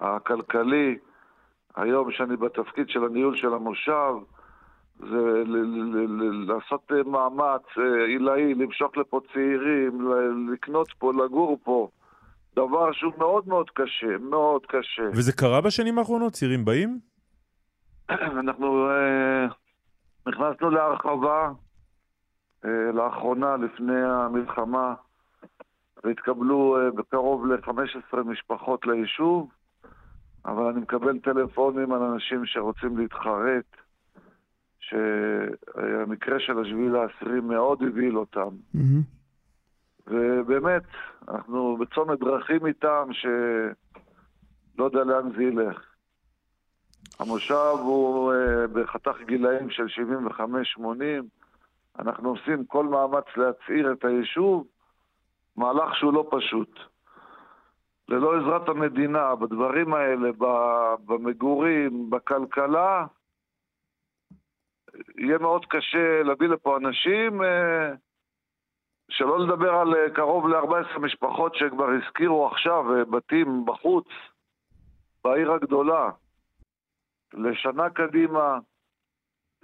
[0.00, 0.98] הכלכלי.
[1.76, 4.12] היום שאני בתפקיד של הניהול של המושב,
[4.98, 5.42] זה
[6.46, 7.62] לעשות מאמץ
[8.06, 10.12] עילאי, למשוך לפה צעירים,
[10.52, 11.88] לקנות פה, לגור פה.
[12.56, 15.08] דבר שהוא מאוד מאוד קשה, מאוד קשה.
[15.12, 16.32] וזה קרה בשנים האחרונות?
[16.32, 16.98] צעירים באים?
[18.40, 19.46] אנחנו אה,
[20.26, 21.50] נכנסנו להרחבה
[22.64, 24.94] אה, לאחרונה, לפני המלחמה,
[26.04, 29.50] והתקבלו אה, בקרוב ל-15 משפחות ליישוב,
[30.44, 33.76] אבל אני מקבל טלפונים על אנשים שרוצים להתחרט,
[34.80, 38.48] שהמקרה של השביעי לעשירי מאוד הבהיל אותם.
[40.06, 40.82] ובאמת,
[41.28, 45.95] אנחנו בצומת דרכים איתם, שלא יודע לאן זה ילך.
[47.20, 48.36] המושב הוא uh,
[48.72, 49.86] בחתך גילאים של
[50.78, 50.80] 75-80.
[51.98, 54.66] אנחנו עושים כל מאמץ להצעיר את היישוב,
[55.56, 56.80] מהלך שהוא לא פשוט.
[58.08, 60.30] ללא עזרת המדינה בדברים האלה,
[61.06, 63.06] במגורים, בכלכלה,
[65.18, 67.92] יהיה מאוד קשה להביא לפה אנשים, אה,
[69.10, 74.06] שלא לדבר על אה, קרוב ל-14 משפחות שכבר הזכירו עכשיו, אה, בתים בחוץ,
[75.24, 76.10] בעיר הגדולה.
[77.34, 78.58] לשנה קדימה,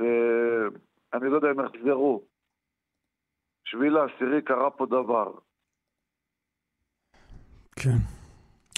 [0.00, 0.66] אה,
[1.14, 2.22] אני לא יודע אם יחזרו.
[3.64, 5.32] שביעי לעשירי קרה פה דבר.
[7.76, 7.98] כן.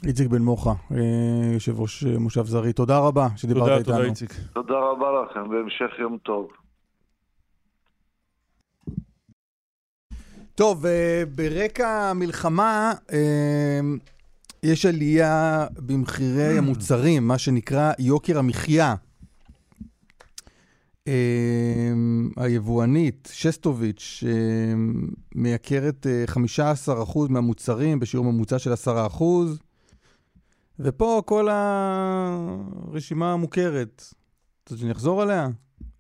[0.07, 3.95] איציק בן מוחה, אה, יושב ראש אה, מושב זרי, תודה רבה שדיברת תודה, איתנו.
[3.95, 4.31] תודה איציק.
[4.53, 6.49] תודה רבה לכם, והמשך יום טוב.
[10.55, 10.85] טוב,
[11.37, 12.93] ברקע המלחמה
[14.65, 18.95] יש עלייה במחירי המוצרים, מה שנקרא יוקר המחיה.
[21.09, 21.93] אה,
[22.37, 24.75] היבואנית, שסטוביץ', אה,
[25.35, 29.23] מייקרת אה, 15% מהמוצרים בשיעור ממוצע של 10%,
[30.79, 34.05] ופה כל הרשימה המוכרת.
[34.65, 35.49] אתה רוצה שאני אחזור עליה?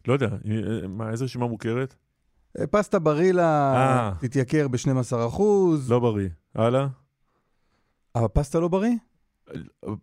[0.08, 1.94] לא יודע, אה, מה, איזה רשימה מוכרת?
[2.58, 4.12] אה, פסטה ברילה.
[4.20, 5.42] תתייקר ב-12%.
[5.88, 6.28] לא בריא.
[6.54, 6.86] הלאה?
[8.16, 8.94] אבל פסטה לא בריא?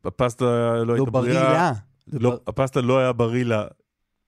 [0.06, 0.46] הפסטה
[0.84, 1.72] לא הייתה ברילה.
[2.14, 3.64] לא, הפסטה לא היה בריא לה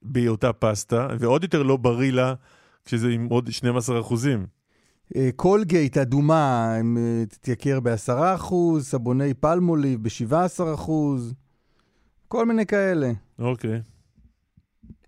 [0.02, 2.34] בהיותה פסטה, ועוד יותר לא בריא לה
[2.86, 4.46] כשזה עם עוד 12 אחוזים.
[5.16, 10.92] אה, קולגייט אדומה אה, תתייקר ב-10%, סבוני פלמוליב ב-17%,
[12.28, 13.12] כל מיני כאלה.
[13.40, 13.82] אוקיי.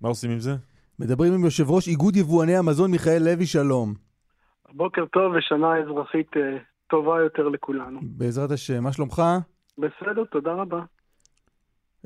[0.02, 0.56] מה עושים עם זה?
[1.00, 3.94] מדברים עם יושב ראש איגוד יבואני המזון מיכאל לוי, שלום.
[4.74, 6.58] בוקר טוב ושנה אזרחית אה,
[6.88, 8.00] טובה יותר לכולנו.
[8.04, 9.22] בעזרת השם, מה שלומך?
[9.78, 10.82] בסדר, תודה רבה.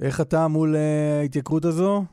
[0.01, 2.03] איך אתה מול אה, ההתייקרות הזו?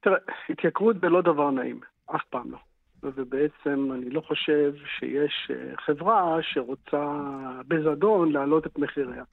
[0.00, 0.16] תראה,
[0.48, 2.58] התייקרות זה לא דבר נעים, אף פעם לא.
[3.02, 7.20] ובעצם אני לא חושב שיש אה, חברה שרוצה
[7.68, 9.24] בזדון להעלות את מחיריה.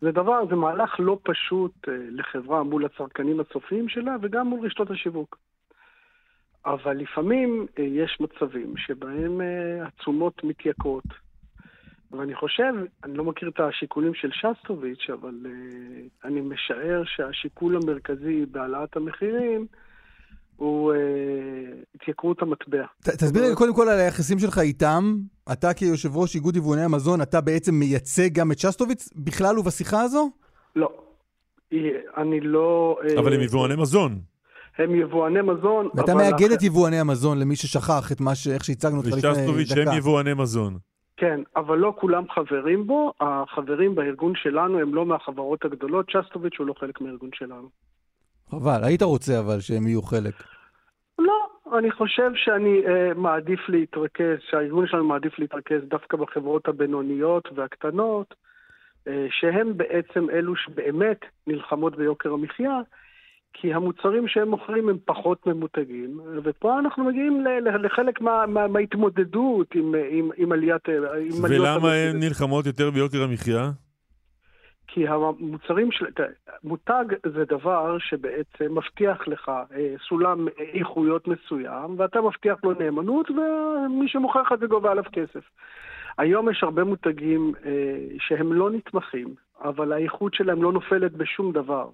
[0.00, 4.90] זה דבר, זה מהלך לא פשוט אה, לחברה מול הצרכנים הסופיים שלה וגם מול רשתות
[4.90, 5.38] השיווק.
[6.66, 9.40] אבל לפעמים יש מצבים שבהם
[9.82, 11.23] התשומות מתייקרות.
[12.18, 12.72] ואני חושב,
[13.04, 15.48] אני לא מכיר את השיקולים של שסטוביץ', אבל uh,
[16.28, 19.66] אני משער שהשיקול המרכזי בהעלאת המחירים
[20.56, 20.96] הוא uh,
[21.94, 22.84] התייקרות המטבע.
[23.02, 25.16] ת, תסביר לי קודם כל על היחסים שלך איתם.
[25.52, 30.30] אתה כיושב ראש איגוד יבואני המזון, אתה בעצם מייצג גם את שסטוביץ בכלל ובשיחה הזו?
[30.76, 30.88] לא.
[32.16, 32.96] אני לא...
[33.18, 34.20] אבל הם יבואני מזון.
[34.78, 38.48] הם יבואני מזון, ואתה מאגד את יבואני המזון למי ששכח את מה ש...
[38.48, 39.32] איך שהצגנו אותך לפני דקה.
[39.32, 40.78] ושסטוביץ' הם יבואני מזון.
[41.24, 43.12] כן, אבל לא כולם חברים בו.
[43.20, 46.10] החברים בארגון שלנו הם לא מהחברות הגדולות.
[46.10, 47.68] שסטוביץ' הוא לא חלק מהארגון שלנו.
[48.50, 50.34] חבל, היית רוצה אבל שהם יהיו חלק.
[51.18, 51.46] לא,
[51.78, 58.34] אני חושב שאני uh, מעדיף להתרכז, שהארגון שלנו מעדיף להתרכז דווקא בחברות הבינוניות והקטנות,
[59.08, 62.80] uh, שהן בעצם אלו שבאמת נלחמות ביוקר המחיה,
[63.54, 67.44] כי המוצרים שהם מוכרים הם פחות ממותגים, ופה אנחנו מגיעים
[67.82, 70.88] לחלק מה, מה, מההתמודדות עם, עם, עם עליית...
[70.88, 73.70] עם ולמה הן נלחמות יותר ביוקר המחיה?
[74.86, 76.06] כי המוצרים של...
[76.64, 84.08] מותג זה דבר שבעצם מבטיח לך אה, סולם איכויות מסוים, ואתה מבטיח לו נאמנות, ומי
[84.08, 85.44] שמוכר לך זה גובה עליו כסף.
[86.18, 87.70] היום יש הרבה מותגים אה,
[88.18, 91.88] שהם לא נתמכים, אבל האיכות שלהם לא נופלת בשום דבר.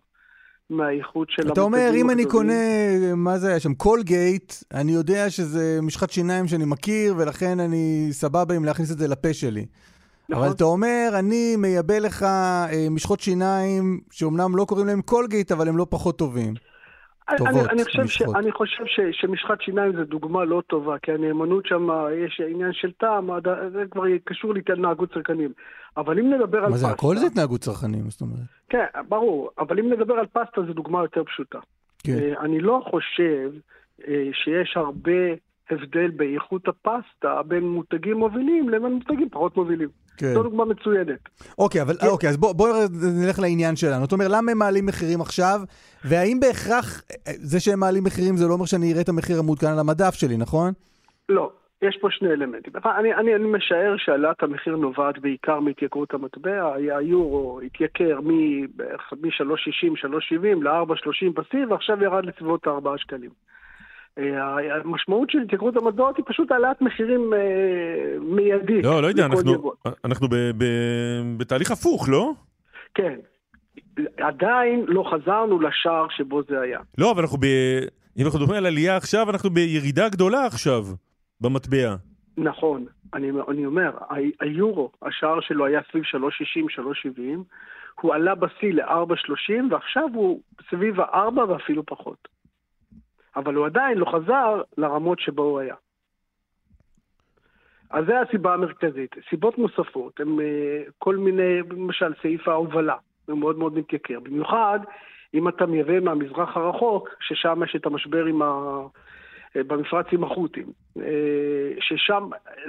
[0.71, 2.53] מהאיכות של אתה אומר, אם אני קונה,
[3.17, 8.55] מה זה היה שם, קולגייט, אני יודע שזה משחת שיניים שאני מכיר, ולכן אני סבבה
[8.55, 9.67] עם להכניס את זה לפה שלי.
[10.29, 10.45] נכון.
[10.45, 15.69] אבל אתה אומר, אני מייבא לך אה, משחות שיניים, שאומנם לא קוראים להם קולגייט, אבל
[15.69, 16.55] הם לא פחות טובים.
[17.37, 21.13] טובות, אני, אני חושב, ש, אני חושב ש, שמשחת שיניים זה דוגמה לא טובה, כי
[21.13, 21.89] הנאמנות שם,
[22.27, 23.31] יש עניין של טעם,
[23.73, 25.53] זה כבר קשור להתנהגות צרכנים.
[25.97, 26.71] אבל אם נדבר על פסטה...
[26.71, 28.41] מה זה, הכל זה התנהגות צרכנים, זאת אומרת.
[28.69, 31.59] כן, ברור, אבל אם נדבר על פסטה זו דוגמה יותר פשוטה.
[32.05, 32.13] כן.
[32.13, 33.51] אה, אני לא חושב
[34.09, 35.21] אה, שיש הרבה
[35.73, 39.89] הבדל באיכות הפסטה בין מותגים מובילים לבין מותגים פחות מובילים.
[40.17, 40.35] כן.
[40.35, 41.29] זו דוגמה מצוינת.
[41.59, 42.07] אוקיי, אבל, כן.
[42.07, 42.69] אוקיי, אז בואו בוא
[43.25, 44.03] נלך לעניין שלנו.
[44.03, 45.61] זאת אומרת, למה הם מעלים מחירים עכשיו,
[46.05, 49.79] והאם בהכרח זה שהם מעלים מחירים זה לא אומר שאני אראה את המחיר המעודכן על
[49.79, 50.73] המדף שלי, נכון?
[51.29, 51.51] לא,
[51.83, 52.73] יש פה שני אלמנטים.
[52.99, 56.75] אני, אני, אני משער שהעלאת המחיר נובעת בעיקר מהתייקרות המטבע.
[56.75, 63.31] היורו התייקר מ-3.60, 3.70 ל-4.30 פסיב, ועכשיו ירד לסביבות 4 שקלים.
[64.19, 68.85] אה, המשמעות של התייקרות המטבעות היא פשוט העלאת מחירים אה, מיידית.
[68.85, 69.73] לא, לא יודע, אנחנו,
[70.05, 70.65] אנחנו ב, ב,
[71.37, 72.33] בתהליך הפוך, לא?
[72.95, 73.15] כן.
[74.19, 76.81] עדיין לא חזרנו לשער שבו זה היה.
[76.99, 77.45] לא, אבל אנחנו ב...
[78.19, 80.85] אם אנחנו מדברים על עלייה עכשיו, אנחנו בירידה גדולה עכשיו
[81.41, 81.97] במטבע.
[82.37, 82.87] נכון.
[83.15, 83.91] אני, אני אומר,
[84.41, 86.81] היורו, השער שלו היה סביב 3.60,
[87.17, 87.21] 3.70,
[88.01, 92.29] הוא עלה בשיא ל-4.30, ועכשיו הוא סביב ה-4 ואפילו פחות.
[93.41, 95.75] אבל הוא עדיין לא חזר לרמות שבו הוא היה.
[97.91, 99.17] אז זו הסיבה המרכזית.
[99.31, 102.97] סיבות נוספות הן אה, כל מיני, למשל סעיף ההובלה,
[103.27, 104.21] הוא מאוד מאוד מתייקר.
[104.21, 104.79] במיוחד
[105.35, 108.81] אם אתה מייבא מהמזרח הרחוק, ששם יש את המשבר עם ה...
[109.57, 110.67] אה, במפרץ עם החות'ים,
[111.01, 112.29] אה, ששם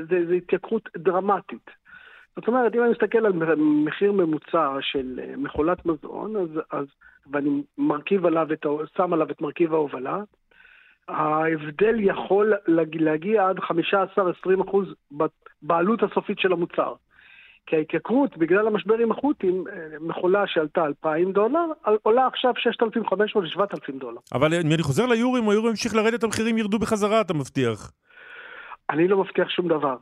[0.09, 1.69] זו התייקרות דרמטית.
[2.35, 6.85] זאת אומרת, אם אני מסתכל על מחיר ממוצע של מכולת מזון, אז, אז,
[7.31, 8.65] ואני מרכיב עליו את,
[8.97, 10.19] שם עליו את מרכיב ההובלה,
[11.07, 12.53] ההבדל יכול
[12.93, 14.87] להגיע עד 15-20 אחוז
[15.61, 16.93] בעלות הסופית של המוצר.
[17.65, 19.63] כי ההתייקרות, בגלל המשבר עם החות'ים,
[19.99, 21.65] מכולה שעלתה 2,000 דולר,
[22.03, 24.19] עולה עכשיו 6,500 ל-7,000 דולר.
[24.33, 27.91] אבל אם אני חוזר ליורו, אם היורו ימשיך לרדת, המחירים ירדו בחזרה, אתה מבטיח.
[28.89, 29.95] אני לא מבטיח שום דבר.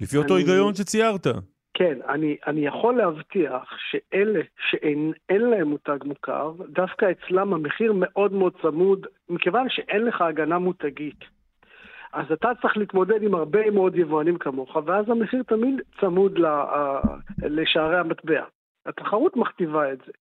[0.00, 0.42] לפי אותו אני...
[0.42, 1.26] היגיון שציירת.
[1.74, 4.40] כן, אני, אני יכול להבטיח שאלה
[4.70, 11.24] שאין להם מותג מוכר, דווקא אצלם המחיר מאוד מאוד צמוד, מכיוון שאין לך הגנה מותגית.
[12.12, 16.38] אז אתה צריך להתמודד עם הרבה מאוד יבואנים כמוך, ואז המחיר תמיד צמוד
[17.42, 18.44] לשערי המטבע.
[18.86, 20.12] התחרות מכתיבה את זה.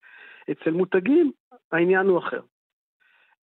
[0.52, 1.32] אצל מותגים
[1.72, 2.40] העניין הוא אחר.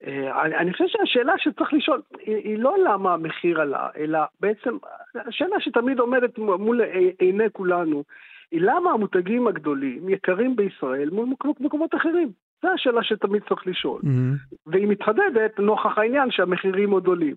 [0.06, 4.76] אה, אני, אני חושב שהשאלה שצריך לשאול היא, היא לא למה המחיר עלה, אלא בעצם
[5.14, 6.80] השאלה שתמיד עומדת מול
[7.18, 8.04] עיני כולנו,
[8.50, 11.28] היא למה המותגים הגדולים יקרים בישראל מול
[11.60, 12.32] מקומות אחרים.
[12.62, 14.00] זו השאלה שתמיד צריך לשאול.
[14.00, 14.56] Mm-hmm.
[14.66, 17.34] והיא מתחדדת נוכח העניין שהמחירים עוד עולים.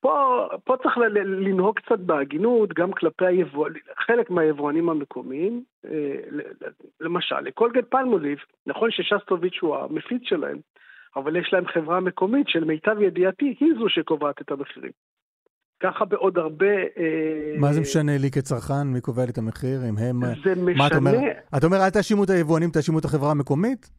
[0.00, 6.16] פה, פה צריך לנהוג קצת בהגינות גם כלפי היבואנים, חלק מהיבואנים המקומיים, אה,
[7.00, 10.58] למשל, לקולגט פלמוליב, נכון ששסטוביץ' הוא המפיץ שלהם,
[11.16, 14.92] אבל יש להם חברה מקומית שלמיטב ידיעתי היא זו שקובעת את המחירים.
[15.82, 16.66] ככה בעוד הרבה...
[16.98, 18.86] אה, מה זה משנה לי כצרכן?
[18.86, 19.80] מי קובע לי את המחיר?
[19.88, 20.20] אם הם...
[20.44, 21.10] זה מה אתה אומר?
[21.10, 21.26] משנה.
[21.56, 23.90] אתה אומר, אל תאשימו את היבואנים, תאשימו את החברה המקומית?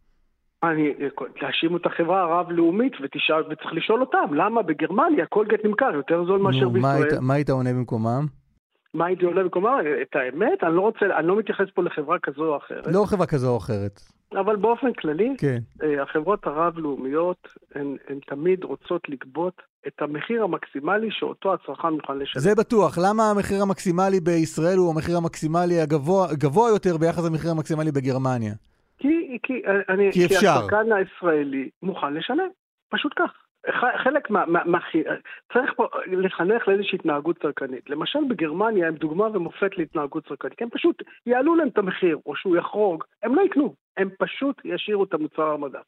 [0.63, 0.93] אני,
[1.39, 6.69] תאשימו את החברה הרב-לאומית ותשאל, וצריך לשאול אותם, למה בגרמניה קולגט נמכר יותר זול מאשר
[6.69, 7.19] בישראל?
[7.21, 8.25] מה היית עונה במקומם?
[8.93, 9.77] מה הייתי עולה במקומה?
[10.01, 13.27] את האמת, אני לא רוצה, אני לא מתייחס פה לחברה כזו או אחרת, לא חברה
[13.27, 14.01] כזו או אחרת.
[14.39, 15.57] אבל באופן כללי, כן.
[15.83, 22.41] אה, החברות הרב-לאומיות, הן, הן תמיד רוצות לגבות את המחיר המקסימלי שאותו הצרכן מוכן לשלם.
[22.41, 22.97] זה בטוח.
[22.97, 28.53] למה המחיר המקסימלי בישראל הוא המחיר המקסימלי הגבוה גבוה יותר ביחס למחיר המקסימלי בגרמניה?
[28.97, 30.49] כי, כי, אני, כי אפשר.
[30.49, 32.49] הצרכן הישראלי מוכן לשלם,
[32.89, 33.31] פשוט כך.
[34.03, 34.45] חלק מה...
[34.45, 34.79] מה, מה
[35.53, 37.89] צריך פה לחנך לאיזושהי התנהגות צרכנית.
[37.89, 40.61] למשל בגרמניה הם דוגמה ומופת להתנהגות צרכנית.
[40.61, 45.03] הם פשוט יעלו להם את המחיר, או שהוא יחרוג, הם לא יקנו, הם פשוט ישאירו
[45.03, 45.79] את המוצר על המדף.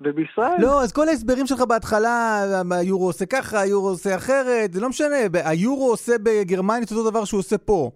[0.00, 0.56] ובישראל...
[0.58, 5.16] לא, אז כל ההסברים שלך בהתחלה, היורו עושה ככה, היורו עושה אחרת, זה לא משנה.
[5.44, 7.90] היורו עושה בגרמניה את אותו דבר שהוא עושה פה.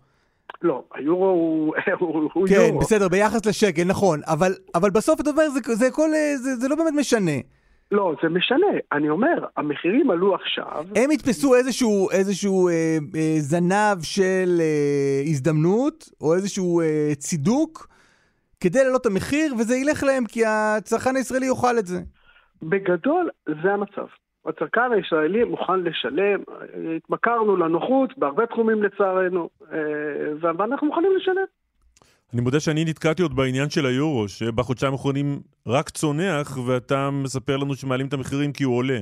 [0.63, 2.79] לא, היורו הוא, הוא, הוא כן, יורו.
[2.79, 4.21] בסדר, ביחס לשקל, נכון.
[4.27, 7.39] אבל, אבל בסוף אתה אומר, זה, זה, הכל, אה, זה, זה לא באמת משנה.
[7.93, 8.67] לא, זה משנה.
[8.93, 10.85] אני אומר, המחירים עלו עכשיו.
[10.97, 17.89] הם יתפסו איזשהו, איזשהו אה, אה, זנב של אה, הזדמנות, או איזשהו אה, צידוק,
[18.65, 22.01] כדי להעלות את המחיר, וזה ילך להם, כי הצרכן הישראלי יאכל את זה.
[22.63, 23.31] בגדול,
[23.63, 24.07] זה המצב.
[24.47, 26.41] הצרכן הישראלי מוכן לשלם,
[26.97, 29.79] התמכרנו לנוחות בהרבה תחומים לצערנו, אה,
[30.59, 31.45] ואנחנו מוכנים לשלם.
[32.33, 37.75] אני מודה שאני נתקעתי עוד בעניין של היורו, שבחודשיים האחרונים רק צונח, ואתה מספר לנו
[37.75, 38.99] שמעלים את המחירים כי הוא עולה.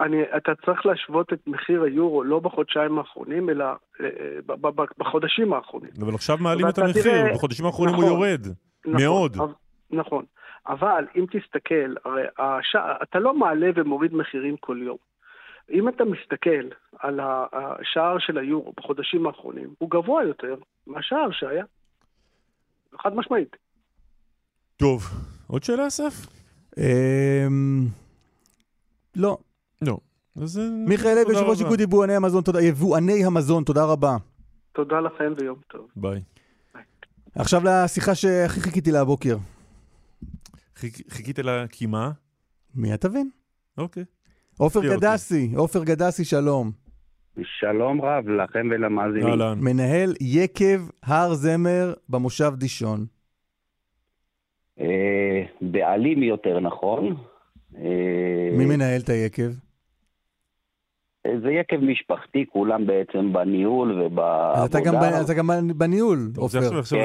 [0.00, 4.06] אני, אתה צריך להשוות את מחיר היורו לא בחודשיים האחרונים, אלא אה,
[4.46, 5.90] ב- ב- ב- בחודשים האחרונים.
[6.00, 8.40] אבל עכשיו מעלים את המחיר, תראה- בחודשים האחרונים נכון, הוא יורד.
[8.86, 9.36] נכון, מאוד.
[9.36, 9.52] אבל-
[9.90, 10.24] נכון.
[10.66, 12.76] אבל אם תסתכל, הרי הש...
[13.02, 14.96] אתה לא מעלה ומוריד מחירים כל יום.
[15.70, 16.68] אם אתה מסתכל
[16.98, 17.20] על
[17.52, 20.54] השער של היורו בחודשים האחרונים, הוא גבוה יותר
[20.86, 21.64] מהשער שהיה.
[23.02, 23.56] חד משמעית.
[24.76, 25.02] טוב,
[25.46, 26.26] עוד שאלה, אסף?
[26.78, 27.84] אמ,
[29.16, 29.38] לא.
[29.86, 29.98] לא.
[30.42, 30.60] אז...
[30.88, 31.60] מיכאל תודה יושב ראש.
[31.60, 32.62] איגוד יבואני המזון, תודה.
[32.62, 34.16] יבואני המזון, תודה רבה.
[34.72, 35.88] תודה לכם ויום טוב.
[35.96, 36.22] ביי.
[37.34, 39.36] עכשיו לשיחה שהכי חיכיתי לה הבוקר.
[40.76, 42.10] חיכ- חיכית לה כי מה?
[42.74, 43.30] מי את תבין?
[43.78, 44.04] אוקיי.
[44.58, 44.80] עופר.
[44.96, 46.70] גדסי, עופר גדסי, שלום.
[47.42, 49.64] שלום רב לכם ולמאזינים.
[49.64, 53.06] מנהל יקב הר זמר במושב דישון.
[54.80, 54.86] אה,
[55.60, 57.16] בעלים יותר נכון.
[57.76, 59.50] אה, מי מנהל את היקב?
[61.42, 64.52] זה יקב משפחתי, כולם בעצם בניהול ובעבודה.
[64.62, 66.78] אז אתה גם ב- אתה גם בניהול, עופר.
[66.78, 66.98] עכשיו-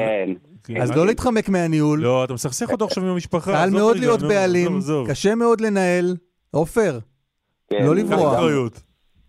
[0.64, 0.80] כן.
[0.82, 2.00] אז לא להתחמק מהניהול.
[2.00, 3.52] לא, אתה מסכסך אותו עכשיו עם המשפחה.
[3.52, 4.78] קל מאוד להיות בעלים.
[5.08, 6.16] קשה מאוד לנהל.
[6.50, 6.98] עופר,
[7.70, 8.40] כן, לא לברוח.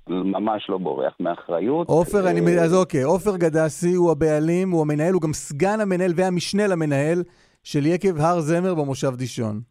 [0.09, 1.88] ממש לא בורח מאחריות.
[1.88, 2.57] עופר, אני...
[2.57, 7.23] אה, אז אוקיי, עופר גדסי הוא הבעלים, הוא המנהל, הוא גם סגן המנהל והמשנה למנהל
[7.63, 9.61] של יקב הר זמר במושב דישון.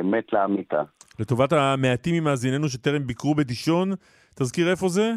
[0.00, 0.82] אמת לאמיתה.
[1.18, 3.92] לטובת המעטים ממאזיננו שטרם ביקרו בדישון,
[4.38, 5.12] תזכיר איפה זה?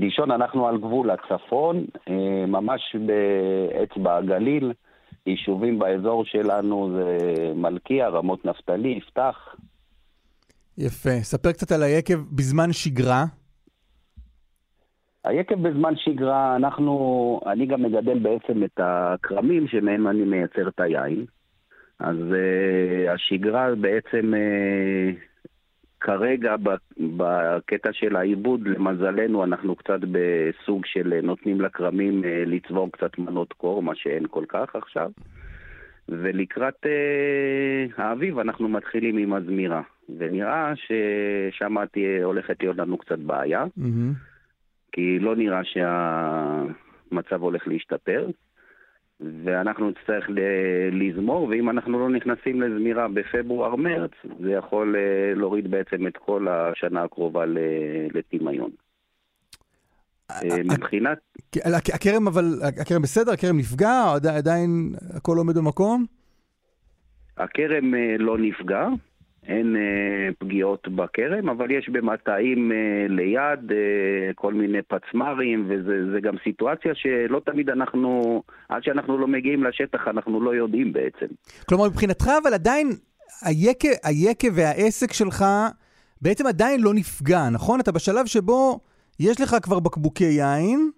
[0.00, 4.72] דישון, אנחנו על גבול הצפון, אה, ממש באצבע הגליל.
[5.26, 7.16] יישובים באזור שלנו זה
[7.54, 9.54] מלכיה, רמות נפתלי, יפתח.
[10.78, 11.10] יפה.
[11.22, 13.24] ספר קצת על היקב בזמן שגרה.
[15.24, 21.24] היקב בזמן שגרה, אנחנו, אני גם מגדל בעצם את הכרמים שמהם אני מייצר את היין.
[21.98, 25.31] אז uh, השגרה בעצם uh,
[26.02, 26.56] כרגע
[27.16, 33.52] בקטע של העיבוד, למזלנו, אנחנו קצת בסוג של אה, נותנים לכרמים uh, לצבור קצת מנות
[33.52, 35.10] קור, מה שאין כל כך עכשיו.
[36.08, 39.82] ולקראת uh, האביב אנחנו מתחילים עם הזמירה.
[40.18, 43.64] ונראה ששם תהיה, הולכת להיות לנו קצת בעיה.
[44.92, 48.26] כי לא נראה שהמצב הולך להשתפר,
[49.44, 50.26] ואנחנו נצטרך
[50.92, 57.02] לזמור, ואם אנחנו לא נכנסים לזמירה בפברואר-מרץ, זה יכול אה, להוריד בעצם את כל השנה
[57.02, 57.44] הקרובה
[58.14, 58.70] לטמיון.
[60.30, 61.18] אה, מבחינת...
[61.64, 62.44] על הכ- הכרם אבל,
[62.80, 63.32] הכרם בסדר?
[63.32, 64.02] הכרם נפגע?
[64.36, 64.70] עדיין
[65.16, 66.04] הכל עומד במקום?
[67.36, 68.86] הכרם אה, לא נפגע,
[69.46, 76.20] אין אה, פגיעות בכרם, אבל יש במטעים אה, ליד אה, כל מיני פצמ"רים, וזה זה
[76.20, 81.26] גם סיטואציה שלא תמיד אנחנו, עד שאנחנו לא מגיעים לשטח, אנחנו לא יודעים בעצם.
[81.68, 82.88] כלומר, מבחינתך, אבל עדיין,
[83.44, 85.44] היקב, היקב והעסק שלך
[86.22, 87.80] בעצם עדיין לא נפגע, נכון?
[87.80, 88.80] אתה בשלב שבו
[89.20, 90.90] יש לך כבר בקבוקי יין,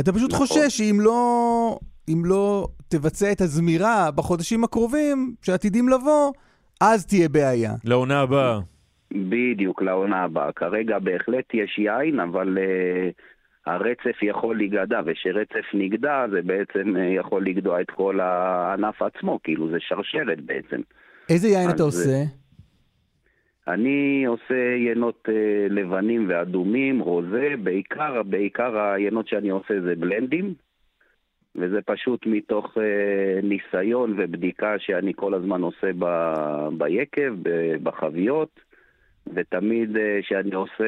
[0.00, 0.46] אתה פשוט נכון.
[0.46, 1.78] חושש שאם לא,
[2.24, 6.32] לא תבצע את הזמירה בחודשים הקרובים, שעתידים לבוא,
[6.80, 7.72] אז תהיה בעיה.
[7.84, 8.58] לעונה הבאה.
[9.12, 10.52] בדיוק, לעונה הבאה.
[10.52, 13.12] כרגע בהחלט יש יין, אבל uh,
[13.66, 19.70] הרצף יכול להיגדע, וכשרצף נגדע זה בעצם uh, יכול לגדוע את כל הענף עצמו, כאילו
[19.70, 20.80] זה שרשרת בעצם.
[21.28, 22.22] איזה יין אתה עושה?
[23.68, 30.54] אני עושה יינות uh, לבנים ואדומים, רוזה, בעיקר, בעיקר היינות שאני עושה זה בלנדים,
[31.56, 32.80] וזה פשוט מתוך uh,
[33.42, 36.34] ניסיון ובדיקה שאני כל הזמן עושה ב,
[36.78, 38.60] ביקב, ב, בחביות,
[39.34, 40.84] ותמיד כשאני uh, עושה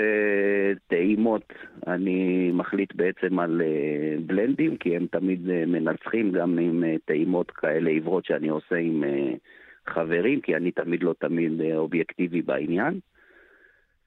[0.87, 1.53] טעימות,
[1.87, 7.51] אני מחליט בעצם על uh, בלנדים, כי הם תמיד uh, מנצחים גם עם uh, טעימות
[7.51, 9.05] כאלה עיוורות שאני עושה עם...
[9.05, 9.37] Uh,
[9.89, 13.01] חברים, כי אני תמיד לא תמיד אה, אובייקטיבי בעניין.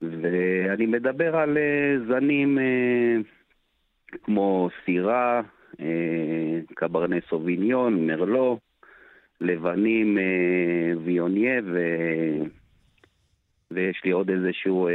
[0.01, 3.17] ואני מדבר על אה, זנים אה,
[4.23, 5.41] כמו סירה,
[5.79, 5.85] אה,
[6.75, 8.59] קברנה סוביניון, מרלו,
[9.41, 10.23] לבנים אה,
[11.05, 11.79] ויוניה, ו...
[13.73, 14.93] ויש לי עוד איזשהו אה,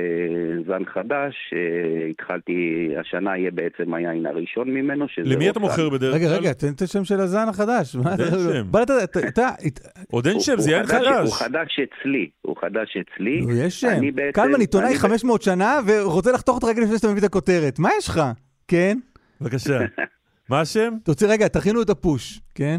[0.66, 2.53] זן חדש, שהתחלתי,
[3.01, 5.35] השנה יהיה בעצם היין הראשון ממנו, שזה...
[5.35, 5.61] למי אתה.
[5.61, 6.36] מוכר בדרך רגע, כלל?
[6.39, 7.97] רגע, תן את השם של הזן החדש.
[7.97, 8.28] מה עוד אין
[9.05, 10.07] אתה- שם.
[10.11, 11.07] עוד אין שם, זה יין חדש-.
[11.27, 13.40] הוא חדש אצלי, הוא חדש אצלי.
[13.40, 14.01] נו, יש שם.
[14.32, 17.78] קלמן עיתונאי אני 500 שנה ורוצה לחתוך את הרגל לפני שאתה מביא את הכותרת.
[17.78, 18.20] מה יש לך?
[18.69, 18.98] כן?
[19.40, 19.78] בבקשה.
[20.51, 20.93] מה השם?
[21.05, 22.77] תוציא, רגע, תכינו את הפוש, כן?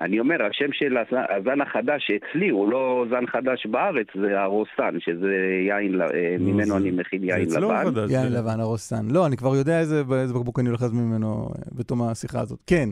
[0.00, 5.32] אני אומר, השם של הזן- החדש אצלי הוא לא זן חדש בארץ, זה הרוסן, שזה
[5.68, 6.06] יין, אה,
[6.38, 7.84] נו, ממנו אני מכין יין זה אצלו לבן.
[7.84, 8.10] חדש.
[8.10, 9.10] יין לבן, הרוסן.
[9.10, 12.58] לא, אני כבר יודע איזה איזה בקבוק אני הולך להזמין ממנו אה, בתום השיחה הזאת.
[12.66, 12.88] כן.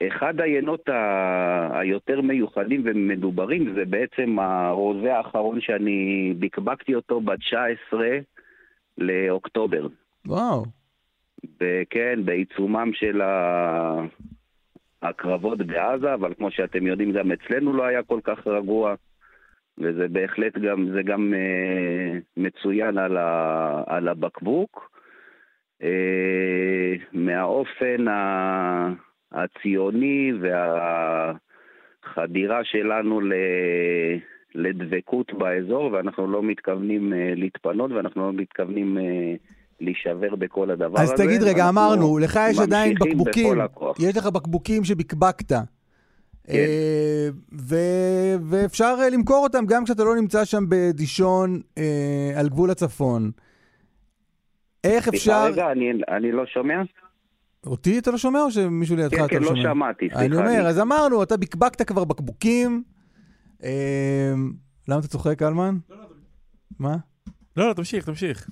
[0.00, 5.98] ואחד היינות ה- היותר מיוחדים ומדוברים זה בעצם הרוזה האחרון שאני
[6.38, 7.96] בקבקתי אותו ב-19
[8.98, 9.86] לאוקטובר.
[10.26, 10.64] וואו.
[11.60, 14.00] וכן, בעיצומם של ה...
[15.02, 18.94] הקרבות בעזה, אבל כמו שאתם יודעים, גם אצלנו לא היה כל כך רגוע,
[19.78, 23.82] וזה בהחלט גם, זה גם אה, מצוין על, ה...
[23.86, 24.90] על הבקבוק.
[25.82, 28.92] אה, מהאופן ה...
[29.32, 30.32] הציוני
[32.04, 33.32] והחדירה שלנו ל...
[34.54, 39.34] לדבקות באזור, ואנחנו לא מתכוונים אה, להתפנות, ואנחנו לא מתכוונים אה,
[39.80, 41.24] להישבר בכל הדבר אז הזה.
[41.24, 43.58] תגיד רגע, אמרנו, לך יש עדיין בקבוקים.
[43.98, 45.52] יש לך בקבוקים שבקבקת.
[45.52, 45.64] כן.
[46.54, 47.28] אה,
[47.60, 53.30] ו- ואפשר אה, למכור אותם גם כשאתה לא נמצא שם בדישון אה, על גבול הצפון.
[54.84, 55.20] איך אפשר...
[55.44, 56.74] סליחה רגע, אני, אני לא שומע?
[57.66, 59.62] אותי אתה לא שומע או שמישהו לידך כן, אתה כן, לא לא שומע?
[59.62, 60.24] שמעתי, סליחה.
[60.24, 62.82] אני אומר, אני- אז אמרנו, אתה בקבקת כבר בקבוקים.
[63.64, 64.32] אה,
[64.88, 65.76] למה אתה צוחק, קלמן?
[66.78, 66.96] מה?
[67.56, 68.48] לא, לא, תמשיך, תמשיך.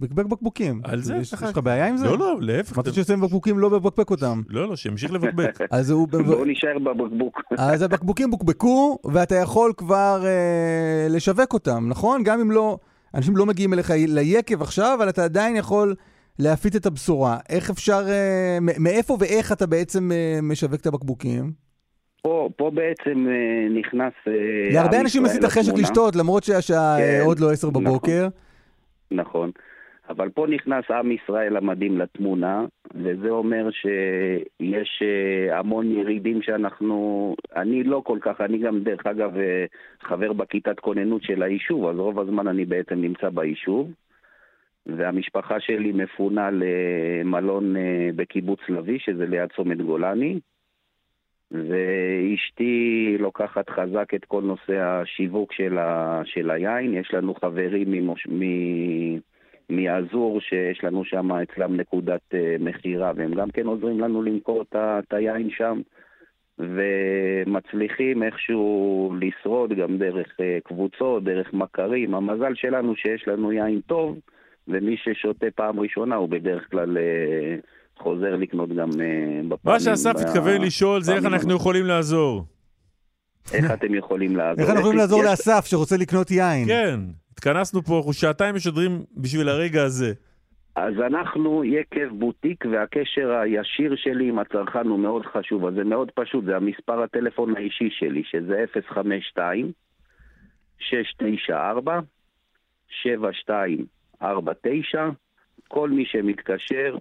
[0.00, 0.80] בקבק בקבוקים.
[0.84, 2.06] על זה יש לך בעיה עם זה?
[2.06, 2.78] לא, לא, להפך.
[2.78, 4.42] אמרת שיוצאים בקבוקים לא בבקבק אותם.
[4.48, 5.58] לא, לא, שימשיך לבקבק.
[5.70, 6.08] אז הוא...
[6.08, 7.40] בואו נשאר בבקבוק.
[7.58, 12.22] אז הבקבוקים בוקבקו, ואתה יכול כבר אה, לשווק אותם, נכון?
[12.22, 12.78] גם אם לא...
[13.14, 15.94] אנשים לא מגיעים אליך ליקב עכשיו, אבל אתה עדיין יכול
[16.38, 17.38] להפיץ את הבשורה.
[17.48, 18.02] איך אפשר...
[18.08, 21.52] אה, מאיפה ואיך אתה בעצם אה, משווק את הבקבוקים?
[22.22, 23.26] פה, פה בעצם
[23.80, 24.12] נכנס...
[24.72, 25.72] להרבה אנשים עשית חשק.
[25.78, 27.84] לשתות, למרות שהשעה כן, עוד לא עשר נכון.
[27.84, 28.28] בבוקר.
[29.10, 29.50] נכון.
[30.10, 32.64] אבל פה נכנס עם ישראל המדהים לתמונה,
[32.94, 37.34] וזה אומר שיש אה, המון ירידים שאנחנו...
[37.56, 39.64] אני לא כל כך, אני גם דרך אגב אה,
[40.00, 43.90] חבר בכיתת כוננות של היישוב, אז רוב הזמן אני בעצם נמצא ביישוב,
[44.86, 50.40] והמשפחה שלי מפונה למלון אה, בקיבוץ לביא, שזה ליד צומת גולני.
[51.52, 56.94] ואשתי לוקחת חזק את כל נושא השיווק של, ה, של היין.
[56.94, 58.26] יש לנו חברים ממוש,
[59.70, 64.64] מ, מאזור שיש לנו שם אצלם נקודת אה, מכירה, והם גם כן עוזרים לנו למכור
[64.72, 65.80] את היין שם,
[66.58, 72.14] ומצליחים איכשהו לשרוד גם דרך אה, קבוצות, דרך מכרים.
[72.14, 74.18] המזל שלנו שיש לנו יין טוב,
[74.68, 77.56] ומי ששותה פעם ראשונה הוא בדרך כלל אה,
[77.98, 79.50] חוזר לקנות גם בפעמים...
[79.64, 82.44] מה שאסף התכוון לשאול זה איך אנחנו יכולים לעזור.
[83.54, 84.60] איך אתם יכולים לעזור?
[84.60, 86.68] איך אנחנו יכולים לעזור לאסף שרוצה לקנות יין?
[86.68, 87.00] כן,
[87.40, 90.12] התכנסנו פה, אנחנו שעתיים משדרים בשביל הרגע הזה.
[90.76, 95.66] אז אנחנו יקב בוטיק, והקשר הישיר שלי עם הצרכן הוא מאוד חשוב.
[95.66, 99.72] אז זה מאוד פשוט, זה המספר הטלפון האישי שלי, שזה 052
[100.78, 102.00] 694
[103.02, 105.08] 7249.
[105.68, 106.96] כל מי שמתקשר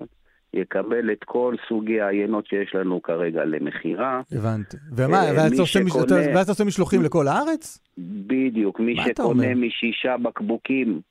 [0.54, 4.22] יקבל את כל סוגי העיינות שיש לנו כרגע למכירה.
[4.32, 4.78] הבנתי.
[4.98, 7.80] ומה, אה, ואז אתה עושה מש- שקונה- אתה עושה משלוחים לכל הארץ?
[7.98, 9.56] בדיוק, מי שקונה?
[9.56, 11.02] משישה בקבוקים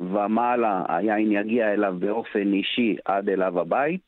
[0.00, 4.00] ומעלה, היין יגיע אליו באופן אישי עד אליו הבית,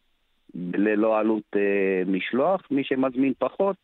[0.54, 1.60] ללא עלות אה,
[2.06, 2.60] משלוח.
[2.70, 3.76] מי שמזמין פחות,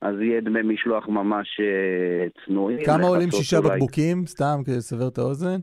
[0.00, 2.84] אז יהיה דמי משלוח ממש אה, צנועים.
[2.84, 3.60] כמה עולים שישה.
[3.60, 4.26] בקבוקים?
[4.26, 5.56] סתם כדי לסבר את האוזן.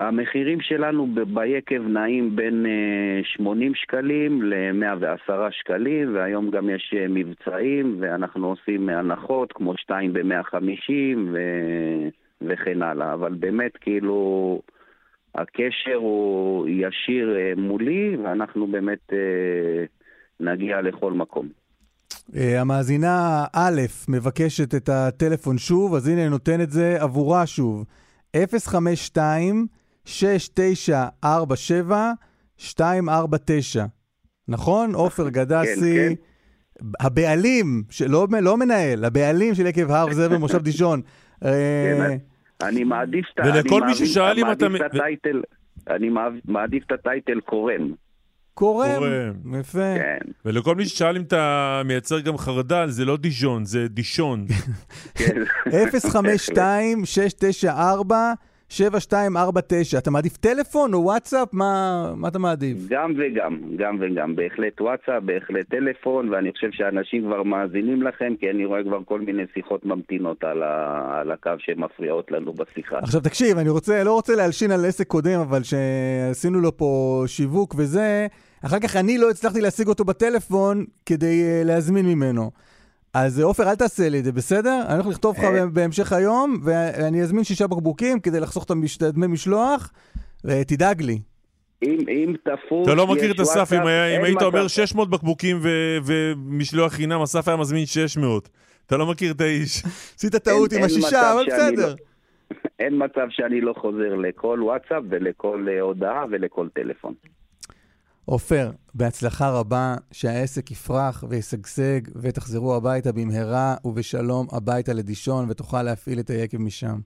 [0.00, 7.96] המחירים שלנו ביקב נעים בין אה, 80 שקלים ל-110 שקלים, והיום גם יש אה, מבצעים,
[8.00, 12.08] ואנחנו עושים הנחות כמו 2 ב-150 ו-
[12.42, 13.14] וכן הלאה.
[13.14, 14.60] אבל באמת, כאילו,
[15.34, 19.84] הקשר הוא ישיר אה, מולי, ואנחנו באמת אה,
[20.40, 21.48] נגיע לכל מקום.
[22.36, 27.84] אה, המאזינה א' מבקשת את הטלפון שוב, אז הנה נותן את זה עבורה שוב.
[30.06, 30.10] 052-6947-249.
[34.48, 34.94] נכון?
[35.04, 36.16] עופר גדסי,
[37.00, 41.00] הבעלים, שלא לא מנהל, הבעלים של יקב הר זאב במושב דישון.
[41.44, 42.20] אה, באמת?
[42.62, 43.40] אני מעדיף את
[44.94, 45.42] הטייטל,
[45.90, 46.08] אני
[46.48, 47.90] מעדיף- את הטייטל קורן.
[48.54, 49.60] קורם, קורם.
[49.60, 49.94] יפה.
[49.98, 50.18] כן.
[50.44, 54.46] ולכל מי ששאל אם אתה מייצר גם חרדל, זה לא דיז'ון, זה דישון.
[58.70, 59.98] 052-694-7249.
[59.98, 61.48] אתה מעדיף טלפון או וואטסאפ?
[61.52, 62.78] מה, מה אתה מעדיף?
[62.88, 64.36] גם וגם, גם וגם.
[64.36, 69.20] בהחלט וואטסאפ, בהחלט טלפון, ואני חושב שאנשים כבר מאזינים לכם, כי אני רואה כבר כל
[69.20, 71.20] מיני שיחות ממתינות על, ה...
[71.20, 72.98] על הקו שמפריעות לנו בשיחה.
[72.98, 77.74] עכשיו תקשיב, אני רוצה, לא רוצה להלשין על עסק קודם, אבל שעשינו לו פה שיווק
[77.78, 78.26] וזה,
[78.66, 82.50] אחר כך אני לא הצלחתי להשיג אותו בטלפון כדי uh, להזמין ממנו.
[83.24, 84.82] אז אה, עופר, אל תעשה לי את זה, בסדר?
[84.88, 85.66] אני הולך לכתוב לך אה.
[85.66, 89.92] בהמשך היום, ואני אזמין שישה בקבוקים כדי לחסוך את המש- את דמי משלוח,
[90.44, 91.18] ותדאג לי.
[91.82, 94.68] אם, אם תפוס, אתה לא מכיר את אסף, אם היה- אם היית אומר מצב.
[94.68, 98.48] 600 בקבוקים ו- ומשלוח חינם, אסף היה מזמין 600.
[98.86, 99.82] אתה לא מכיר את האיש.
[100.16, 101.88] עשית טעות עם השישה, אבל בסדר.
[101.88, 107.14] לא- אין מצב שאני לא חוזר לכל וואטסאפ ולכל אה, הודעה ולכל טלפון.
[108.26, 116.30] עופר, בהצלחה רבה, שהעסק יפרח וישגשג, ותחזרו הביתה במהרה ובשלום הביתה לדישון, ותוכל להפעיל את
[116.30, 116.98] היקב משם.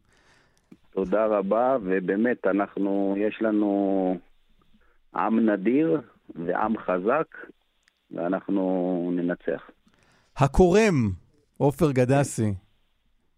[0.91, 4.17] תודה רבה, ובאמת, אנחנו, יש לנו
[5.15, 6.01] עם נדיר
[6.35, 7.37] ועם חזק,
[8.11, 9.71] ואנחנו ננצח.
[10.37, 11.11] הקורם,
[11.59, 12.55] עופר גדסי,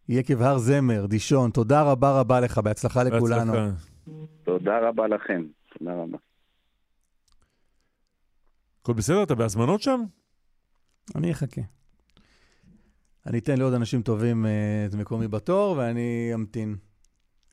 [0.08, 3.52] יקב הר זמר, דישון, תודה רבה רבה לך, בהצלחה לכולנו.
[3.52, 3.68] בהצלחה.
[4.44, 5.42] תודה רבה לכם.
[5.78, 6.18] תודה רבה.
[8.82, 9.22] הכל בסדר?
[9.22, 10.04] אתה בהזמנות שם?
[11.14, 11.60] אני אחכה.
[13.26, 16.76] אני אתן לעוד אנשים טובים אה, את מקומי בתור, ואני אמתין.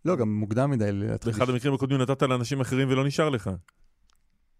[0.06, 1.34] לא, גם מוקדם מדי להתחיל.
[1.34, 3.50] באחד המקרים הקודמים נתת לאנשים אחרים ולא נשאר לך.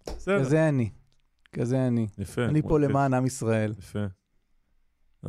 [0.08, 0.40] בסדר.
[0.40, 0.90] כזה אני.
[1.54, 2.08] כזה אני.
[2.18, 2.46] יפה.
[2.46, 3.74] אני פה למען עם ישראל.
[3.80, 4.06] יפה.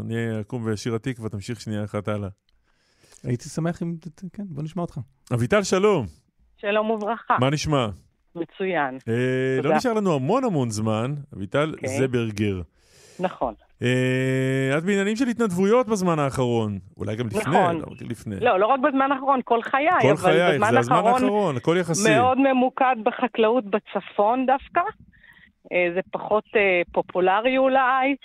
[0.01, 2.29] אני אקום ושיר התקווה, תמשיך שנייה אחת הלאה.
[3.23, 3.97] הייתי שמח אם...
[4.33, 4.99] כן, בוא נשמע אותך.
[5.35, 6.07] אביטל, שלום.
[6.57, 7.37] שלום וברכה.
[7.41, 7.89] מה נשמע?
[8.35, 8.98] מצוין.
[9.09, 9.69] אה, תודה.
[9.69, 11.15] לא נשאר לנו המון המון זמן.
[11.36, 11.89] אביטל אוקיי.
[11.89, 12.61] זברגר.
[13.20, 13.55] נכון.
[13.82, 16.78] אה, את בעניינים של התנדבויות בזמן האחרון.
[16.97, 17.77] אולי גם לפני, נכון.
[17.77, 18.36] לא לפני.
[18.40, 22.15] לא, לא רק בזמן האחרון, כל חיי, כל חייך, זה הזמן האחרון האחרון, הכל יחסי.
[22.16, 24.81] מאוד ממוקד בחקלאות בצפון דווקא.
[25.73, 28.16] אה, זה פחות אה, פופולרי אולי,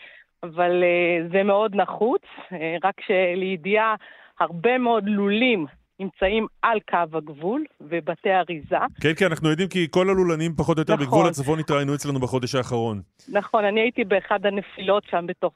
[0.44, 2.22] אבל אה, זה מאוד נחוץ.
[2.52, 3.96] אה, רק שלידיעה,
[4.40, 5.66] הרבה מאוד לולים
[6.00, 8.76] נמצאים על קו הגבול ובתי אריזה.
[9.02, 11.06] כן, כן, אנחנו יודעים כי כל הלולנים פחות או יותר נכון.
[11.06, 13.02] בגבול הצפון התראיינו אצלנו בחודש האחרון.
[13.30, 15.54] נכון, אני הייתי באחד הנפילות שם בתוך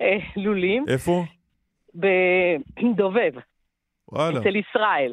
[0.00, 1.24] הלולים, איפה?
[1.94, 3.32] בדובב,
[4.12, 4.40] וואלה.
[4.40, 5.12] אצל ישראל.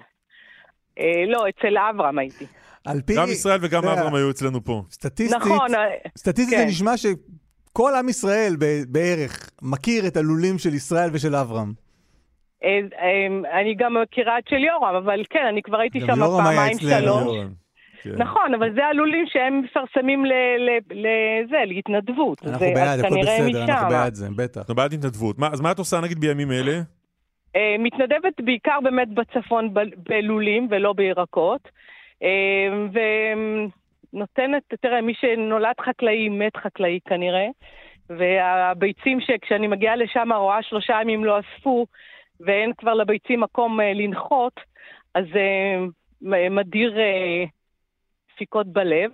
[0.99, 2.45] אה, לא, אצל אברהם הייתי.
[2.86, 3.14] על פי...
[3.18, 4.84] גם ישראל וגם יודע, אברהם היו אצלנו פה.
[4.91, 5.80] סטטיסטית, נכון, אה,
[6.18, 6.61] סטטיסטית כן.
[6.61, 8.56] זה נשמע שכל עם ישראל
[8.88, 11.82] בערך מכיר את הלולים של ישראל ושל אברהם.
[12.64, 16.77] אה, אה, אני גם מכירה את של יורם, אבל כן, אני כבר הייתי שם פעמיים.
[16.80, 17.38] שלוש.
[18.03, 18.10] כן.
[18.18, 20.26] נכון, אבל זה הלולים שהם מפרסמים
[20.91, 22.38] לזה, להתנדבות.
[22.45, 23.90] אנחנו זה- בעד, הכל בסדר, אנחנו.
[23.90, 24.57] בעד זה, בטח.
[24.57, 25.40] אנחנו בעד התנדבות.
[25.40, 26.80] מה- אז מה את עושה נגיד בימים אלה?
[27.56, 31.61] אה, מתנדבת בעיקר באמת בצפון בלולים ולא בירקות.
[32.23, 32.68] אה,
[34.14, 37.48] ונותנת, תראה, מי שנולד חקלאי, מת חקלאי כנראה.
[38.10, 41.85] והביצים שכשאני מגיעה לשם רואה שלושה ימים לא אספו,
[42.39, 44.60] ואין כבר לביצים מקום אה, לנחות,
[45.15, 45.76] אז אה,
[46.22, 47.43] מ- מדיר אה,
[48.35, 49.11] דפיקות בלב.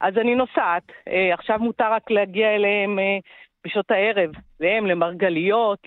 [0.00, 3.18] אז אני נוסעת, אה, עכשיו מותר רק להגיע אליהם אה,
[3.64, 5.78] בשעות הערב, להם, למרגליות,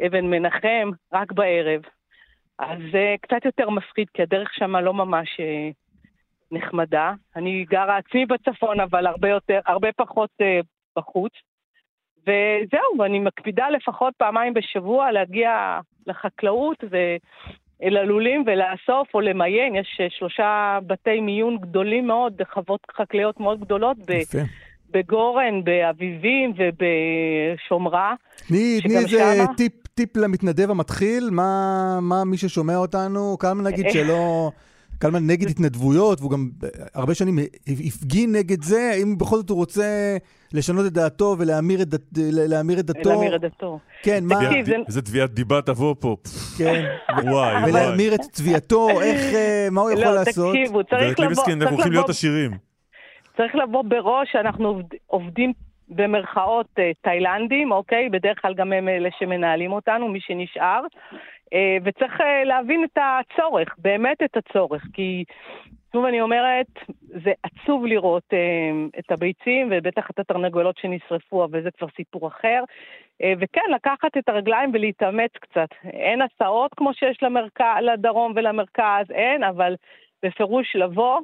[0.00, 1.82] לאבן מנחם, רק בערב.
[2.58, 5.68] אז זה קצת יותר מפחיד, כי הדרך שם לא ממש אה,
[6.50, 7.12] נחמדה.
[7.36, 10.60] אני גרה עצמי בצפון, אבל הרבה יותר, הרבה פחות אה,
[10.96, 11.32] בחוץ.
[12.28, 15.50] וזהו, ואני מקפידה לפחות פעמיים בשבוע להגיע
[16.06, 19.76] לחקלאות ואל הלולים ולאסוף או למיין.
[19.76, 23.96] יש אה, שלושה בתי מיון גדולים מאוד, חוות חקלאיות מאוד גדולות.
[24.06, 24.38] ב- יפה.
[24.90, 28.14] בגורן, באביבים ובשומרה.
[28.48, 31.52] תני איזה שמה- טיפ, טיפ למתנדב המתחיל, מה,
[32.02, 34.50] מה מי ששומע אותנו, קלמן נגיד שלא...
[34.98, 37.38] קלמן נגד התנדבויות, והוא גם אה, הרבה שנים
[37.86, 40.16] הפגין נגד זה, אם בכל זאת הוא רוצה
[40.52, 42.00] לשנות את דעתו ולהמיר את, דת,
[42.48, 43.10] להמיר את דתו.
[43.10, 43.78] להמיר את דתו.
[44.02, 44.36] כן, מה...
[44.64, 46.16] זה- איזה תביעת דיבה תבוא פה.
[46.58, 46.84] כן.
[47.24, 47.70] וואי, וואי.
[47.70, 50.54] ולהמיר את תביעתו, איך, אה, מה הוא יכול לא, לעשות?
[50.54, 51.24] תקשיבו, צריך לבוא...
[51.24, 52.50] ליבסקין, אנחנו צריך הולכים להיות לבוא- עשירים.
[53.36, 55.52] צריך לבוא בראש שאנחנו עובד- עובדים
[55.88, 58.08] במרכאות אה, תאילנדים, אוקיי?
[58.08, 60.80] בדרך כלל גם הם אלה שמנהלים אותנו, מי שנשאר.
[61.52, 65.24] אה, וצריך אה, להבין את הצורך, באמת את הצורך, כי
[65.92, 66.66] שוב אני אומרת,
[67.24, 68.38] זה עצוב לראות אה,
[68.98, 72.64] את הביצים ובטח את התרנגולות שנשרפו, אבל זה כבר סיפור אחר.
[73.40, 75.68] וכן, לקחת את הרגליים ולהתאמץ קצת.
[75.84, 77.60] אין הסעות כמו שיש למרכ...
[77.82, 79.74] לדרום ולמרכז, אין, אבל
[80.22, 81.20] בפירוש לבוא.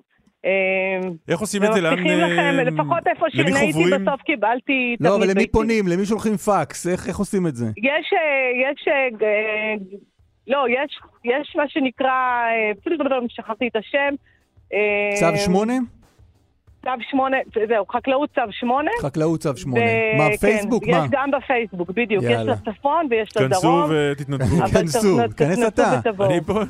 [1.28, 1.80] איך עושים את זה?
[1.80, 4.06] לאן, לכם, לפחות איפה למי שאני הייתי חוברים?
[4.06, 5.46] בסוף קיבלתי לא, אבל למי.
[5.46, 5.84] פונים?
[5.88, 6.86] למי שולחים פקס?
[6.86, 7.66] איך, איך עושים את זה?
[7.66, 8.12] יש,
[8.64, 8.88] יש,
[10.48, 14.14] לא, יש, יש מה שנקרא, אה, לא שכחתי את השם.
[14.72, 14.78] אה,
[15.36, 15.72] צו 8?
[16.84, 17.36] צו 8,
[17.68, 18.90] זהו, חקלאות צו 8.
[19.02, 19.80] חקלאות צו 8.
[19.80, 20.86] ו- מה, כן, פייסבוק?
[20.86, 20.96] מה?
[20.96, 22.24] יש גם בפייסבוק, בדיוק.
[22.24, 22.52] יאללה.
[22.52, 23.90] יש לצפון ויש כנסו לדרום.
[24.12, 24.56] ותתנדבו.
[24.64, 26.00] אבל כנסו, כנס אתה.
[26.20, 26.60] אני פה...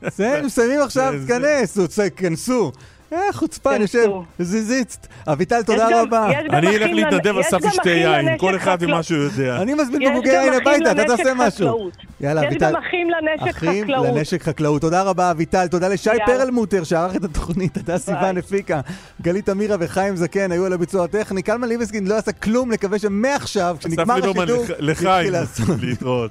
[0.00, 2.72] זה, מסיימים עכשיו, זה- זה- כנס, רוצה, כנסו.
[3.12, 4.24] אה, חוצפן, יושב, כנסו.
[4.38, 4.96] זיזיץ.
[5.26, 6.28] אביטל, תודה רבה.
[6.30, 8.76] יש אני אלך אחים להתנדב, יש גם ישתה אחים יין, כל אחד.
[8.80, 9.62] ומה שהוא יודע.
[9.62, 11.90] אני מזמין יש גם יין אחים הביתה, אתה תעשה משהו.
[12.20, 12.70] יאללה, יש אביטל.
[12.70, 14.06] גם אחים לנשק אחים חקלאות.
[14.06, 14.80] לנשק חקלאות.
[14.80, 15.66] תודה רבה, אביטל.
[15.66, 16.10] תודה לשי.
[16.26, 18.80] פרלמוטר שערך את התוכנית, הדס סיוון הפיקה.
[19.22, 21.42] גלית אמירה וחיים זקן היו על הביצוע הטכני.
[21.42, 25.68] קלמן ליבסקין לא עשה כלום, נקווה שמעכשיו, כשנגמר השידור, לחיים, לעשות.
[25.80, 26.30] להתראות.